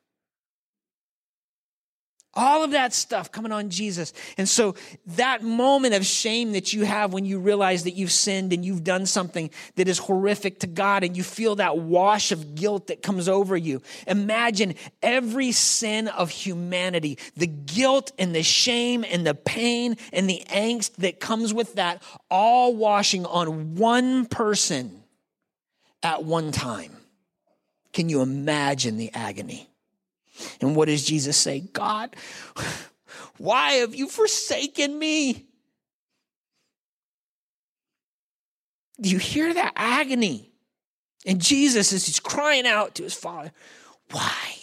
All 2.35 2.63
of 2.63 2.71
that 2.71 2.93
stuff 2.93 3.31
coming 3.31 3.51
on 3.51 3.71
Jesus. 3.71 4.13
And 4.37 4.47
so 4.47 4.75
that 5.07 5.41
moment 5.41 5.95
of 5.95 6.05
shame 6.05 6.51
that 6.51 6.73
you 6.73 6.85
have 6.85 7.11
when 7.11 7.25
you 7.25 7.39
realize 7.39 7.85
that 7.85 7.95
you've 7.95 8.11
sinned 8.11 8.53
and 8.53 8.63
you've 8.63 8.83
done 8.83 9.07
something 9.07 9.49
that 9.77 9.87
is 9.87 9.97
horrific 9.97 10.59
to 10.59 10.67
God 10.67 11.03
and 11.03 11.17
you 11.17 11.23
feel 11.23 11.55
that 11.55 11.79
wash 11.79 12.31
of 12.31 12.53
guilt 12.53 12.87
that 12.87 13.01
comes 13.01 13.27
over 13.27 13.57
you. 13.57 13.81
Imagine 14.05 14.75
every 15.01 15.51
sin 15.51 16.07
of 16.07 16.29
humanity, 16.29 17.17
the 17.35 17.47
guilt 17.47 18.11
and 18.19 18.35
the 18.35 18.43
shame 18.43 19.03
and 19.09 19.25
the 19.25 19.33
pain 19.33 19.95
and 20.13 20.29
the 20.29 20.43
angst 20.49 20.97
that 20.97 21.19
comes 21.19 21.51
with 21.51 21.73
that, 21.75 22.03
all 22.29 22.75
washing 22.75 23.25
on 23.25 23.73
one 23.73 24.27
person 24.27 25.01
at 26.03 26.23
one 26.23 26.51
time. 26.51 26.91
Can 27.95 28.09
you 28.09 28.21
imagine 28.21 28.97
the 28.97 29.09
agony? 29.13 29.69
And 30.59 30.75
what 30.75 30.89
does 30.89 31.05
Jesus 31.05 31.37
say? 31.37 31.61
God, 31.61 32.13
why 33.37 33.75
have 33.75 33.95
you 33.95 34.09
forsaken 34.09 34.99
me? 34.99 35.45
Do 38.99 39.09
you 39.09 39.17
hear 39.17 39.53
that 39.53 39.71
agony? 39.77 40.51
And 41.25 41.39
Jesus, 41.39 41.93
as 41.93 42.05
he's 42.05 42.19
crying 42.19 42.67
out 42.67 42.95
to 42.95 43.03
his 43.03 43.13
father, 43.13 43.53
why? 44.11 44.55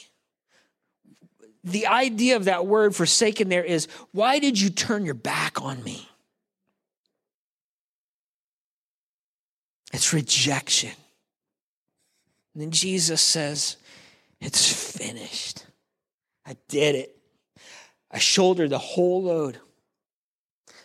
The 1.64 1.86
idea 1.86 2.36
of 2.36 2.44
that 2.44 2.66
word 2.66 2.94
forsaken 2.94 3.48
there 3.48 3.64
is, 3.64 3.88
why 4.10 4.40
did 4.40 4.60
you 4.60 4.68
turn 4.68 5.06
your 5.06 5.14
back 5.14 5.62
on 5.62 5.82
me? 5.82 6.06
It's 9.90 10.12
rejection. 10.12 10.92
And 12.54 12.62
then 12.62 12.70
Jesus 12.70 13.22
says, 13.22 13.76
It's 14.40 14.72
finished. 14.96 15.66
I 16.46 16.56
did 16.68 16.94
it. 16.94 17.16
I 18.10 18.18
shouldered 18.18 18.70
the 18.70 18.78
whole 18.78 19.22
load. 19.22 19.58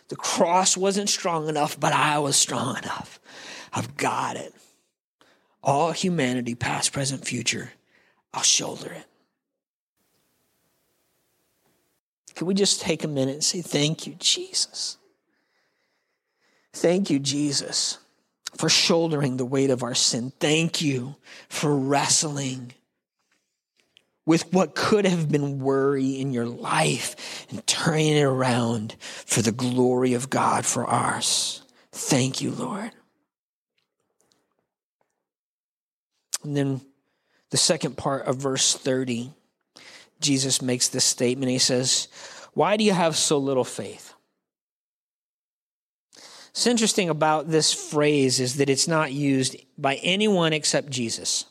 The 0.08 0.16
cross 0.16 0.76
wasn't 0.76 1.10
strong 1.10 1.48
enough, 1.48 1.78
but 1.78 1.92
I 1.92 2.18
was 2.18 2.36
strong 2.36 2.78
enough. 2.78 3.20
I've 3.72 3.96
got 3.96 4.36
it. 4.36 4.54
All 5.62 5.92
humanity, 5.92 6.54
past, 6.54 6.92
present, 6.92 7.26
future, 7.26 7.72
I'll 8.32 8.42
shoulder 8.42 8.90
it. 8.90 9.04
Can 12.34 12.46
we 12.46 12.54
just 12.54 12.80
take 12.80 13.04
a 13.04 13.08
minute 13.08 13.34
and 13.34 13.44
say, 13.44 13.60
Thank 13.60 14.06
you, 14.06 14.14
Jesus? 14.18 14.96
Thank 16.72 17.10
you, 17.10 17.18
Jesus 17.18 17.98
for 18.56 18.68
shouldering 18.68 19.36
the 19.36 19.44
weight 19.44 19.70
of 19.70 19.82
our 19.82 19.94
sin. 19.94 20.32
Thank 20.40 20.80
you 20.80 21.16
for 21.48 21.76
wrestling 21.76 22.72
with 24.28 24.52
what 24.52 24.74
could 24.74 25.06
have 25.06 25.30
been 25.30 25.58
worry 25.58 26.20
in 26.20 26.32
your 26.32 26.46
life 26.46 27.46
and 27.48 27.66
turning 27.66 28.14
it 28.14 28.22
around 28.22 28.94
for 29.00 29.40
the 29.40 29.52
glory 29.52 30.12
of 30.12 30.28
God 30.28 30.66
for 30.66 30.84
ours. 30.84 31.62
Thank 31.92 32.42
you, 32.42 32.50
Lord. 32.50 32.90
And 36.44 36.56
then 36.56 36.80
the 37.50 37.56
second 37.56 37.96
part 37.96 38.26
of 38.26 38.36
verse 38.36 38.74
30, 38.74 39.32
Jesus 40.20 40.60
makes 40.60 40.88
this 40.88 41.04
statement. 41.04 41.50
He 41.50 41.58
says, 41.58 42.08
Why 42.52 42.76
do 42.76 42.84
you 42.84 42.92
have 42.92 43.16
so 43.16 43.38
little 43.38 43.64
faith? 43.64 44.12
What's 46.58 46.66
interesting 46.66 47.08
about 47.08 47.48
this 47.48 47.72
phrase 47.72 48.40
is 48.40 48.56
that 48.56 48.68
it's 48.68 48.88
not 48.88 49.12
used 49.12 49.54
by 49.78 49.94
anyone 50.02 50.52
except 50.52 50.90
Jesus. 50.90 51.44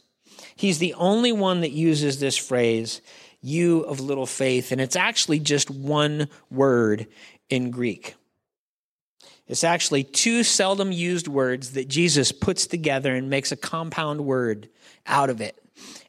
He's 0.57 0.79
the 0.79 0.95
only 0.95 1.31
one 1.31 1.61
that 1.61 1.71
uses 1.71 2.19
this 2.19 2.35
phrase, 2.35 3.01
you 3.41 3.83
of 3.83 4.01
little 4.01 4.25
faith, 4.25 4.73
and 4.73 4.81
it's 4.81 4.97
actually 4.97 5.39
just 5.39 5.71
one 5.71 6.27
word 6.51 7.07
in 7.49 7.71
Greek. 7.71 8.15
It's 9.47 9.63
actually 9.63 10.03
two 10.03 10.43
seldom 10.43 10.91
used 10.91 11.29
words 11.29 11.71
that 11.71 11.87
Jesus 11.87 12.33
puts 12.33 12.67
together 12.67 13.15
and 13.15 13.29
makes 13.29 13.53
a 13.53 13.55
compound 13.55 14.25
word 14.25 14.67
out 15.05 15.29
of 15.29 15.39
it. 15.39 15.57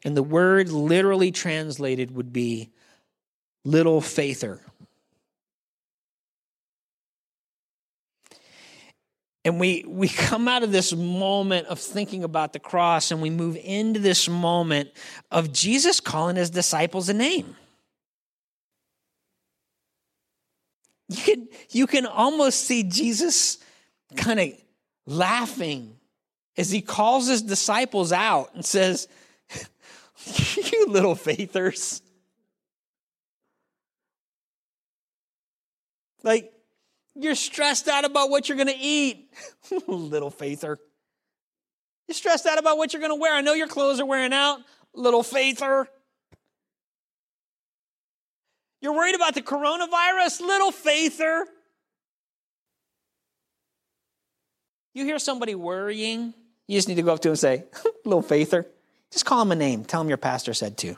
And 0.03 0.17
the 0.17 0.23
word 0.23 0.73
literally 0.73 1.31
translated 1.31 2.13
would 2.13 2.33
be 2.33 2.69
little 3.63 4.01
faither 4.01 4.59
And 9.49 9.59
we, 9.59 9.83
we 9.87 10.07
come 10.07 10.47
out 10.47 10.61
of 10.61 10.71
this 10.71 10.93
moment 10.93 11.65
of 11.69 11.79
thinking 11.79 12.23
about 12.23 12.53
the 12.53 12.59
cross 12.59 13.09
and 13.09 13.19
we 13.19 13.31
move 13.31 13.57
into 13.63 13.99
this 13.99 14.29
moment 14.29 14.91
of 15.31 15.51
Jesus 15.51 15.99
calling 15.99 16.35
his 16.35 16.51
disciples 16.51 17.09
a 17.09 17.15
name. 17.15 17.55
You 21.07 21.17
can, 21.17 21.47
you 21.71 21.87
can 21.87 22.05
almost 22.05 22.65
see 22.65 22.83
Jesus 22.83 23.57
kind 24.15 24.39
of 24.39 24.51
laughing 25.07 25.95
as 26.55 26.69
he 26.69 26.81
calls 26.81 27.25
his 27.27 27.41
disciples 27.41 28.11
out 28.11 28.53
and 28.53 28.63
says, 28.63 29.07
You 30.71 30.85
little 30.89 31.15
faithers. 31.15 32.03
Like, 36.21 36.53
you're 37.19 37.35
stressed 37.35 37.87
out 37.87 38.05
about 38.05 38.29
what 38.29 38.47
you're 38.47 38.57
going 38.57 38.69
to 38.69 38.77
eat, 38.77 39.31
little 39.87 40.29
faither. 40.29 40.77
You're 42.07 42.15
stressed 42.15 42.45
out 42.45 42.57
about 42.57 42.77
what 42.77 42.93
you're 42.93 43.01
going 43.01 43.11
to 43.11 43.19
wear. 43.19 43.33
I 43.33 43.41
know 43.41 43.53
your 43.53 43.67
clothes 43.67 43.99
are 43.99 44.05
wearing 44.05 44.33
out, 44.33 44.59
little 44.93 45.23
faither. 45.23 45.87
You're 48.81 48.93
worried 48.93 49.15
about 49.15 49.35
the 49.35 49.41
coronavirus, 49.41 50.41
little 50.41 50.71
faither. 50.71 51.45
You 54.93 55.05
hear 55.05 55.19
somebody 55.19 55.53
worrying, 55.55 56.33
you 56.67 56.77
just 56.77 56.87
need 56.87 56.95
to 56.95 57.01
go 57.01 57.13
up 57.13 57.19
to 57.21 57.29
him 57.29 57.33
and 57.33 57.39
say, 57.39 57.63
little 58.05 58.21
faither. 58.21 58.65
Just 59.11 59.25
call 59.25 59.41
him 59.41 59.51
a 59.51 59.55
name. 59.55 59.85
Tell 59.85 60.01
him 60.01 60.07
your 60.07 60.17
pastor 60.17 60.53
said 60.53 60.77
to. 60.79 60.95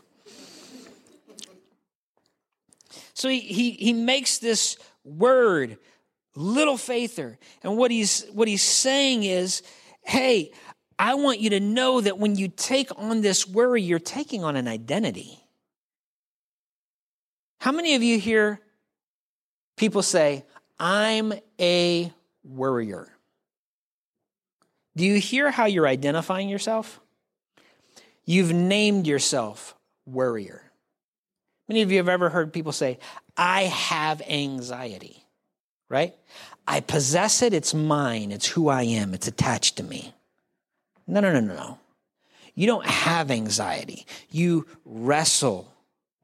So 3.14 3.30
he, 3.30 3.40
he, 3.40 3.72
he 3.72 3.94
makes 3.94 4.38
this 4.38 4.78
word 5.04 5.78
little 6.36 6.78
faither. 6.78 7.38
And 7.64 7.78
what 7.78 7.92
he's 7.92 8.26
what 8.34 8.48
he's 8.48 8.64
saying 8.64 9.24
is, 9.24 9.64
hey, 10.04 10.52
I 10.98 11.16
want 11.16 11.40
you 11.40 11.52
to 11.52 11.60
know 11.60 12.02
that 12.02 12.18
when 12.18 12.36
you 12.36 12.48
take 12.48 12.90
on 12.96 13.22
this 13.22 13.48
worry, 13.48 13.82
you're 13.82 14.00
taking 14.00 14.44
on 14.44 14.56
an 14.56 14.68
identity. 14.68 15.40
How 17.60 17.72
many 17.72 17.96
of 17.96 18.04
you 18.04 18.20
hear 18.20 18.60
people 19.78 20.02
say, 20.02 20.46
I'm 20.80 21.34
a 21.60 22.12
worrier? 22.44 23.08
Do 24.96 25.06
you 25.06 25.20
hear 25.20 25.52
how 25.52 25.66
you're 25.66 25.88
identifying 25.88 26.50
yourself? 26.50 27.00
You've 28.26 28.54
named 28.54 29.08
yourself 29.08 29.76
worrier. 30.06 30.72
Many 31.68 31.82
of 31.82 31.92
you 31.92 31.98
have 31.98 32.10
ever 32.10 32.30
heard 32.30 32.52
people 32.52 32.72
say, 32.72 33.00
I 33.38 33.64
have 33.64 34.22
anxiety, 34.28 35.21
right? 35.92 36.16
I 36.66 36.80
possess 36.80 37.42
it, 37.42 37.54
it's 37.54 37.74
mine, 37.74 38.32
it's 38.32 38.48
who 38.48 38.70
I 38.70 38.84
am, 38.84 39.14
it's 39.14 39.28
attached 39.28 39.76
to 39.78 39.84
me. 39.84 40.14
No, 41.06 41.20
no, 41.20 41.34
no, 41.34 41.42
no, 41.42 41.54
no. 41.54 41.80
You 42.56 42.68
don't 42.68 42.86
have 42.86 43.30
anxiety. 43.30 44.06
You 44.30 44.66
wrestle 44.86 45.71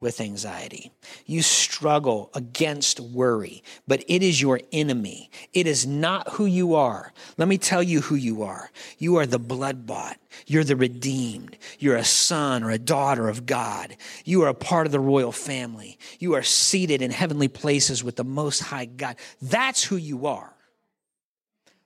with 0.00 0.20
anxiety. 0.20 0.92
You 1.26 1.42
struggle 1.42 2.30
against 2.34 3.00
worry, 3.00 3.64
but 3.88 4.04
it 4.06 4.22
is 4.22 4.40
your 4.40 4.60
enemy. 4.70 5.30
It 5.52 5.66
is 5.66 5.86
not 5.86 6.28
who 6.34 6.46
you 6.46 6.74
are. 6.74 7.12
Let 7.36 7.48
me 7.48 7.58
tell 7.58 7.82
you 7.82 8.00
who 8.02 8.14
you 8.14 8.42
are. 8.44 8.70
You 8.98 9.16
are 9.16 9.26
the 9.26 9.40
blood 9.40 9.86
bought. 9.86 10.16
You're 10.46 10.64
the 10.64 10.76
redeemed. 10.76 11.56
You're 11.80 11.96
a 11.96 12.04
son 12.04 12.62
or 12.62 12.70
a 12.70 12.78
daughter 12.78 13.28
of 13.28 13.44
God. 13.44 13.96
You 14.24 14.42
are 14.42 14.48
a 14.48 14.54
part 14.54 14.86
of 14.86 14.92
the 14.92 15.00
royal 15.00 15.32
family. 15.32 15.98
You 16.20 16.34
are 16.34 16.42
seated 16.42 17.02
in 17.02 17.10
heavenly 17.10 17.48
places 17.48 18.04
with 18.04 18.14
the 18.14 18.24
most 18.24 18.60
high 18.60 18.84
God. 18.84 19.16
That's 19.42 19.82
who 19.82 19.96
you 19.96 20.26
are. 20.26 20.54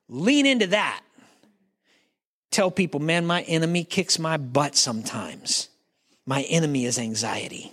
Lean 0.09 0.45
into 0.45 0.67
that. 0.67 1.01
Tell 2.51 2.71
people, 2.71 3.01
man, 3.01 3.25
my 3.25 3.41
enemy 3.43 3.85
kicks 3.85 4.19
my 4.19 4.37
butt 4.37 4.77
sometimes. 4.77 5.71
My 6.27 6.43
enemy 6.43 6.85
is 6.85 6.99
anxiety 6.99 7.73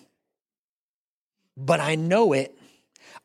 but 1.60 1.80
I 1.80 1.96
know 1.96 2.34
it. 2.34 2.58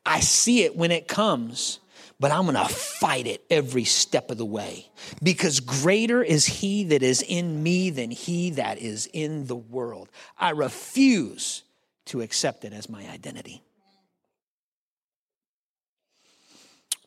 I 0.05 0.19
see 0.19 0.63
it 0.63 0.75
when 0.75 0.91
it 0.91 1.07
comes, 1.07 1.79
but 2.19 2.31
I'm 2.31 2.43
going 2.43 2.55
to 2.55 2.73
fight 2.73 3.27
it 3.27 3.43
every 3.49 3.83
step 3.83 4.29
of 4.29 4.37
the 4.37 4.45
way 4.45 4.89
because 5.23 5.59
greater 5.59 6.21
is 6.21 6.45
he 6.45 6.85
that 6.85 7.01
is 7.01 7.21
in 7.21 7.63
me 7.63 7.89
than 7.89 8.11
he 8.11 8.51
that 8.51 8.77
is 8.77 9.07
in 9.11 9.47
the 9.47 9.55
world. 9.55 10.09
I 10.37 10.51
refuse 10.51 11.63
to 12.05 12.21
accept 12.21 12.65
it 12.65 12.73
as 12.73 12.87
my 12.87 13.07
identity. 13.09 13.63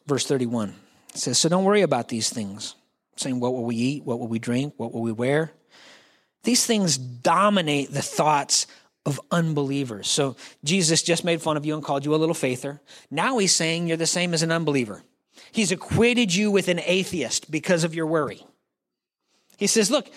Verse 0.06 0.26
31 0.26 0.74
says, 1.14 1.38
So 1.38 1.48
don't 1.48 1.64
worry 1.64 1.82
about 1.82 2.08
these 2.08 2.30
things, 2.30 2.74
saying, 3.16 3.40
What 3.40 3.52
will 3.52 3.64
we 3.64 3.76
eat? 3.76 4.04
What 4.04 4.18
will 4.18 4.28
we 4.28 4.38
drink? 4.38 4.74
What 4.76 4.92
will 4.92 5.02
we 5.02 5.12
wear? 5.12 5.52
These 6.44 6.64
things 6.64 6.96
dominate 6.96 7.92
the 7.92 8.02
thoughts 8.02 8.66
of 9.08 9.18
unbelievers. 9.30 10.06
So 10.06 10.36
Jesus 10.62 11.02
just 11.02 11.24
made 11.24 11.40
fun 11.40 11.56
of 11.56 11.64
you 11.64 11.74
and 11.74 11.82
called 11.82 12.04
you 12.04 12.14
a 12.14 12.16
little 12.16 12.34
faither. 12.34 12.78
Now 13.10 13.38
he's 13.38 13.54
saying 13.54 13.86
you're 13.86 13.96
the 13.96 14.06
same 14.06 14.34
as 14.34 14.42
an 14.42 14.52
unbeliever. 14.52 15.02
He's 15.50 15.72
equated 15.72 16.34
you 16.34 16.50
with 16.50 16.68
an 16.68 16.78
atheist 16.84 17.50
because 17.50 17.84
of 17.84 17.94
your 17.94 18.06
worry. 18.06 18.44
He 19.56 19.66
says, 19.66 19.90
look, 19.90 20.10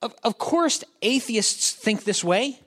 of, 0.00 0.14
of 0.24 0.38
course 0.38 0.82
atheists 1.02 1.72
think 1.72 2.04
this 2.04 2.24
way 2.24 2.58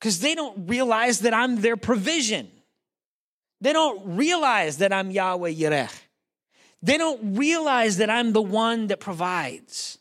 because 0.00 0.20
they 0.20 0.34
don't 0.34 0.66
realize 0.66 1.20
that 1.20 1.34
I'm 1.34 1.60
their 1.60 1.76
provision. 1.76 2.50
They 3.60 3.74
don't 3.74 4.16
realize 4.16 4.78
that 4.78 4.94
I'm 4.94 5.10
Yahweh 5.10 5.52
Yireh. 5.52 5.92
They 6.82 6.96
don't 6.96 7.36
realize 7.36 7.98
that 7.98 8.08
I'm 8.08 8.32
the 8.32 8.42
one 8.42 8.86
that 8.86 8.98
provides. 8.98 9.98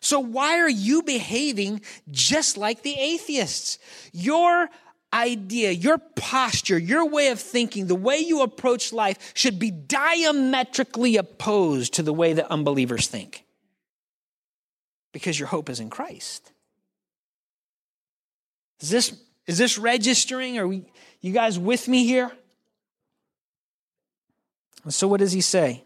So 0.00 0.18
why 0.18 0.58
are 0.58 0.68
you 0.68 1.02
behaving 1.02 1.82
just 2.10 2.56
like 2.56 2.82
the 2.82 2.94
atheists? 2.94 3.78
Your 4.12 4.68
idea, 5.12 5.70
your 5.72 5.98
posture, 5.98 6.78
your 6.78 7.06
way 7.06 7.28
of 7.28 7.40
thinking, 7.40 7.86
the 7.86 7.94
way 7.94 8.18
you 8.18 8.42
approach 8.42 8.92
life 8.92 9.32
should 9.34 9.58
be 9.58 9.70
diametrically 9.70 11.16
opposed 11.16 11.94
to 11.94 12.02
the 12.02 12.14
way 12.14 12.32
that 12.32 12.50
unbelievers 12.50 13.08
think. 13.08 13.44
Because 15.12 15.38
your 15.38 15.48
hope 15.48 15.68
is 15.68 15.80
in 15.80 15.90
Christ. 15.90 16.52
Is 18.80 18.90
this, 18.90 19.20
is 19.46 19.58
this 19.58 19.76
registering? 19.76 20.58
Are 20.58 20.66
we, 20.66 20.84
you 21.20 21.32
guys 21.32 21.58
with 21.58 21.88
me 21.88 22.06
here? 22.06 22.30
So, 24.88 25.08
what 25.08 25.20
does 25.20 25.32
he 25.32 25.42
say? 25.42 25.84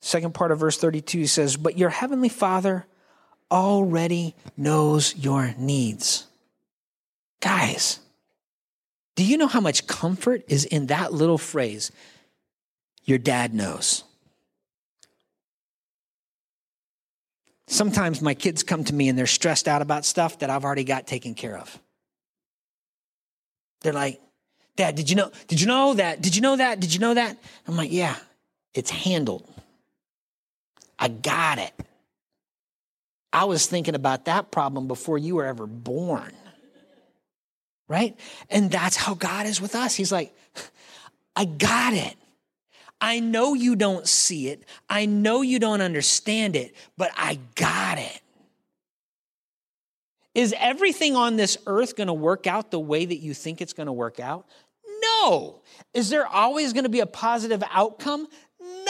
Second 0.00 0.32
part 0.32 0.52
of 0.52 0.60
verse 0.60 0.78
32 0.78 1.18
he 1.18 1.26
says, 1.26 1.58
But 1.58 1.76
your 1.76 1.90
heavenly 1.90 2.30
Father 2.30 2.86
already 3.50 4.34
knows 4.56 5.16
your 5.16 5.54
needs. 5.58 6.26
Guys, 7.40 8.00
do 9.16 9.24
you 9.24 9.36
know 9.36 9.46
how 9.46 9.60
much 9.60 9.86
comfort 9.86 10.44
is 10.48 10.64
in 10.64 10.86
that 10.86 11.12
little 11.12 11.38
phrase? 11.38 11.90
Your 13.04 13.18
dad 13.18 13.54
knows. 13.54 14.04
Sometimes 17.66 18.20
my 18.20 18.34
kids 18.34 18.62
come 18.62 18.84
to 18.84 18.94
me 18.94 19.08
and 19.08 19.18
they're 19.18 19.26
stressed 19.26 19.68
out 19.68 19.80
about 19.80 20.04
stuff 20.04 20.40
that 20.40 20.50
I've 20.50 20.64
already 20.64 20.84
got 20.84 21.06
taken 21.06 21.34
care 21.34 21.56
of. 21.56 21.78
They're 23.82 23.92
like, 23.92 24.20
Dad, 24.76 24.94
did 24.94 25.10
you 25.10 25.16
know, 25.16 25.30
did 25.46 25.60
you 25.60 25.66
know 25.66 25.94
that? 25.94 26.22
Did 26.22 26.34
you 26.34 26.42
know 26.42 26.56
that? 26.56 26.80
Did 26.80 26.94
you 26.94 27.00
know 27.00 27.14
that? 27.14 27.36
I'm 27.66 27.76
like, 27.76 27.92
yeah, 27.92 28.16
it's 28.72 28.90
handled. 28.90 29.46
I 30.98 31.08
got 31.08 31.58
it. 31.58 31.72
I 33.32 33.44
was 33.44 33.66
thinking 33.66 33.94
about 33.94 34.24
that 34.24 34.50
problem 34.50 34.88
before 34.88 35.18
you 35.18 35.36
were 35.36 35.46
ever 35.46 35.66
born. 35.66 36.32
Right? 37.88 38.18
And 38.48 38.70
that's 38.70 38.96
how 38.96 39.14
God 39.14 39.46
is 39.46 39.60
with 39.60 39.74
us. 39.74 39.94
He's 39.94 40.12
like, 40.12 40.34
I 41.34 41.44
got 41.44 41.92
it. 41.92 42.16
I 43.00 43.18
know 43.20 43.54
you 43.54 43.76
don't 43.76 44.06
see 44.06 44.48
it. 44.48 44.64
I 44.88 45.06
know 45.06 45.42
you 45.42 45.58
don't 45.58 45.80
understand 45.80 46.54
it, 46.54 46.74
but 46.96 47.10
I 47.16 47.38
got 47.54 47.98
it. 47.98 48.20
Is 50.34 50.54
everything 50.58 51.16
on 51.16 51.36
this 51.36 51.56
earth 51.66 51.96
going 51.96 52.06
to 52.06 52.12
work 52.12 52.46
out 52.46 52.70
the 52.70 52.78
way 52.78 53.04
that 53.04 53.16
you 53.16 53.34
think 53.34 53.60
it's 53.60 53.72
going 53.72 53.86
to 53.88 53.92
work 53.92 54.20
out? 54.20 54.46
No. 55.02 55.60
Is 55.94 56.10
there 56.10 56.26
always 56.26 56.72
going 56.72 56.84
to 56.84 56.90
be 56.90 57.00
a 57.00 57.06
positive 57.06 57.64
outcome? 57.70 58.28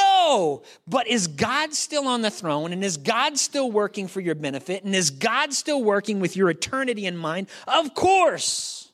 No. 0.01 0.63
But 0.87 1.07
is 1.07 1.27
God 1.27 1.75
still 1.75 2.07
on 2.09 2.23
the 2.23 2.31
throne? 2.31 2.73
And 2.73 2.85
is 2.85 2.97
God 2.97 3.39
still 3.39 3.71
working 3.71 4.09
for 4.09 4.21
your 4.21 4.35
benefit? 4.35 4.85
And 4.85 4.95
is 4.95 5.11
God 5.11 5.53
still 5.53 5.83
working 5.83 6.21
with 6.21 6.37
your 6.37 6.51
eternity 6.51 7.07
in 7.07 7.17
mind? 7.17 7.49
Of 7.67 7.95
course. 7.95 8.93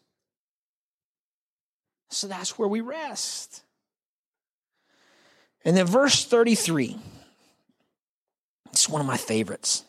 So 2.09 2.27
that's 2.27 2.59
where 2.59 2.69
we 2.69 2.81
rest. 2.81 3.63
And 5.65 5.77
then 5.77 5.87
verse 5.87 6.25
33. 6.25 6.97
It's 8.73 8.89
one 8.89 9.01
of 9.01 9.07
my 9.07 9.17
favorites. 9.17 9.85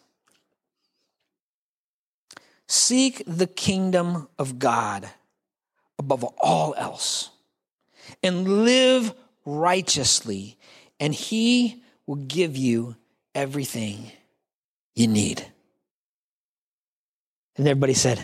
Seek 2.68 3.24
the 3.26 3.48
kingdom 3.48 4.28
of 4.38 4.60
God 4.60 5.10
above 6.00 6.24
all 6.40 6.74
else 6.78 7.30
and 8.22 8.66
live 8.66 9.14
righteously 9.46 10.58
and 11.00 11.14
He 11.14 11.84
will 12.06 12.16
give 12.16 12.58
you 12.58 12.96
everything 13.36 14.12
you 14.96 15.08
need. 15.08 15.46
And 17.56 17.68
everybody 17.68 17.94
said. 17.94 18.24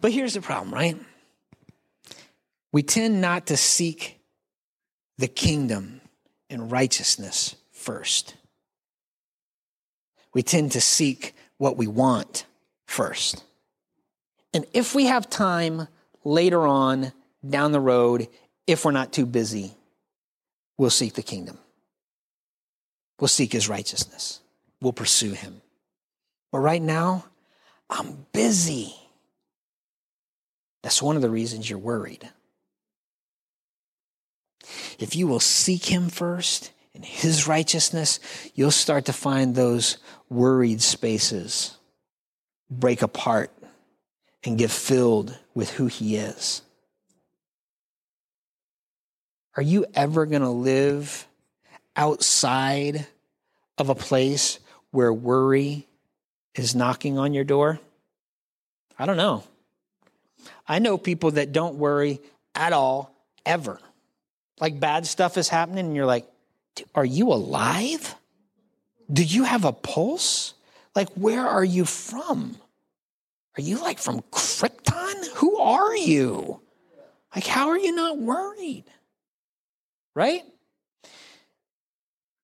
But 0.00 0.12
here's 0.12 0.34
the 0.34 0.40
problem, 0.40 0.72
right? 0.72 0.96
We 2.72 2.82
tend 2.82 3.20
not 3.20 3.46
to 3.46 3.56
seek 3.56 4.20
the 5.18 5.28
kingdom 5.28 6.00
and 6.48 6.70
righteousness 6.70 7.56
first. 7.72 8.34
We 10.32 10.42
tend 10.42 10.72
to 10.72 10.80
seek 10.80 11.34
what 11.58 11.76
we 11.76 11.86
want 11.86 12.46
first. 12.86 13.44
And 14.54 14.64
if 14.72 14.94
we 14.94 15.06
have 15.06 15.28
time 15.28 15.88
later 16.24 16.66
on 16.66 17.12
down 17.48 17.72
the 17.72 17.80
road, 17.80 18.28
if 18.66 18.84
we're 18.84 18.90
not 18.90 19.12
too 19.12 19.26
busy, 19.26 19.72
we'll 20.76 20.90
seek 20.90 21.14
the 21.14 21.22
kingdom. 21.22 21.58
We'll 23.18 23.28
seek 23.28 23.52
his 23.52 23.68
righteousness. 23.68 24.40
We'll 24.80 24.92
pursue 24.92 25.32
him. 25.32 25.60
But 26.52 26.60
right 26.60 26.82
now, 26.82 27.26
I'm 27.88 28.26
busy. 28.32 28.94
That's 30.82 31.02
one 31.02 31.16
of 31.16 31.22
the 31.22 31.30
reasons 31.30 31.68
you're 31.68 31.78
worried. 31.78 32.28
If 34.98 35.16
you 35.16 35.26
will 35.26 35.40
seek 35.40 35.86
him 35.86 36.08
first 36.08 36.72
and 36.94 37.04
his 37.04 37.46
righteousness, 37.46 38.20
you'll 38.54 38.70
start 38.70 39.06
to 39.06 39.12
find 39.12 39.54
those 39.54 39.98
worried 40.28 40.80
spaces 40.80 41.76
break 42.70 43.02
apart 43.02 43.50
and 44.44 44.58
get 44.58 44.70
filled 44.70 45.38
with 45.54 45.70
who 45.70 45.86
He 45.86 46.16
is. 46.16 46.62
Are 49.56 49.62
you 49.62 49.84
ever 49.94 50.26
going 50.26 50.42
to 50.42 50.48
live 50.48 51.26
outside 51.96 53.06
of 53.78 53.88
a 53.88 53.94
place 53.94 54.58
where 54.90 55.12
worry 55.12 55.86
is 56.54 56.74
knocking 56.74 57.18
on 57.18 57.34
your 57.34 57.44
door? 57.44 57.80
I 58.98 59.06
don't 59.06 59.16
know. 59.16 59.44
I 60.66 60.78
know 60.78 60.96
people 60.98 61.32
that 61.32 61.52
don't 61.52 61.76
worry 61.76 62.20
at 62.54 62.72
all, 62.72 63.14
ever. 63.44 63.80
Like 64.60 64.78
bad 64.78 65.06
stuff 65.06 65.36
is 65.36 65.48
happening, 65.48 65.86
and 65.86 65.96
you're 65.96 66.06
like, 66.06 66.26
are 66.94 67.04
you 67.04 67.32
alive? 67.32 68.14
Do 69.12 69.24
you 69.24 69.44
have 69.44 69.64
a 69.64 69.72
pulse? 69.72 70.54
Like, 70.94 71.08
where 71.10 71.46
are 71.46 71.64
you 71.64 71.84
from? 71.84 72.56
Are 73.58 73.62
you 73.62 73.80
like 73.80 73.98
from 73.98 74.22
Krypton? 74.30 75.26
Who 75.36 75.58
are 75.58 75.96
you? 75.96 76.60
Like, 77.34 77.46
how 77.46 77.68
are 77.68 77.78
you 77.78 77.94
not 77.94 78.18
worried? 78.18 78.84
Right? 80.14 80.42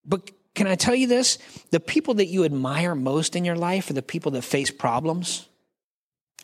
But 0.05 0.31
can 0.55 0.67
I 0.67 0.75
tell 0.77 0.95
you 0.95 1.07
this? 1.07 1.39
The 1.71 1.81
people 1.81 2.15
that 2.15 2.27
you 2.27 2.45
admire 2.45 2.95
most 2.95 3.37
in 3.37 3.45
your 3.45 3.57
life 3.57 3.91
are 3.91 3.95
the 3.95 4.03
people 4.03 4.33
that 4.33 4.43
face 4.43 4.71
problems, 4.71 5.49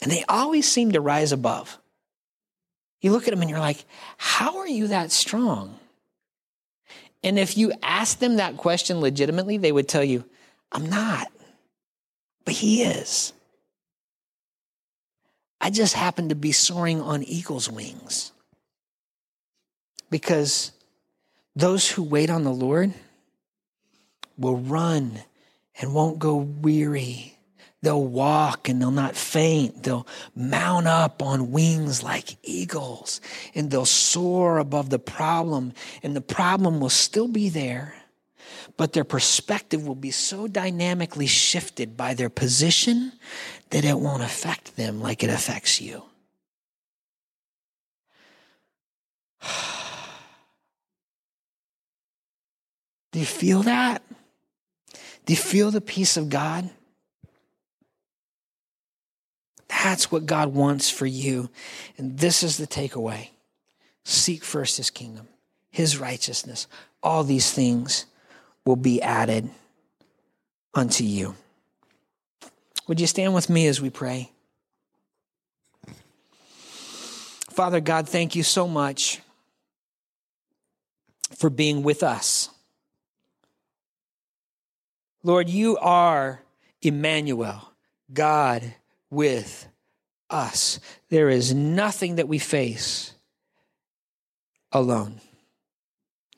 and 0.01 0.11
they 0.11 0.25
always 0.29 0.69
seem 0.69 0.93
to 0.93 1.01
rise 1.01 1.33
above. 1.33 1.79
You 3.01 3.13
look 3.13 3.27
at 3.27 3.31
them 3.31 3.41
and 3.41 3.51
you're 3.51 3.59
like, 3.59 3.85
how 4.17 4.59
are 4.59 4.69
you 4.69 4.89
that 4.89 5.11
strong? 5.11 5.79
And 7.25 7.39
if 7.39 7.57
you 7.57 7.73
ask 7.83 8.19
them 8.19 8.37
that 8.37 8.57
question 8.57 9.01
legitimately, 9.01 9.59
they 9.59 9.73
would 9.73 9.89
tell 9.89 10.05
you, 10.05 10.25
I'm 10.73 10.89
not, 10.89 11.29
but 12.45 12.55
he 12.55 12.83
is. 12.83 13.33
I 15.65 15.71
just 15.71 15.95
happen 15.95 16.29
to 16.31 16.35
be 16.35 16.51
soaring 16.51 17.01
on 17.01 17.23
eagle's 17.23 17.71
wings. 17.71 18.33
Because 20.11 20.73
those 21.55 21.89
who 21.89 22.03
wait 22.03 22.31
on 22.31 22.43
the 22.43 22.51
Lord 22.51 22.93
will 24.37 24.59
run 24.59 25.21
and 25.81 25.95
won't 25.95 26.19
go 26.19 26.37
weary. 26.37 27.39
They'll 27.81 28.05
walk 28.05 28.69
and 28.69 28.81
they'll 28.81 28.91
not 28.91 29.17
faint. 29.17 29.85
They'll 29.85 30.07
mount 30.35 30.89
up 30.89 31.23
on 31.23 31.53
wings 31.53 32.03
like 32.03 32.37
eagles 32.43 33.21
and 33.55 33.71
they'll 33.71 33.85
soar 33.85 34.59
above 34.59 34.91
the 34.91 34.99
problem. 34.99 35.75
And 36.03 36.17
the 36.17 36.21
problem 36.21 36.81
will 36.81 36.91
still 36.91 37.29
be 37.29 37.49
there, 37.49 37.95
but 38.77 38.93
their 38.93 39.05
perspective 39.05 39.87
will 39.87 39.95
be 39.95 40.11
so 40.11 40.47
dynamically 40.47 41.27
shifted 41.27 41.97
by 41.97 42.15
their 42.15 42.31
position 42.31 43.13
that 43.71 43.85
it 43.85 43.99
won't 43.99 44.23
affect 44.23 44.77
them 44.77 45.01
like 45.01 45.23
it 45.23 45.31
affects 45.31 45.81
you. 45.81 46.03
Do 53.13 53.19
you 53.19 53.27
feel 53.27 53.63
that? 53.63 54.03
Do 55.27 55.33
you 55.33 55.37
feel 55.37 55.71
the 55.71 55.81
peace 55.81 56.17
of 56.17 56.29
God? 56.29 56.71
That's 59.69 60.13
what 60.13 60.27
God 60.27 60.55
wants 60.55 60.91
for 60.91 61.07
you. 61.07 61.51
And 61.99 62.19
this 62.19 62.43
is 62.43 62.57
the 62.57 62.67
takeaway 62.67 63.31
seek 64.05 64.43
first 64.45 64.77
his 64.79 64.91
kingdom, 64.91 65.29
his 65.71 65.99
righteousness. 65.99 66.67
All 67.03 67.25
these 67.25 67.53
things 67.53 68.07
will 68.65 68.77
be 68.77 69.03
added 69.03 69.51
unto 70.75 71.05
you. 71.05 71.35
Would 72.89 73.01
you 73.01 73.07
stand 73.07 73.35
with 73.35 73.49
me 73.49 73.67
as 73.67 73.81
we 73.81 73.91
pray? 73.91 74.31
Father 77.51 77.81
God, 77.81 78.09
thank 78.09 78.35
you 78.35 78.43
so 78.43 78.67
much 78.67 79.21
for 81.37 81.51
being 81.51 81.83
with 81.83 82.03
us. 82.03 82.49
Lord, 85.23 85.49
you 85.49 85.77
are 85.79 86.41
Emmanuel, 86.81 87.73
God 88.13 88.75
with 89.11 89.69
us. 90.31 90.81
There 91.11 91.29
is 91.29 91.55
nothing 91.55 92.17
that 92.17 92.27
we 92.27 92.39
face 92.39 93.13
alone. 94.73 95.21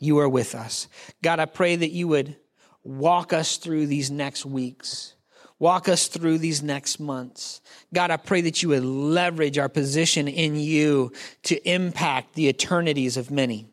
You 0.04 0.18
are 0.18 0.28
with 0.28 0.54
us. 0.54 0.88
God, 1.22 1.40
I 1.40 1.46
pray 1.46 1.76
that 1.76 1.90
you 1.90 2.08
would 2.08 2.36
walk 2.82 3.32
us 3.32 3.56
through 3.56 3.86
these 3.86 4.10
next 4.10 4.44
weeks. 4.44 5.14
Walk 5.58 5.88
us 5.88 6.08
through 6.08 6.38
these 6.38 6.62
next 6.62 7.00
months. 7.00 7.60
God, 7.92 8.10
I 8.10 8.18
pray 8.18 8.42
that 8.42 8.62
you 8.62 8.70
would 8.70 8.84
leverage 8.84 9.56
our 9.56 9.68
position 9.68 10.28
in 10.28 10.56
you 10.56 11.12
to 11.44 11.56
impact 11.68 12.34
the 12.34 12.48
eternities 12.48 13.16
of 13.16 13.30
many. 13.30 13.66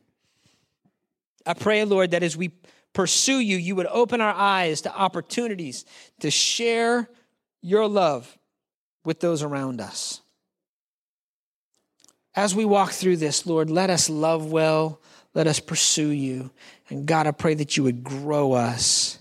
I 1.46 1.54
pray, 1.54 1.84
Lord, 1.84 2.12
that 2.12 2.24
as 2.24 2.38
we 2.38 2.52
pursue 2.94 3.40
you, 3.40 3.58
you 3.58 3.76
would 3.76 3.88
open 3.88 4.22
our 4.22 4.34
eyes 4.34 4.82
to 4.82 4.96
opportunities 4.96 5.86
to 6.20 6.32
share 6.32 7.10
your 7.62 7.88
love 7.88 8.38
with 9.04 9.20
those 9.20 9.44
around 9.44 9.82
us. 9.82 10.22
As 12.36 12.56
we 12.56 12.64
walk 12.64 12.92
through 12.92 13.18
this, 13.18 13.46
Lord, 13.46 13.70
let 13.70 13.90
us 13.90 14.10
love 14.10 14.52
well, 14.52 15.02
let 15.34 15.48
us 15.48 15.60
pursue 15.60 16.10
you. 16.10 16.52
And 16.90 17.06
God, 17.06 17.28
I 17.28 17.32
pray 17.32 17.54
that 17.56 17.78
you 17.78 17.84
would 17.84 18.04
grow 18.04 18.54
us 18.54 19.20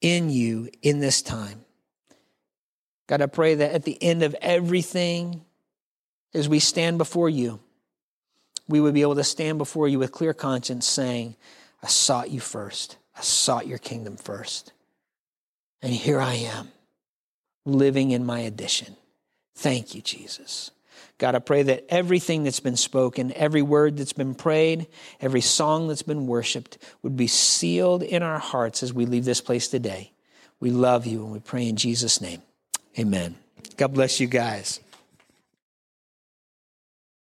in 0.00 0.30
you 0.30 0.68
in 0.82 1.00
this 1.00 1.22
time. 1.22 1.64
God, 3.06 3.22
I 3.22 3.26
pray 3.26 3.54
that 3.56 3.72
at 3.72 3.84
the 3.84 4.02
end 4.02 4.22
of 4.22 4.34
everything, 4.40 5.42
as 6.34 6.48
we 6.48 6.58
stand 6.58 6.98
before 6.98 7.28
you, 7.28 7.60
we 8.66 8.80
would 8.80 8.94
be 8.94 9.02
able 9.02 9.16
to 9.16 9.24
stand 9.24 9.58
before 9.58 9.88
you 9.88 9.98
with 9.98 10.12
clear 10.12 10.34
conscience 10.34 10.86
saying, 10.86 11.36
I 11.82 11.86
sought 11.86 12.30
you 12.30 12.40
first. 12.40 12.96
I 13.16 13.20
sought 13.20 13.66
your 13.66 13.78
kingdom 13.78 14.16
first. 14.16 14.72
And 15.82 15.92
here 15.92 16.20
I 16.20 16.34
am, 16.34 16.68
living 17.66 18.10
in 18.10 18.24
my 18.24 18.40
addition. 18.40 18.96
Thank 19.54 19.94
you, 19.94 20.00
Jesus. 20.00 20.70
God, 21.18 21.34
I 21.34 21.38
pray 21.38 21.62
that 21.64 21.86
everything 21.88 22.42
that's 22.42 22.60
been 22.60 22.76
spoken, 22.76 23.32
every 23.34 23.62
word 23.62 23.96
that's 23.96 24.12
been 24.12 24.34
prayed, 24.34 24.88
every 25.20 25.40
song 25.40 25.88
that's 25.88 26.02
been 26.02 26.26
worshiped 26.26 26.78
would 27.02 27.16
be 27.16 27.28
sealed 27.28 28.02
in 28.02 28.22
our 28.22 28.38
hearts 28.38 28.82
as 28.82 28.92
we 28.92 29.06
leave 29.06 29.24
this 29.24 29.40
place 29.40 29.68
today. 29.68 30.12
We 30.58 30.70
love 30.70 31.06
you 31.06 31.22
and 31.22 31.32
we 31.32 31.38
pray 31.38 31.68
in 31.68 31.76
Jesus' 31.76 32.20
name. 32.20 32.42
Amen. 32.98 33.36
God 33.76 33.94
bless 33.94 34.18
you 34.18 34.26
guys. 34.26 34.80